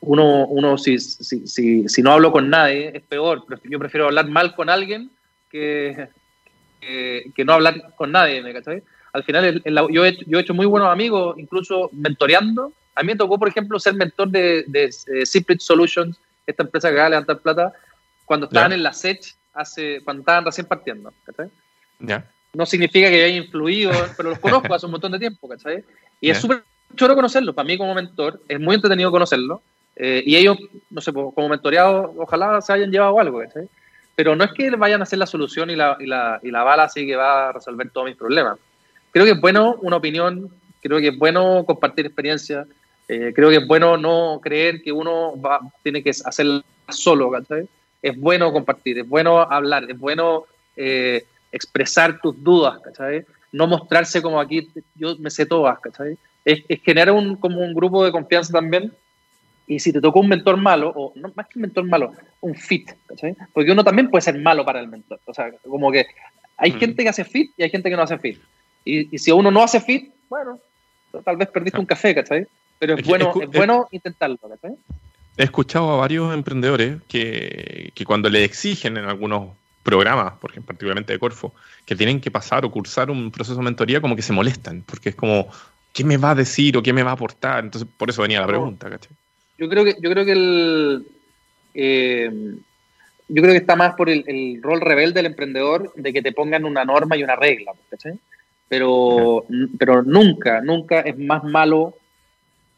uno, 0.00 0.46
uno 0.46 0.78
si, 0.78 0.98
si, 0.98 1.46
si, 1.46 1.88
si, 1.88 2.02
no 2.02 2.12
hablo 2.12 2.32
con 2.32 2.48
nadie, 2.48 2.92
es 2.94 3.02
peor. 3.02 3.44
Yo 3.64 3.78
prefiero 3.78 4.06
hablar 4.06 4.28
mal 4.28 4.54
con 4.54 4.70
alguien 4.70 5.10
que, 5.50 6.08
que, 6.80 7.44
no 7.44 7.54
hablar 7.54 7.94
con 7.96 8.12
nadie, 8.12 8.42
Al 9.12 9.24
final, 9.24 9.62
yo, 9.90 10.04
he, 10.04 10.16
yo 10.26 10.38
he 10.38 10.42
hecho 10.42 10.54
muy 10.54 10.66
buenos 10.66 10.90
amigos, 10.90 11.36
incluso 11.38 11.90
mentoreando, 11.92 12.72
a 12.98 13.02
mí 13.02 13.12
me 13.12 13.16
tocó, 13.16 13.38
por 13.38 13.48
ejemplo, 13.48 13.78
ser 13.78 13.94
mentor 13.94 14.28
de, 14.28 14.64
de, 14.66 14.86
eh, 14.86 15.56
Solutions, 15.58 16.18
esta 16.44 16.64
empresa 16.64 16.90
que 16.90 16.96
va 16.96 17.06
a 17.06 17.10
levantar 17.10 17.38
plata, 17.38 17.72
cuando 18.24 18.46
estaban 18.46 18.72
en 18.72 18.82
la 18.82 18.92
SEC, 18.92 19.20
hace, 19.54 20.00
cuando 20.02 20.22
estaban 20.22 20.44
recién 20.44 20.66
partiendo. 20.66 21.12
No 22.52 22.66
significa 22.66 23.08
que 23.08 23.22
haya 23.22 23.36
influido, 23.36 23.92
pero 24.16 24.30
los 24.30 24.40
conozco 24.40 24.72
hace 24.74 24.86
un 24.86 24.92
montón 24.92 25.12
de 25.12 25.20
tiempo. 25.20 25.48
¿cachai? 25.48 25.84
Y 26.20 26.30
es 26.30 26.38
súper 26.38 26.64
choro 26.96 27.14
conocerlo. 27.14 27.54
Para 27.54 27.68
mí, 27.68 27.78
como 27.78 27.94
mentor, 27.94 28.42
es 28.48 28.58
muy 28.58 28.74
entretenido 28.74 29.12
conocerlo. 29.12 29.62
Eh, 29.98 30.22
y 30.24 30.36
ellos, 30.36 30.56
no 30.90 31.00
sé, 31.00 31.12
como 31.12 31.48
mentoreados, 31.48 32.12
ojalá 32.16 32.60
se 32.60 32.72
hayan 32.72 32.90
llevado 32.90 33.18
algo. 33.18 33.40
¿cachai? 33.40 33.68
Pero 34.14 34.34
no 34.34 34.44
es 34.44 34.52
que 34.52 34.70
vayan 34.70 35.00
a 35.00 35.04
hacer 35.04 35.18
la 35.18 35.26
solución 35.26 35.70
y 35.70 35.76
la, 35.76 35.96
y 36.00 36.06
la, 36.06 36.40
y 36.42 36.50
la 36.50 36.62
bala 36.62 36.84
así 36.84 37.06
que 37.06 37.16
va 37.16 37.48
a 37.48 37.52
resolver 37.52 37.90
todos 37.90 38.06
mis 38.06 38.16
problemas. 38.16 38.58
Creo 39.10 39.24
que 39.24 39.32
es 39.32 39.40
bueno 39.40 39.76
una 39.82 39.96
opinión, 39.96 40.50
creo 40.80 40.98
que 40.98 41.08
es 41.08 41.18
bueno 41.18 41.64
compartir 41.66 42.06
experiencias 42.06 42.66
eh, 43.08 43.32
creo 43.34 43.48
que 43.48 43.56
es 43.56 43.66
bueno 43.66 43.96
no 43.96 44.38
creer 44.42 44.82
que 44.82 44.92
uno 44.92 45.40
va, 45.40 45.60
tiene 45.82 46.02
que 46.02 46.10
hacerlo 46.10 46.62
solo, 46.90 47.30
¿cachai? 47.30 47.66
Es 48.02 48.20
bueno 48.20 48.52
compartir, 48.52 48.98
es 48.98 49.08
bueno 49.08 49.40
hablar, 49.40 49.90
es 49.90 49.98
bueno 49.98 50.44
eh, 50.76 51.24
expresar 51.50 52.20
tus 52.20 52.42
dudas, 52.44 52.78
¿cachai? 52.80 53.24
No 53.50 53.66
mostrarse 53.66 54.20
como 54.20 54.38
aquí, 54.38 54.70
yo 54.94 55.16
me 55.18 55.30
sé 55.30 55.46
todas, 55.46 55.80
¿cachai? 55.80 56.18
Es, 56.44 56.62
es 56.68 56.82
generar 56.82 57.14
un, 57.14 57.36
como 57.36 57.60
un 57.60 57.72
grupo 57.72 58.04
de 58.04 58.12
confianza 58.12 58.52
también. 58.52 58.92
Y 59.68 59.78
si 59.80 59.92
te 59.92 60.00
tocó 60.00 60.20
un 60.20 60.28
mentor 60.28 60.56
malo, 60.56 60.92
o 60.96 61.12
no 61.14 61.30
más 61.34 61.46
que 61.46 61.58
un 61.58 61.62
mentor 61.62 61.84
malo, 61.84 62.12
un 62.40 62.54
fit, 62.54 62.90
¿cachai? 63.06 63.36
Porque 63.52 63.70
uno 63.70 63.84
también 63.84 64.10
puede 64.10 64.22
ser 64.22 64.38
malo 64.38 64.64
para 64.64 64.80
el 64.80 64.88
mentor. 64.88 65.20
O 65.26 65.34
sea, 65.34 65.52
como 65.62 65.92
que 65.92 66.06
hay 66.56 66.72
mm. 66.72 66.78
gente 66.78 67.02
que 67.02 67.08
hace 67.10 67.24
fit 67.24 67.52
y 67.56 67.62
hay 67.62 67.70
gente 67.70 67.90
que 67.90 67.96
no 67.96 68.02
hace 68.02 68.18
fit. 68.18 68.40
Y, 68.84 69.14
y 69.14 69.18
si 69.18 69.30
uno 69.30 69.50
no 69.50 69.62
hace 69.62 69.80
fit, 69.80 70.10
bueno, 70.30 70.58
tal 71.24 71.36
vez 71.36 71.48
perdiste 71.48 71.78
un 71.78 71.86
café, 71.86 72.14
¿cachai? 72.14 72.46
Pero 72.78 72.94
es, 72.94 73.06
bueno, 73.06 73.32
es, 73.40 73.50
bueno 73.50 73.88
intentarlo. 73.90 74.38
He 75.36 75.42
escuchado 75.42 75.92
a 75.92 75.96
varios 75.96 76.32
emprendedores 76.32 76.98
que, 77.06 77.92
que, 77.94 78.04
cuando 78.04 78.30
le 78.30 78.44
exigen 78.44 78.96
en 78.96 79.04
algunos 79.04 79.50
programas, 79.82 80.34
porque 80.40 80.60
particularmente 80.60 81.12
de 81.12 81.18
Corfo, 81.18 81.54
que 81.84 81.96
tienen 81.96 82.20
que 82.20 82.30
pasar 82.30 82.64
o 82.64 82.70
cursar 82.70 83.10
un 83.10 83.30
proceso 83.30 83.58
de 83.58 83.64
mentoría, 83.64 84.00
como 84.00 84.16
que 84.16 84.22
se 84.22 84.32
molestan, 84.32 84.82
porque 84.86 85.10
es 85.10 85.14
como, 85.14 85.48
¿qué 85.92 86.04
me 86.04 86.16
va 86.16 86.30
a 86.30 86.34
decir 86.34 86.76
o 86.76 86.82
qué 86.82 86.92
me 86.92 87.02
va 87.02 87.10
a 87.10 87.14
aportar? 87.14 87.64
Entonces, 87.64 87.88
por 87.96 88.10
eso 88.10 88.22
venía 88.22 88.40
la 88.40 88.46
pregunta, 88.46 88.88
¿cachai? 88.88 89.16
Yo 89.58 89.68
creo 89.68 89.84
que, 89.84 89.96
yo 90.00 90.10
creo 90.10 90.24
que 90.24 90.32
el... 90.32 91.06
Eh, 91.74 92.30
yo 93.30 93.42
creo 93.42 93.52
que 93.52 93.58
está 93.58 93.76
más 93.76 93.94
por 93.94 94.08
el, 94.08 94.60
rol 94.62 94.80
rebelde 94.80 95.16
del 95.16 95.26
emprendedor 95.26 95.92
de 95.94 96.12
que 96.14 96.22
te 96.22 96.32
pongan 96.32 96.64
una 96.64 96.84
norma 96.84 97.14
y 97.14 97.22
una 97.22 97.36
regla, 97.36 97.72
¿cachai? 97.90 98.18
Pero, 98.68 99.44
pero 99.78 100.02
nunca, 100.02 100.62
nunca 100.62 101.00
es 101.00 101.18
más 101.18 101.44
malo 101.44 101.94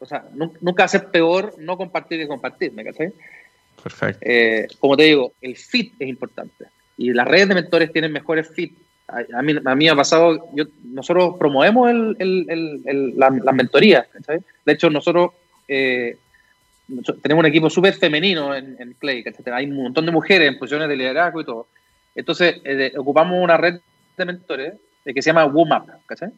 o 0.00 0.06
sea, 0.06 0.24
nunca 0.32 0.84
hacer 0.84 1.08
peor 1.08 1.54
no 1.58 1.76
compartir 1.76 2.18
que 2.18 2.26
compartir, 2.26 2.72
¿me 2.72 2.84
caché? 2.84 3.12
Perfecto. 3.82 4.18
Eh, 4.22 4.66
como 4.78 4.96
te 4.96 5.04
digo, 5.04 5.34
el 5.42 5.56
fit 5.56 5.92
es 5.98 6.08
importante. 6.08 6.66
Y 6.96 7.12
las 7.12 7.28
redes 7.28 7.48
de 7.48 7.54
mentores 7.54 7.92
tienen 7.92 8.10
mejores 8.10 8.48
fit. 8.48 8.76
A, 9.06 9.42
mí, 9.42 9.54
a 9.62 9.74
mí 9.74 9.88
ha 9.88 9.94
pasado, 9.94 10.48
yo, 10.54 10.64
nosotros 10.84 11.34
promovemos 11.38 11.90
el, 11.90 12.16
el, 12.18 12.82
el, 12.86 13.18
la, 13.18 13.52
mentoría. 13.52 14.06
De 14.64 14.72
hecho, 14.72 14.88
nosotros 14.88 15.32
eh, 15.68 16.16
tenemos 17.22 17.42
un 17.42 17.46
equipo 17.46 17.70
súper 17.70 17.94
femenino 17.94 18.54
en, 18.54 18.76
en 18.78 18.94
Play. 18.94 19.24
Hay 19.52 19.66
un 19.66 19.82
montón 19.82 20.06
de 20.06 20.12
mujeres 20.12 20.48
en 20.48 20.58
posiciones 20.58 20.88
de 20.88 20.96
liderazgo 20.96 21.40
y 21.40 21.44
todo. 21.44 21.68
Entonces, 22.14 22.60
eh, 22.64 22.92
ocupamos 22.96 23.42
una 23.42 23.56
red 23.56 23.80
de 24.16 24.24
mentores 24.24 24.74
que 25.04 25.22
se 25.22 25.30
llama 25.30 25.46
WOMAP. 25.46 25.88
¿cachai? 26.06 26.30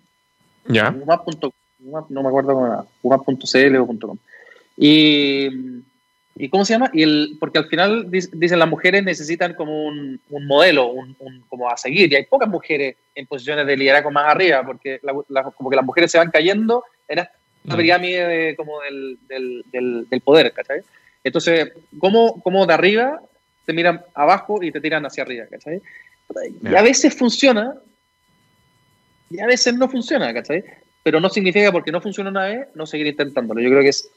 Ya. 0.67 0.91
WOMAP.com 0.91 1.53
no 1.83 2.23
me 2.23 2.29
acuerdo 2.29 2.55
cómo 2.55 2.67
era, 2.67 2.85
UMAP.cl 3.03 3.77
o 3.77 3.87
.com. 3.87 4.19
Y, 4.77 5.49
y, 6.37 6.49
¿cómo 6.49 6.65
se 6.65 6.75
llama? 6.75 6.91
Y 6.93 7.03
el, 7.03 7.37
porque 7.38 7.59
al 7.59 7.67
final 7.67 8.11
dicen 8.11 8.59
las 8.59 8.69
mujeres 8.69 9.05
necesitan 9.05 9.55
como 9.55 9.87
un, 9.87 10.21
un 10.31 10.47
modelo, 10.47 10.88
un, 10.88 11.17
como 11.49 11.69
a 11.69 11.77
seguir, 11.77 12.12
y 12.12 12.17
hay 12.17 12.25
pocas 12.25 12.49
mujeres 12.49 12.97
en 13.15 13.27
posiciones 13.27 13.67
de 13.67 13.77
liderazgo 13.77 14.11
más 14.11 14.29
arriba, 14.29 14.65
porque 14.65 15.01
como 15.57 15.71
que 15.71 15.77
las 15.77 15.85
mujeres 15.85 16.11
se 16.11 16.19
van 16.19 16.31
cayendo 16.31 16.85
en 17.09 17.21
esta 17.62 17.77
mm. 17.77 17.79
pirámide 17.79 18.57
como 18.57 18.81
del, 18.81 19.18
del, 19.29 20.07
del, 20.09 20.20
poder, 20.20 20.53
¿cachai? 20.53 20.81
Entonces, 21.25 21.72
¿cómo, 21.98 22.40
¿cómo, 22.42 22.66
de 22.66 22.75
arriba 22.75 23.20
te 23.64 23.72
miran 23.72 24.03
abajo 24.14 24.62
y 24.62 24.72
te 24.72 24.81
tiran 24.81 25.07
hacia 25.07 25.22
arriba, 25.22 25.46
¿cachai? 25.51 25.81
Y 26.62 26.75
a 26.75 26.83
veces 26.83 27.14
funciona, 27.14 27.75
y 29.31 29.40
a 29.40 29.46
veces 29.46 29.75
no 29.75 29.88
funciona, 29.88 30.33
¿cachai? 30.33 30.64
pero 31.03 31.20
no 31.20 31.29
significa 31.29 31.72
porque 31.72 31.92
no 31.92 32.01
funciona 32.01 32.31
una 32.31 32.44
vez, 32.44 32.68
no 32.75 32.87
seguir 32.87 33.07
intentándolo. 33.09 33.61
Yo 33.61 33.70
creo 33.70 33.83
que 33.83 33.88
es, 33.88 34.09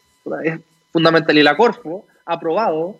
fundamental. 0.91 1.37
Y 1.37 1.43
la 1.43 1.57
Corfo 1.57 2.05
ha 2.25 2.39
probado 2.39 2.97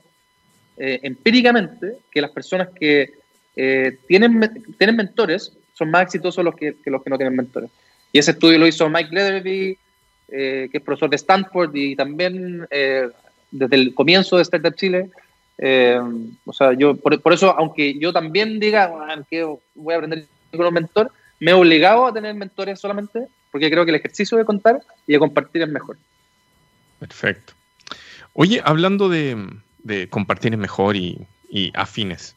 eh, 0.77 0.99
empíricamente 1.03 1.97
que 2.12 2.21
las 2.21 2.31
personas 2.31 2.69
que 2.69 3.13
eh, 3.55 3.97
tienen, 4.08 4.63
tienen 4.77 4.95
mentores 4.95 5.53
son 5.73 5.91
más 5.91 6.03
exitosos 6.03 6.43
los 6.43 6.55
que, 6.55 6.75
los 6.86 7.03
que 7.03 7.10
no 7.10 7.17
tienen 7.17 7.36
mentores. 7.36 7.69
Y 8.12 8.19
ese 8.19 8.31
estudio 8.31 8.60
lo 8.60 8.67
hizo 8.67 8.89
Mike 8.89 9.13
Leatherby, 9.13 9.77
eh, 10.30 10.69
que 10.71 10.78
es 10.78 10.84
profesor 10.84 11.10
de 11.10 11.15
Stanford 11.17 11.76
y 11.76 11.96
también 11.96 12.67
desde 13.52 13.76
el 13.76 13.94
comienzo 13.94 14.38
de 14.38 14.44
Startup 14.44 14.76
Chile. 14.76 15.10
o 16.46 16.54
sea, 16.54 16.73
yo 16.73 16.96
por, 16.96 17.34
eso, 17.34 17.56
aunque 17.58 17.98
yo 18.00 18.12
también 18.12 18.60
diga 18.60 18.92
que 19.30 19.44
voy 19.76 19.94
a 19.94 19.98
aprender 19.98 20.26
con 20.52 20.65
un 20.65 20.73
mentor, 20.73 21.12
me 21.40 21.52
he 21.52 21.54
obligado 21.54 22.08
a 22.08 22.13
tener 22.13 22.34
mentores 22.34 22.80
solamente 22.80 23.28
porque 23.56 23.71
creo 23.71 23.86
que 23.86 23.92
el 23.92 23.96
ejercicio 23.96 24.38
de 24.38 24.44
contar 24.44 24.82
y 25.08 25.13
de 25.13 25.19
compartir 25.19 25.62
es 25.62 25.69
mejor. 25.69 25.98
Perfecto. 27.00 27.54
Oye, 28.34 28.62
hablando 28.65 29.08
de, 29.08 29.48
compartir 30.10 30.52
es 30.52 30.60
mejor 30.60 30.98
y, 30.98 31.26
afines, 31.73 32.36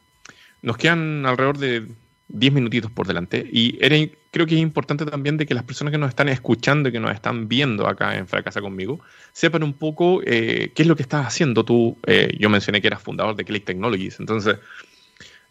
nos 0.62 0.76
quedan 0.76 1.26
alrededor 1.26 1.59
de 1.59 1.89
10 2.28 2.53
minutitos 2.53 2.93
por 2.93 3.09
delante 3.09 3.45
y 3.53 3.84
era 3.84 3.97
creo 4.31 4.47
que 4.47 4.55
es 4.55 4.61
importante 4.61 5.07
también 5.07 5.37
de 5.37 5.47
que 5.47 5.55
las 5.55 5.64
personas 5.64 5.93
que 5.93 5.99
nos 5.99 6.11
están 6.11 6.29
escuchando 6.29 6.89
y 6.89 6.93
que 6.93 7.01
nos 7.01 7.12
están 7.12 7.49
viendo 7.49 7.87
acá 7.87 8.16
en 8.16 8.26
Fracasa 8.26 8.61
conmigo 8.61 9.01
sepan 9.33 9.62
un 9.62 9.72
poco 9.72 10.20
eh, 10.24 10.72
qué 10.74 10.83
es 10.83 10.89
lo 10.89 10.97
que 10.97 11.03
estás 11.03 11.26
haciendo 11.26 11.64
tú. 11.64 11.97
Eh, 12.07 12.37
yo 12.39 12.51
mencioné 12.51 12.81
que 12.81 12.89
eras 12.89 13.03
fundador 13.03 13.37
de 13.37 13.45
Click 13.45 13.64
Technologies, 13.64 14.20
entonces, 14.20 14.57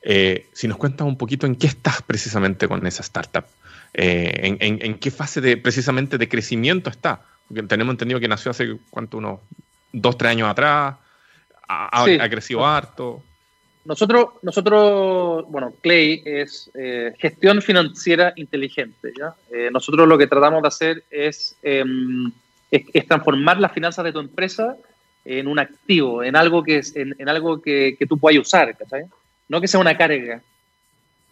eh, 0.04 0.48
si 0.54 0.68
nos 0.68 0.78
cuentas 0.78 1.08
un 1.08 1.18
poquito 1.18 1.46
en 1.46 1.56
qué 1.56 1.68
estás 1.68 2.02
precisamente 2.02 2.68
con 2.68 2.86
esa 2.86 3.02
startup, 3.02 3.46
en, 3.94 4.58
en, 4.60 4.94
qué 5.00 5.10
fase 5.10 5.42
de 5.42 5.58
precisamente 5.58 6.20
de 6.20 6.30
crecimiento 6.30 6.90
está. 6.90 7.22
Porque 7.48 7.64
tenemos 7.64 7.94
entendido 7.94 8.20
que 8.20 8.28
nació 8.28 8.52
hace, 8.52 8.78
¿cuánto? 8.92 9.18
Unos 9.18 9.40
dos, 9.92 10.18
tres 10.18 10.32
años 10.32 10.50
atrás, 10.50 10.98
ha, 11.68 12.04
ha 12.04 12.30
crecido 12.30 12.64
harto. 12.66 13.24
Nosotros, 13.88 14.32
nosotros, 14.42 15.46
bueno, 15.48 15.74
Clay 15.82 16.22
es 16.26 16.70
eh, 16.74 17.14
gestión 17.18 17.62
financiera 17.62 18.34
inteligente. 18.36 19.14
¿ya? 19.18 19.34
Eh, 19.50 19.70
nosotros 19.72 20.06
lo 20.06 20.18
que 20.18 20.28
tratamos 20.28 20.62
de 20.62 20.68
hacer 20.68 21.04
em, 21.10 22.30
es, 22.70 22.84
es, 22.94 23.08
transformar 23.08 23.62
las 23.62 23.72
finanzas 23.72 24.04
de 24.04 24.12
tu 24.12 24.20
empresa 24.20 24.76
en 25.24 25.48
un 25.48 25.58
activo, 25.58 26.22
en 26.22 26.36
algo 26.36 26.64
que, 26.64 26.80
es, 26.80 26.98
en, 26.98 27.30
algo 27.30 27.62
que, 27.62 27.96
que, 27.98 28.06
tú 28.06 28.18
puedas 28.18 28.42
usar, 28.42 28.76
¿cachai? 28.76 29.06
No 29.48 29.62
que 29.62 29.70
sea 29.70 29.80
una 29.80 29.98
carga. 29.98 30.42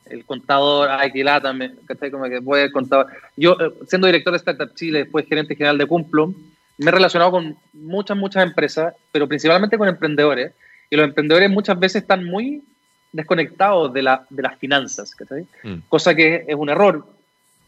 El 0.05 0.23
contador, 0.23 0.87
ay, 0.91 1.11
que 1.11 1.25
lata, 1.25 1.53
¿cachai? 1.85 2.09
Como 2.09 2.23
que 2.29 2.41
puede 2.41 2.71
contador. 2.71 3.07
Yo, 3.35 3.57
eh, 3.59 3.73
siendo 3.85 4.07
director 4.07 4.31
de 4.31 4.37
Startup 4.37 4.73
Chile, 4.75 4.99
después 4.99 5.27
gerente 5.27 5.57
general 5.57 5.77
de 5.77 5.87
Cumplo, 5.87 6.33
me 6.77 6.87
he 6.87 6.91
relacionado 6.91 7.31
con 7.31 7.57
muchas, 7.73 8.15
muchas 8.15 8.45
empresas, 8.45 8.93
pero 9.11 9.27
principalmente 9.27 9.77
con 9.77 9.89
emprendedores 9.89 10.53
y 10.89 10.95
los 10.95 11.05
emprendedores 11.05 11.49
muchas 11.49 11.79
veces 11.79 12.03
están 12.03 12.25
muy 12.25 12.63
desconectados 13.11 13.93
de, 13.93 14.01
la, 14.01 14.25
de 14.29 14.43
las 14.43 14.57
finanzas, 14.57 15.15
mm. 15.63 15.73
Cosa 15.87 16.13
que 16.13 16.45
es 16.47 16.55
un 16.55 16.69
error, 16.69 17.07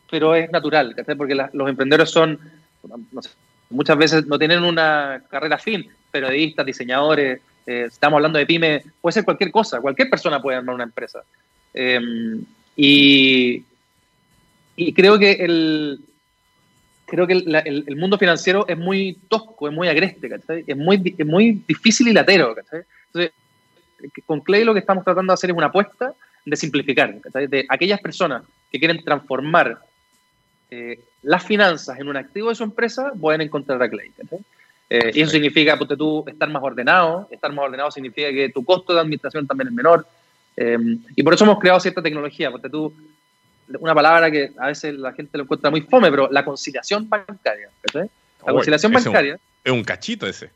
pero 0.09 0.35
es 0.35 0.51
natural, 0.51 0.95
Porque 1.17 1.35
los 1.35 1.69
emprendedores 1.69 2.09
son, 2.09 2.39
muchas 3.69 3.97
veces 3.97 4.27
no 4.27 4.37
tienen 4.37 4.63
una 4.63 5.23
carrera 5.29 5.57
fin, 5.57 5.89
periodistas, 6.11 6.65
diseñadores, 6.65 7.39
eh, 7.65 7.85
estamos 7.87 8.17
hablando 8.17 8.39
de 8.39 8.45
pyme, 8.45 8.83
puede 9.01 9.13
ser 9.13 9.25
cualquier 9.25 9.51
cosa, 9.51 9.81
cualquier 9.81 10.09
persona 10.09 10.41
puede 10.41 10.57
armar 10.57 10.75
una 10.75 10.85
empresa. 10.85 11.21
Em, 11.73 12.43
y, 12.75 13.63
y 14.75 14.93
creo 14.93 15.17
que 15.17 15.31
el, 15.31 15.99
creo 17.05 17.25
que 17.25 17.33
el, 17.33 17.95
mundo 17.95 18.17
financiero 18.17 18.67
es 18.67 18.77
muy 18.77 19.17
tosco, 19.29 19.69
es 19.69 19.73
muy 19.73 19.87
agreste, 19.87 20.29
Es 20.67 20.77
muy, 20.77 21.15
es 21.17 21.25
muy 21.25 21.63
difícil 21.67 22.09
y 22.09 22.13
latero, 22.13 22.53
¿cachai? 22.53 22.81
Entonces, 23.07 23.31
con 24.25 24.41
Clay 24.41 24.63
lo 24.63 24.73
que 24.73 24.79
estamos 24.79 25.03
tratando 25.03 25.31
de 25.31 25.35
hacer 25.35 25.49
es 25.49 25.55
una 25.55 25.67
apuesta 25.67 26.13
de 26.45 26.55
simplificar, 26.55 27.19
de 27.21 27.65
aquellas 27.69 27.99
personas 27.99 28.43
que 28.71 28.79
quieren 28.79 29.03
transformar 29.03 29.79
eh, 30.69 30.99
las 31.23 31.43
finanzas 31.43 31.99
en 31.99 32.07
un 32.07 32.17
activo 32.17 32.49
de 32.49 32.55
su 32.55 32.63
empresa, 32.63 33.11
pueden 33.19 33.41
encontrar 33.41 33.81
a 33.81 33.89
Clay. 33.89 34.11
Eh, 34.89 35.11
y 35.13 35.21
eso 35.21 35.31
significa, 35.31 35.77
pues, 35.77 35.89
tú, 35.97 36.23
estar 36.27 36.49
más 36.49 36.63
ordenado. 36.63 37.27
Estar 37.31 37.51
más 37.51 37.65
ordenado 37.65 37.91
significa 37.91 38.29
que 38.29 38.49
tu 38.49 38.63
costo 38.63 38.93
de 38.93 39.01
administración 39.01 39.45
también 39.45 39.69
es 39.69 39.73
menor. 39.73 40.07
Eh, 40.55 40.77
y 41.15 41.23
por 41.23 41.33
eso 41.33 41.43
hemos 41.43 41.59
creado 41.59 41.79
cierta 41.79 42.01
tecnología, 42.01 42.49
porque 42.49 42.69
tú, 42.69 42.93
una 43.79 43.93
palabra 43.93 44.31
que 44.31 44.51
a 44.57 44.67
veces 44.67 44.95
la 44.95 45.11
gente 45.13 45.37
lo 45.37 45.43
encuentra 45.43 45.69
muy 45.69 45.81
fome, 45.81 46.09
pero 46.09 46.29
la 46.31 46.45
conciliación 46.45 47.09
bancaria. 47.09 47.69
La 47.93 48.53
conciliación 48.53 48.93
bancaria. 48.93 49.37
es 49.63 49.71
un 49.71 49.83
cachito 49.83 50.25
ese 50.25 50.49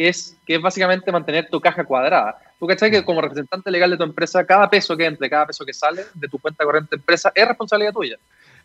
que 0.00 0.08
es, 0.08 0.34
que 0.46 0.54
es 0.54 0.62
básicamente 0.62 1.12
mantener 1.12 1.50
tu 1.50 1.60
caja 1.60 1.84
cuadrada. 1.84 2.38
Tú 2.58 2.66
cachai 2.66 2.90
que 2.90 3.04
como 3.04 3.20
representante 3.20 3.70
legal 3.70 3.90
de 3.90 3.98
tu 3.98 4.02
empresa, 4.02 4.46
cada 4.46 4.70
peso 4.70 4.96
que 4.96 5.04
entre, 5.04 5.28
cada 5.28 5.44
peso 5.44 5.62
que 5.62 5.74
sale 5.74 6.06
de 6.14 6.26
tu 6.26 6.38
cuenta 6.38 6.64
corriente 6.64 6.96
de 6.96 7.00
empresa 7.00 7.30
es 7.34 7.46
responsabilidad 7.46 7.92
tuya. 7.92 8.16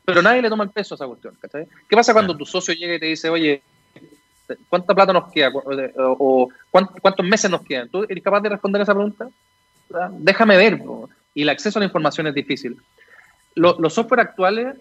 Pero 0.05 0.21
nadie 0.21 0.41
le 0.41 0.47
toma 0.47 0.63
el 0.63 0.69
peso 0.69 0.93
a 0.93 0.95
esa 0.95 1.05
cuestión, 1.05 1.35
¿cachai? 1.41 1.67
¿Qué 1.89 1.93
pasa 1.97 2.13
cuando 2.13 2.37
tu 2.37 2.45
socio 2.45 2.73
llega 2.73 2.95
y 2.95 2.99
te 3.01 3.07
dice, 3.07 3.29
oye, 3.29 3.61
¿cuánta 4.69 4.95
plata 4.95 5.11
nos 5.11 5.29
queda? 5.29 5.51
O, 5.97 6.47
¿cuántos 6.71 7.25
meses 7.25 7.51
nos 7.51 7.63
quedan? 7.63 7.89
¿Tú 7.89 8.05
eres 8.07 8.23
capaz 8.23 8.39
de 8.39 8.47
responder 8.47 8.83
esa 8.83 8.93
pregunta? 8.93 9.27
Déjame 10.11 10.55
ver. 10.55 10.81
Y 11.33 11.41
el 11.41 11.49
acceso 11.49 11.79
a 11.79 11.81
la 11.81 11.85
información 11.85 12.27
es 12.27 12.33
difícil. 12.33 12.77
los 13.55 13.93
software 13.93 14.21
actuales 14.21 14.77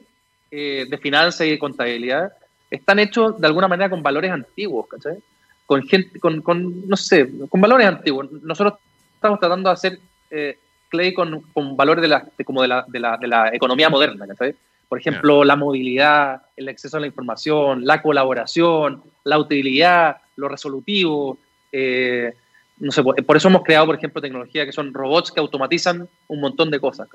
eh, 0.52 0.86
de 0.88 0.98
finanzas 0.98 1.48
y 1.48 1.50
de 1.50 1.58
contabilidad 1.58 2.32
están 2.70 3.00
hechos 3.00 3.40
de 3.40 3.46
alguna 3.48 3.66
manera 3.66 3.90
con 3.90 4.04
valores 4.04 4.30
antiguos, 4.30 4.86
¿cachai? 4.86 5.18
Con 5.66 5.82
gente, 5.82 6.18
con, 6.20 6.42
con, 6.42 6.88
no 6.88 6.96
sé, 6.96 7.30
con 7.48 7.60
valores 7.60 7.86
antiguos. 7.86 8.30
Nosotros 8.42 8.74
estamos 9.14 9.40
tratando 9.40 9.70
de 9.70 9.74
hacer 9.74 9.98
eh, 10.30 10.58
Clay 10.88 11.14
con, 11.14 11.40
con, 11.52 11.76
valores 11.76 12.02
de 12.02 12.08
la, 12.08 12.26
como 12.44 12.62
de 12.62 12.68
la, 12.68 12.84
de 12.86 13.00
la, 13.00 13.16
de 13.16 13.26
la 13.26 13.48
economía 13.52 13.88
moderna, 13.88 14.26
Por 14.88 14.98
ejemplo, 14.98 15.42
la 15.42 15.56
movilidad, 15.56 16.42
el 16.56 16.68
acceso 16.68 16.98
a 16.98 17.00
la 17.00 17.06
información, 17.06 17.84
la 17.84 18.00
colaboración, 18.00 19.02
la 19.24 19.38
utilidad, 19.38 20.18
lo 20.36 20.48
resolutivo. 20.48 21.38
Eh, 21.72 22.32
no 22.78 22.92
sé, 22.92 23.02
por 23.02 23.36
eso 23.36 23.48
hemos 23.48 23.62
creado, 23.62 23.86
por 23.86 23.96
ejemplo, 23.96 24.20
tecnología 24.20 24.66
que 24.66 24.72
son 24.72 24.92
robots 24.92 25.32
que 25.32 25.40
automatizan 25.40 26.08
un 26.28 26.40
montón 26.40 26.70
de 26.70 26.78
cosas, 26.78 27.08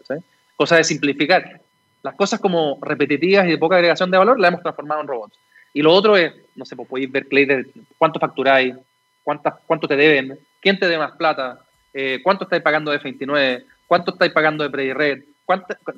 Cosas 0.56 0.80
de 0.80 0.84
simplificar. 0.84 1.62
Las 2.04 2.16
cosas 2.16 2.40
como 2.40 2.80
repetitivas 2.82 3.48
y 3.48 3.52
de 3.52 3.58
poca 3.58 3.76
agregación 3.76 4.12
de 4.12 4.18
valor 4.18 4.40
las 4.40 4.50
hemos 4.50 4.62
transformado 4.62 5.02
en 5.02 5.08
robots. 5.08 5.38
Y 5.74 5.82
lo 5.82 5.94
otro 5.94 6.18
es, 6.18 6.34
no 6.60 6.66
sé, 6.66 6.76
pues 6.76 6.88
podéis 6.88 7.12
ver 7.12 7.28
Clay 7.28 7.46
de 7.46 7.66
cuánto 7.98 8.20
facturáis, 8.20 8.76
cuántas, 9.24 9.56
cuánto 9.66 9.88
te 9.88 9.96
deben, 9.96 10.38
quién 10.62 10.78
te 10.78 10.86
debe 10.86 11.00
más 11.00 11.14
plata, 11.14 11.60
eh, 11.94 12.20
cuánto 12.24 12.44
estáis 12.44 12.62
pagando 12.62 12.92
de 12.92 13.00
F29, 13.00 13.64
cuánto 13.88 14.12
estáis 14.12 14.32
pagando 14.32 14.64
de 14.64 14.70
Predired, 14.70 15.24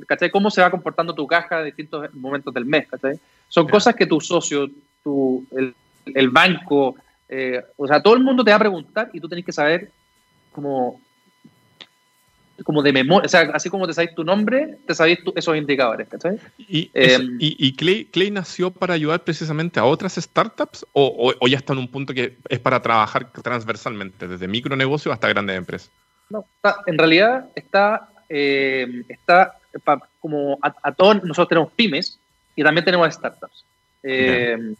¿cachai? 0.07 0.29
¿Cómo 0.29 0.49
se 0.49 0.61
va 0.61 0.71
comportando 0.71 1.13
tu 1.13 1.27
caja 1.27 1.59
en 1.59 1.65
distintos 1.65 2.13
momentos 2.13 2.53
del 2.53 2.65
mes, 2.65 2.87
¿cachai? 2.87 3.19
Son 3.49 3.67
cosas 3.67 3.95
que 3.95 4.05
tu 4.05 4.21
socio, 4.21 4.69
tu, 5.03 5.45
el, 5.51 5.75
el 6.05 6.29
banco, 6.29 6.95
eh, 7.27 7.61
o 7.75 7.87
sea, 7.87 8.01
todo 8.01 8.13
el 8.13 8.23
mundo 8.23 8.43
te 8.43 8.51
va 8.51 8.57
a 8.57 8.59
preguntar 8.59 9.09
y 9.13 9.19
tú 9.19 9.27
tenés 9.27 9.45
que 9.45 9.51
saber 9.51 9.91
cómo 10.51 11.01
como 12.63 12.81
de 12.81 12.93
memoria, 12.93 13.25
o 13.25 13.29
sea, 13.29 13.41
así 13.53 13.69
como 13.69 13.87
te 13.87 13.93
sabéis 13.93 14.15
tu 14.15 14.23
nombre, 14.23 14.77
te 14.85 14.93
sabéis 14.93 15.19
esos 15.35 15.57
indicadores, 15.57 16.07
¿cachai? 16.07 16.37
¿Y, 16.57 16.89
em, 16.93 17.37
y, 17.39 17.73
Clay, 17.75 18.05
Clay, 18.05 18.31
nació 18.31 18.71
para 18.71 18.93
ayudar 18.93 19.23
precisamente 19.23 19.79
a 19.79 19.85
otras 19.85 20.15
startups 20.15 20.85
o, 20.93 21.33
o, 21.39 21.47
ya 21.47 21.57
está 21.57 21.73
en 21.73 21.79
un 21.79 21.87
punto 21.87 22.13
que 22.13 22.37
es 22.49 22.59
para 22.59 22.81
trabajar 22.81 23.31
transversalmente, 23.31 24.27
desde 24.27 24.47
micronegocios 24.47 25.13
hasta 25.13 25.27
grandes 25.27 25.57
empresas? 25.57 25.91
No, 26.29 26.45
en 26.85 26.97
realidad 26.97 27.49
está, 27.55 28.09
eh, 28.29 29.03
está 29.09 29.57
como 30.19 30.59
a, 30.61 30.91
todos, 30.91 31.23
nosotros 31.23 31.49
tenemos 31.49 31.73
pymes 31.73 32.19
y 32.55 32.63
también 32.63 32.85
tenemos 32.85 33.13
startups. 33.13 33.65
Eh, 34.03 34.75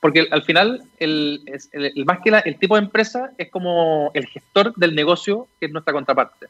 porque 0.00 0.26
al 0.30 0.42
final, 0.42 0.82
el, 0.98 1.42
el, 1.72 2.04
más 2.04 2.20
que 2.20 2.30
el 2.44 2.58
tipo 2.58 2.76
de 2.76 2.82
empresa 2.82 3.30
es 3.38 3.50
como 3.50 4.10
el 4.14 4.26
gestor 4.26 4.74
del 4.74 4.94
negocio, 4.94 5.48
que 5.60 5.66
es 5.66 5.72
nuestra 5.72 5.92
contraparte 5.92 6.46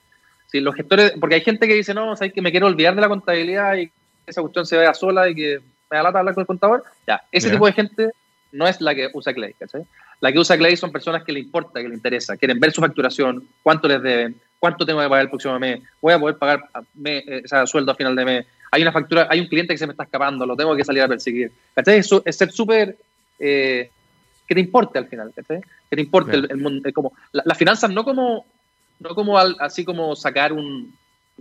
los 0.60 0.74
gestores, 0.74 1.14
porque 1.18 1.36
hay 1.36 1.40
gente 1.40 1.66
que 1.66 1.74
dice, 1.74 1.94
no, 1.94 2.16
sabes 2.16 2.32
que 2.32 2.42
me 2.42 2.50
quiero 2.50 2.66
olvidar 2.66 2.94
de 2.94 3.00
la 3.00 3.08
contabilidad 3.08 3.74
y 3.76 3.86
que 3.86 3.92
esa 4.26 4.42
cuestión 4.42 4.66
se 4.66 4.76
vea 4.76 4.94
sola 4.94 5.28
y 5.28 5.34
que 5.34 5.60
me 5.90 5.96
da 5.96 6.02
lata 6.02 6.18
hablar 6.18 6.34
con 6.34 6.42
el 6.42 6.46
contador. 6.46 6.84
Ya, 7.06 7.22
ese 7.30 7.50
tipo 7.50 7.66
de 7.66 7.72
gente 7.72 8.10
no 8.52 8.66
es 8.66 8.80
la 8.80 8.94
que 8.94 9.08
usa 9.12 9.32
Clay, 9.32 9.54
¿cachai? 9.54 9.84
La 10.20 10.32
que 10.32 10.38
usa 10.38 10.56
Clay 10.56 10.76
son 10.76 10.92
personas 10.92 11.24
que 11.24 11.32
le 11.32 11.40
importa, 11.40 11.80
que 11.80 11.88
le 11.88 11.94
interesa, 11.94 12.36
quieren 12.36 12.60
ver 12.60 12.72
su 12.72 12.80
facturación, 12.80 13.48
cuánto 13.62 13.88
les 13.88 14.02
deben, 14.02 14.36
cuánto 14.58 14.86
tengo 14.86 15.00
que 15.00 15.08
pagar 15.08 15.24
el 15.24 15.30
próximo 15.30 15.58
mes, 15.58 15.80
voy 16.00 16.12
a 16.12 16.18
poder 16.18 16.36
pagar 16.36 16.62
eh, 17.04 17.42
sueldo 17.66 17.92
a 17.92 17.94
final 17.94 18.14
de 18.14 18.24
mes. 18.24 18.46
Hay 18.70 18.82
una 18.82 18.92
factura, 18.92 19.26
hay 19.28 19.40
un 19.40 19.48
cliente 19.48 19.74
que 19.74 19.78
se 19.78 19.86
me 19.86 19.92
está 19.92 20.04
escapando, 20.04 20.46
lo 20.46 20.56
tengo 20.56 20.76
que 20.76 20.84
salir 20.84 21.02
a 21.02 21.08
perseguir. 21.08 21.50
¿Cachai? 21.74 21.98
Eso 21.98 22.22
es 22.24 22.36
ser 22.36 22.52
súper 22.52 22.96
eh, 23.38 23.90
que 24.46 24.54
te 24.54 24.60
importe 24.60 24.98
al 24.98 25.08
final, 25.08 25.32
¿cachai? 25.34 25.60
Que 25.90 25.96
te 25.96 26.02
importe 26.02 26.36
el, 26.36 26.56
mundo, 26.58 26.88
como 26.92 27.12
las 27.32 27.58
finanzas 27.58 27.90
no 27.90 28.04
como 28.04 28.46
no 29.02 29.14
como 29.14 29.38
así 29.38 29.84
como 29.84 30.14
sacar 30.16 30.52
un, 30.52 30.94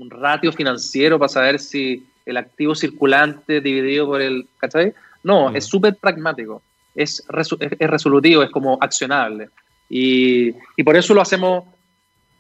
ratio 0.10 0.52
financiero 0.52 1.20
para 1.20 1.30
saber 1.30 1.60
si 1.60 2.08
el 2.26 2.38
activo 2.38 2.74
circulante 2.74 3.62
dividido 3.62 4.08
por 4.08 4.20
el, 4.20 4.48
¿cachai? 4.58 4.94
No, 5.22 5.54
es 5.54 5.66
súper 5.66 5.96
pragmático, 5.96 6.64
es, 6.96 7.24
es, 7.30 7.90
resolutivo, 7.90 8.42
es 8.42 8.50
como 8.50 8.80
accionable. 8.82 9.50
Y, 9.90 10.54
por 10.84 10.96
eso 10.96 11.14
lo 11.14 11.22
hacemos, 11.22 11.66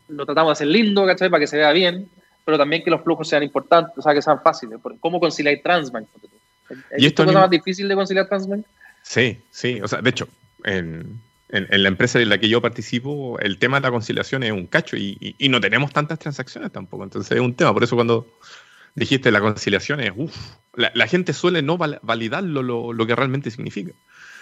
lo 0.08 0.26
tratamos 0.26 0.50
de 0.50 0.54
hacer 0.54 0.68
lindo, 0.68 1.06
¿cachai? 1.06 1.30
Para 1.30 1.42
que 1.42 1.48
se 1.48 1.58
vea 1.58 1.72
bien, 1.72 2.10
pero 2.44 2.58
también 2.58 2.84
que 2.84 2.90
los 2.90 3.02
flujos 3.02 3.28
sean 3.28 3.44
importantes, 3.44 3.96
o 3.96 4.02
sea, 4.02 4.16
que 4.16 4.24
sean 4.24 4.42
fáciles. 4.42 4.80
¿Cómo 5.00 5.20
conciliar 5.20 5.60
Transbank? 5.62 6.08
¿Y 6.98 7.06
esto 7.06 7.24
es 7.24 7.34
más 7.34 7.50
difícil 7.50 7.88
de 7.88 7.94
conciliar 7.94 8.28
Transbank? 8.28 8.66
Sí, 9.04 9.40
sí, 9.52 9.80
o 9.82 9.88
sea, 9.88 10.02
de 10.02 10.10
hecho, 10.10 10.28
en, 10.64 11.22
en, 11.52 11.84
la 11.84 11.90
empresa 11.90 12.20
en 12.20 12.30
la 12.30 12.38
que 12.38 12.50
yo 12.50 12.62
participo, 12.62 13.38
el 13.40 13.58
tema 13.58 13.80
de 13.80 13.88
la 13.88 13.92
conciliación 13.92 14.44
es 14.44 14.52
un 14.52 14.68
cacho 14.68 14.96
y, 14.96 15.36
no 15.50 15.60
tenemos 15.60 15.92
tantas 15.92 16.20
transacciones 16.20 16.72
tampoco. 16.72 17.04
Entonces 17.04 17.32
es 17.34 17.42
un 17.42 17.54
tema. 17.54 17.74
Por 17.74 17.84
eso 17.84 17.96
cuando 17.96 18.28
dijiste 18.96 19.32
la 19.32 19.42
conciliación 19.42 20.00
es, 20.00 20.12
uff, 20.16 20.36
la, 20.76 21.08
gente 21.08 21.34
suele 21.34 21.62
no 21.62 21.78
validar 21.78 22.44
lo, 22.44 22.94
lo, 22.94 23.08
que 23.08 23.16
realmente 23.16 23.52
significa. 23.52 23.92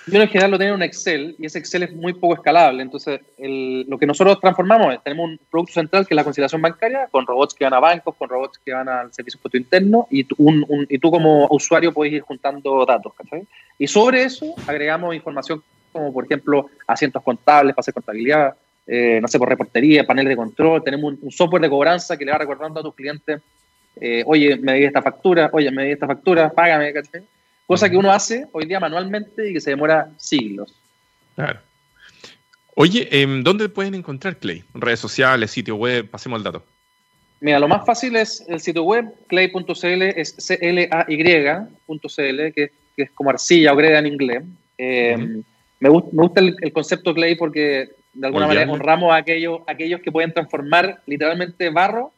Yo 0.08 0.22
en 0.22 0.28
general 0.28 0.52
lo 0.52 0.58
tengo 0.58 0.70
en 0.70 0.76
un 0.76 0.84
Excel 0.84 1.36
y 1.38 1.46
ese 1.46 1.60
Excel 1.60 1.84
es 1.84 1.94
muy 1.94 2.14
poco 2.14 2.36
escalable. 2.36 2.82
Entonces, 2.82 3.20
lo 3.38 3.98
que 3.98 4.06
nosotros 4.06 4.40
transformamos 4.40 4.94
es, 4.94 5.04
tenemos 5.04 5.32
un 5.32 5.40
producto 5.50 5.74
central 5.74 6.08
que 6.08 6.14
es 6.14 6.16
la 6.16 6.24
conciliación 6.24 6.62
bancaria, 6.62 7.08
con 7.12 7.28
robots 7.28 7.54
que 7.54 7.64
van 7.64 7.74
a 7.74 7.80
bancos, 7.80 8.16
con 8.16 8.30
robots 8.30 8.60
que 8.64 8.74
van 8.74 8.88
al 8.88 9.14
servicio 9.14 9.40
puesto 9.42 9.58
interno 9.58 10.08
y, 10.10 10.26
un, 10.38 10.66
y 10.90 10.98
tú 11.00 11.12
como 11.12 11.48
usuario 11.50 11.94
puedes 11.94 12.14
ir 12.14 12.22
juntando 12.22 12.86
datos. 12.86 13.14
¿cachai? 13.16 13.48
Y 13.78 13.88
sobre 13.88 14.24
eso 14.24 14.56
agregamos 14.68 15.16
información 15.16 15.64
como, 15.92 16.14
por 16.14 16.26
ejemplo, 16.26 16.70
asientos 16.88 17.24
contables 17.24 17.74
para 17.74 17.82
hacer 17.82 17.94
contabilidad, 17.94 18.56
eh, 18.88 19.20
no 19.22 19.28
sé, 19.28 19.38
por 19.38 19.50
reportería, 19.50 20.06
paneles 20.06 20.32
de 20.32 20.36
control. 20.36 20.84
Tenemos 20.84 21.16
un, 21.22 21.32
software 21.32 21.62
de 21.62 21.70
cobranza 21.70 22.18
que 22.18 22.26
le 22.26 22.32
va 22.32 22.38
recordando 22.38 22.80
a 22.80 22.84
tus 22.84 22.96
clientes, 22.96 23.42
eh, 24.02 24.24
oye, 24.26 24.56
me 24.58 24.76
di 24.76 24.86
esta 24.86 25.02
factura, 25.02 25.50
oye, 25.54 25.70
me 25.72 25.86
di 25.86 25.92
esta 25.92 26.08
factura, 26.08 26.50
págame, 26.52 26.94
¿cachai? 26.94 27.22
Cosa 27.68 27.90
que 27.90 27.98
uno 27.98 28.12
hace 28.12 28.48
hoy 28.52 28.66
día 28.66 28.80
manualmente 28.80 29.50
y 29.50 29.54
que 29.54 29.62
se 29.62 29.70
demora 29.72 30.10
siglos. 30.18 30.74
Claro. 31.36 31.60
Oye, 32.76 33.08
em, 33.12 33.44
¿dónde 33.44 33.70
pueden 33.70 33.94
encontrar 33.94 34.38
Clay? 34.38 34.64
Redes 34.74 35.00
sociales, 35.00 35.52
sitio 35.52 35.76
web, 35.76 36.10
pasemos 36.10 36.38
al 36.38 36.44
dato. 36.44 36.66
Mira, 37.42 37.60
lo 37.60 37.68
más 37.68 37.86
fácil 37.86 38.16
es 38.16 38.44
el 38.48 38.60
sitio 38.60 38.84
web, 38.84 39.06
clay.cl, 39.28 40.02
es 40.02 40.36
C-L-A-Y.cl, 40.38 42.08
que, 42.08 42.72
que, 42.96 43.04
es 43.04 43.12
como 43.12 43.30
arcilla 43.30 43.74
o 43.74 43.76
greda 43.76 44.00
en 44.00 44.08
inglés. 44.08 44.44
Em, 44.78 45.44
me, 45.80 45.90
gusta 45.90 46.42
el, 46.42 46.74
concepto 46.74 47.14
Clay 47.14 47.36
porque 47.36 47.90
de 48.14 48.28
alguna 48.28 48.48
manera 48.48 48.72
honramos 48.72 49.12
a 49.14 49.18
aquellos, 49.18 49.62
aquellos 49.68 50.02
que 50.02 50.12
pueden 50.12 50.34
transformar 50.34 51.02
literalmente 51.06 51.70
barro 51.70 52.12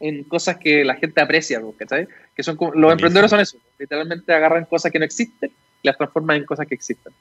en 0.00 0.24
cosas 0.24 0.58
que 0.58 0.84
la 0.84 0.94
gente 0.94 1.20
aprecia, 1.20 1.60
¿sabes? 1.88 2.08
Que 2.34 2.42
son 2.42 2.56
los 2.74 2.92
emprendedores 2.92 3.30
son 3.30 3.40
eso, 3.40 3.58
literalmente 3.78 4.32
agarran 4.32 4.64
cosas 4.66 4.92
que 4.92 4.98
no 4.98 5.04
existen 5.04 5.50
y 5.82 5.86
las 5.86 5.96
transforman 5.96 6.38
en 6.38 6.44
cosas 6.44 6.66
que 6.66 6.74
existen. 6.74 7.12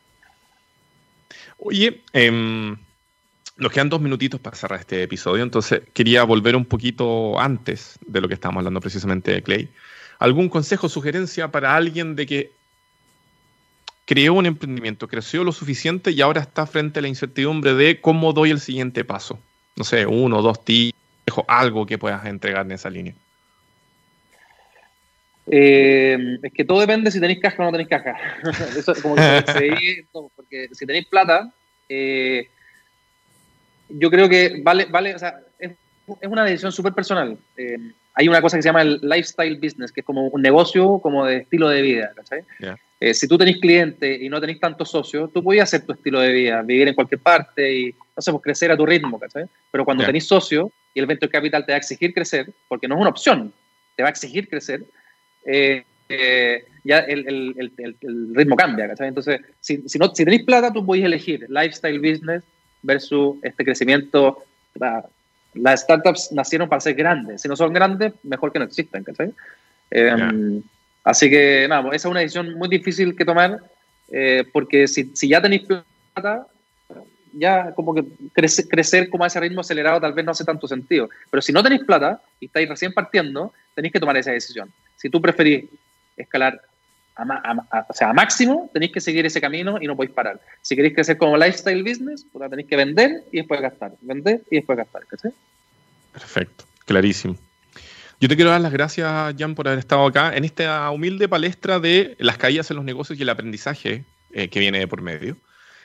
Oye, 1.60 2.02
em, 2.14 2.78
nos 3.58 3.72
quedan 3.72 3.90
dos 3.90 4.02
minutitos 4.02 4.40
para 4.40 4.56
cerrar 4.56 4.80
este 4.80 5.04
episodio, 5.04 5.44
entonces 5.44 5.82
quería 5.94 6.24
volver 6.24 6.56
un 6.56 6.66
poquito 6.66 7.40
antes 7.40 7.98
de 8.06 8.22
lo 8.22 8.28
que 8.28 8.36
estábamos 8.36 8.62
hablando 8.62 8.82
precisamente 8.82 9.32
de 9.32 9.42
Clay. 9.42 9.70
¿Algún 10.20 10.50
consejo, 10.50 10.90
sugerencia 10.90 11.52
para 11.52 11.76
alguien 11.76 12.16
de 12.16 12.26
que 12.26 12.52
creó 14.08 14.34
un 14.34 14.46
emprendimiento, 14.46 15.08
creció 15.08 15.44
lo 15.44 15.52
suficiente 15.52 16.12
y 16.12 16.22
ahora 16.22 16.42
está 16.42 16.66
frente 16.66 17.00
a 17.00 17.02
la 17.02 17.10
incertidumbre 17.10 17.74
de 17.74 18.00
cómo 18.00 18.32
doy 18.32 18.52
el 18.52 18.62
siguiente 18.62 19.04
paso? 19.04 19.38
No 19.76 19.84
sé, 19.84 20.06
uno, 20.06 20.42
dos 20.42 20.64
tips, 20.64 20.98
algo 21.48 21.86
que 21.86 21.98
puedas 21.98 22.26
entregar 22.26 22.66
en 22.66 22.72
esa 22.72 22.90
línea. 22.90 23.14
Eh, 25.52 26.40
es 26.42 26.54
que 26.54 26.64
todo 26.64 26.80
depende 26.80 27.12
si 27.12 27.20
tenéis 27.20 27.40
caja 27.42 27.62
o 27.62 27.66
no 27.66 27.72
tenéis 27.72 27.90
caja. 27.90 28.16
Eso 28.78 28.94
es 28.94 29.02
como 29.02 29.16
que 29.16 29.22
se, 29.48 30.06
porque 30.36 30.70
si 30.72 30.86
tenéis 30.86 31.06
plata, 31.08 31.52
eh, 31.90 32.48
yo 33.90 34.10
creo 34.10 34.30
que 34.30 34.62
vale, 34.64 34.86
vale, 34.86 35.16
o 35.16 35.20
sea, 35.20 35.42
es, 35.60 35.72
una 36.24 36.46
decisión 36.46 36.72
súper 36.72 36.94
personal. 36.94 37.38
Eh, 37.58 37.78
hay 38.14 38.30
una 38.30 38.42
cosa 38.42 38.56
que 38.56 38.62
se 38.64 38.70
llama 38.70 38.84
el 38.84 39.02
lifestyle 39.02 39.58
business, 39.58 39.92
que 39.92 40.00
es 40.00 40.06
como 40.06 40.28
un 40.28 40.42
negocio 40.42 41.00
como 41.00 41.26
de 41.26 41.40
estilo 41.40 41.68
de 41.68 41.82
vida, 41.82 42.14
¿cachai? 42.16 42.44
Si 43.00 43.28
tú 43.28 43.38
tenéis 43.38 43.58
cliente 43.58 44.18
y 44.24 44.28
no 44.28 44.42
tenéis 44.42 44.60
tantos 44.60 44.90
socios, 44.90 45.32
tú 45.32 45.44
podías 45.44 45.70
hacer 45.70 45.86
tu 45.86 45.94
estilo 45.94 46.20
de 46.20 46.32
vida, 46.32 46.62
vivir 46.64 46.88
en 46.88 46.96
cualquier 46.96 47.22
parte 47.22 47.72
y, 47.72 47.92
no 47.92 48.22
sé, 48.22 48.32
pues 48.32 48.44
crecer 48.44 48.72
a 48.72 48.78
tu 48.78 48.86
ritmo, 48.86 49.20
¿cachai? 49.20 49.46
Pero 49.70 49.86
cuando 49.86 50.04
tenéis 50.04 50.26
socios 50.26 50.70
y 50.94 51.00
el 51.00 51.06
venture 51.06 51.32
capital 51.32 51.66
te 51.66 51.72
va 51.74 51.76
a 51.76 51.78
exigir 51.78 52.14
crecer, 52.14 52.52
porque 52.68 52.88
no 52.88 52.96
es 52.96 53.02
una 53.02 53.12
opción, 53.12 53.54
te 53.96 54.04
va 54.04 54.10
a 54.10 54.12
exigir 54.12 54.50
crecer, 54.50 54.84
eh, 55.46 55.84
eh, 56.10 56.66
ya 56.84 57.00
el, 57.00 58.34
ritmo 58.34 58.56
cambia. 58.56 58.94
Entonces, 59.00 59.42
si, 59.60 59.84
no, 60.00 60.14
si 60.16 60.24
tenéis 60.24 60.44
plata, 60.44 60.72
tú 60.72 60.86
podéis 60.86 61.06
elegir 61.06 61.46
lifestyle 61.50 62.00
business 62.00 62.44
versus 62.82 63.36
este 63.44 63.64
crecimiento. 63.64 64.44
las 65.54 65.82
startups 65.82 66.32
nacieron 66.32 66.70
para 66.70 66.80
ser 66.80 66.96
grandes. 66.96 67.42
Si 67.42 67.48
no 67.48 67.56
son 67.56 67.74
grandes, 67.74 68.14
mejor 68.24 68.52
que 68.52 68.60
no 68.60 68.66
existan. 68.66 69.06
Em, 69.92 70.64
así 71.08 71.30
que, 71.30 71.68
nada, 71.68 71.88
esa 71.90 72.08
es 72.08 72.12
una 72.12 72.20
decisión 72.20 72.54
muy 72.56 72.70
difícil 72.70 73.16
que 73.16 73.26
tomar, 73.26 73.60
eh, 74.12 74.44
porque 74.52 74.88
si, 74.88 75.12
ya 75.28 75.42
tenéis 75.42 75.64
plata, 75.64 76.48
ya 77.34 77.72
como 77.74 77.94
que 77.94 78.04
crecer, 78.34 78.68
crecer 78.68 79.10
como 79.10 79.24
a 79.24 79.28
ese 79.28 79.40
ritmo 79.40 79.62
acelerado 79.62 80.02
tal 80.02 80.14
vez 80.14 80.26
no 80.26 80.32
hace 80.32 80.46
tanto 80.46 80.68
sentido. 80.68 81.10
Pero 81.30 81.42
si 81.42 81.52
no 81.52 81.64
tenéis 81.64 81.84
plata 81.84 82.22
y 82.40 82.46
estáis 82.46 82.68
recién 82.68 82.94
partiendo, 82.94 83.54
tenéis 83.76 83.94
que 83.94 84.00
tomar 84.00 84.18
esa 84.18 84.32
decisión. 84.32 84.72
Si 84.96 85.10
tú 85.10 85.22
preferís 85.22 85.66
escalar 86.16 86.62
a, 87.16 87.86
o 87.90 87.94
sea, 87.94 88.10
a 88.10 88.14
máximo, 88.14 88.70
tenéis 88.74 88.92
que 88.92 89.02
seguir 89.02 89.26
ese 89.26 89.42
camino 89.42 89.78
y 89.82 89.88
no 89.88 89.96
podéis 89.96 90.14
parar. 90.14 90.40
Si 90.62 90.76
queréis 90.76 90.94
crecer 90.94 91.18
como 91.18 91.38
lifestyle 91.38 91.84
business, 91.84 92.26
pues 92.32 92.50
tenéis 92.50 92.68
que 92.68 92.76
vender 92.76 93.24
y 93.32 93.38
después 93.38 93.62
gastar. 93.62 93.94
Vender 94.02 94.42
y 94.52 94.58
después 94.58 94.78
gastar. 94.78 95.04
Perfecto, 96.14 96.66
clarísimo. 96.86 97.36
Yo 98.20 98.28
te 98.28 98.36
quiero 98.36 98.50
dar 98.50 98.62
las 98.62 98.72
gracias, 98.72 99.36
Jan, 99.38 99.54
por 99.54 99.68
haber 99.68 99.78
estado 99.78 100.04
acá 100.06 100.36
en 100.36 100.44
esta 100.44 100.90
humilde 100.90 101.28
palestra 101.30 101.80
de 101.80 102.16
las 102.18 102.38
caídas 102.38 102.70
en 102.72 102.78
los 102.78 102.86
negocios 102.86 103.20
y 103.20 103.22
el 103.22 103.30
aprendizaje 103.30 104.06
eh, 104.32 104.50
que 104.50 104.60
viene 104.60 104.80
de 104.80 104.88
por 104.88 105.02
medio. 105.04 105.38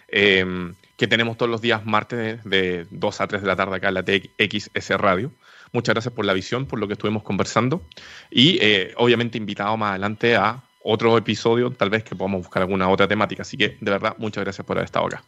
Em, 0.08 0.74
que 0.96 1.06
tenemos 1.06 1.36
todos 1.36 1.50
los 1.50 1.60
días 1.60 1.84
martes 1.84 2.42
de, 2.44 2.86
2 2.90 3.20
a 3.20 3.26
3 3.26 3.42
de 3.42 3.48
la 3.48 3.56
tarde 3.56 3.76
acá 3.76 3.88
en 3.88 3.94
la 3.94 4.02
TXS 4.02 4.90
Radio. 4.98 5.30
Muchas 5.72 5.94
gracias 5.94 6.14
por 6.14 6.24
la 6.24 6.32
visión, 6.32 6.66
por 6.66 6.78
lo 6.78 6.86
que 6.86 6.94
estuvimos 6.94 7.22
conversando. 7.22 7.82
Y 8.30 8.58
eh, 8.62 8.94
obviamente 8.96 9.36
invitado 9.36 9.76
más 9.76 9.90
adelante 9.90 10.36
a 10.36 10.62
otro 10.84 11.18
episodio, 11.18 11.70
tal 11.70 11.90
vez 11.90 12.02
que 12.02 12.14
podamos 12.14 12.42
buscar 12.42 12.62
alguna 12.62 12.88
otra 12.88 13.06
temática. 13.06 13.42
Así 13.42 13.58
que 13.58 13.76
de 13.80 13.90
verdad, 13.90 14.14
muchas 14.18 14.44
gracias 14.44 14.66
por 14.66 14.78
haber 14.78 14.86
estado 14.86 15.06
acá. 15.06 15.22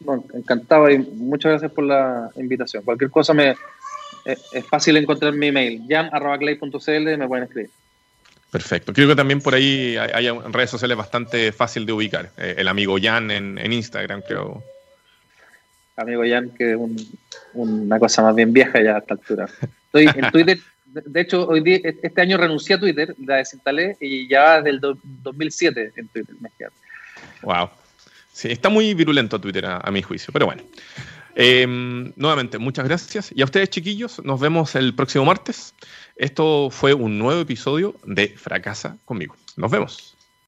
Bueno, 0.00 0.24
encantado 0.34 0.90
y 0.90 0.98
muchas 0.98 1.50
gracias 1.50 1.72
por 1.72 1.84
la 1.84 2.30
invitación. 2.36 2.82
Cualquier 2.82 3.10
cosa 3.10 3.34
me, 3.34 3.54
es 4.24 4.66
fácil 4.66 4.96
encontrar 4.96 5.32
mi 5.32 5.48
email, 5.48 5.82
jan.clay.cl, 5.88 7.16
me 7.16 7.28
pueden 7.28 7.44
escribir. 7.44 7.70
Perfecto. 8.50 8.92
Creo 8.92 9.08
que 9.08 9.14
también 9.14 9.40
por 9.40 9.54
ahí 9.54 9.96
hay, 9.96 10.28
redes 10.50 10.70
sociales 10.70 10.96
bastante 10.96 11.52
fácil 11.52 11.86
de 11.86 11.92
ubicar. 11.92 12.30
Eh, 12.36 12.56
el 12.58 12.68
amigo 12.68 12.96
Jan 13.00 13.30
en, 13.30 13.58
en 13.58 13.72
Instagram, 13.72 14.22
creo 14.26 14.62
amigo 16.00 16.22
Jan, 16.26 16.50
que 16.50 16.72
es 16.72 16.78
una 17.54 17.98
cosa 17.98 18.22
más 18.22 18.34
bien 18.34 18.52
vieja 18.52 18.82
ya 18.82 18.96
a 18.96 18.98
esta 18.98 19.14
altura. 19.14 19.48
Estoy 19.86 20.08
en 20.14 20.30
Twitter, 20.32 20.58
de 20.86 21.20
hecho, 21.20 21.46
hoy 21.46 21.60
día, 21.60 21.78
este 21.82 22.20
año 22.20 22.36
renuncié 22.36 22.76
a 22.76 22.80
Twitter, 22.80 23.14
la 23.24 23.36
desinstalé 23.36 23.96
y 24.00 24.28
ya 24.28 24.56
desde 24.56 24.70
el 24.70 24.80
2007 25.02 25.92
en 25.96 26.08
Twitter 26.08 26.34
me 26.40 26.50
Wow. 27.42 27.70
Sí, 28.32 28.50
está 28.50 28.68
muy 28.68 28.94
virulento 28.94 29.40
Twitter 29.40 29.66
a, 29.66 29.90
mi 29.90 30.02
juicio, 30.02 30.32
pero 30.32 30.46
bueno. 30.46 30.62
Em, 31.34 32.12
nuevamente, 32.16 32.58
muchas 32.58 32.86
gracias. 32.86 33.32
Y 33.34 33.42
a 33.42 33.44
ustedes, 33.44 33.70
chiquillos, 33.70 34.22
nos 34.24 34.40
vemos 34.40 34.74
el 34.74 34.94
próximo 34.94 35.24
martes. 35.24 35.74
Esto 36.16 36.68
fue 36.70 36.94
un 36.94 37.18
nuevo 37.18 37.40
episodio 37.40 37.94
de 38.04 38.28
Fracasa 38.36 38.96
conmigo. 39.04 39.36
Nos 39.56 39.70
vemos. 39.70 40.09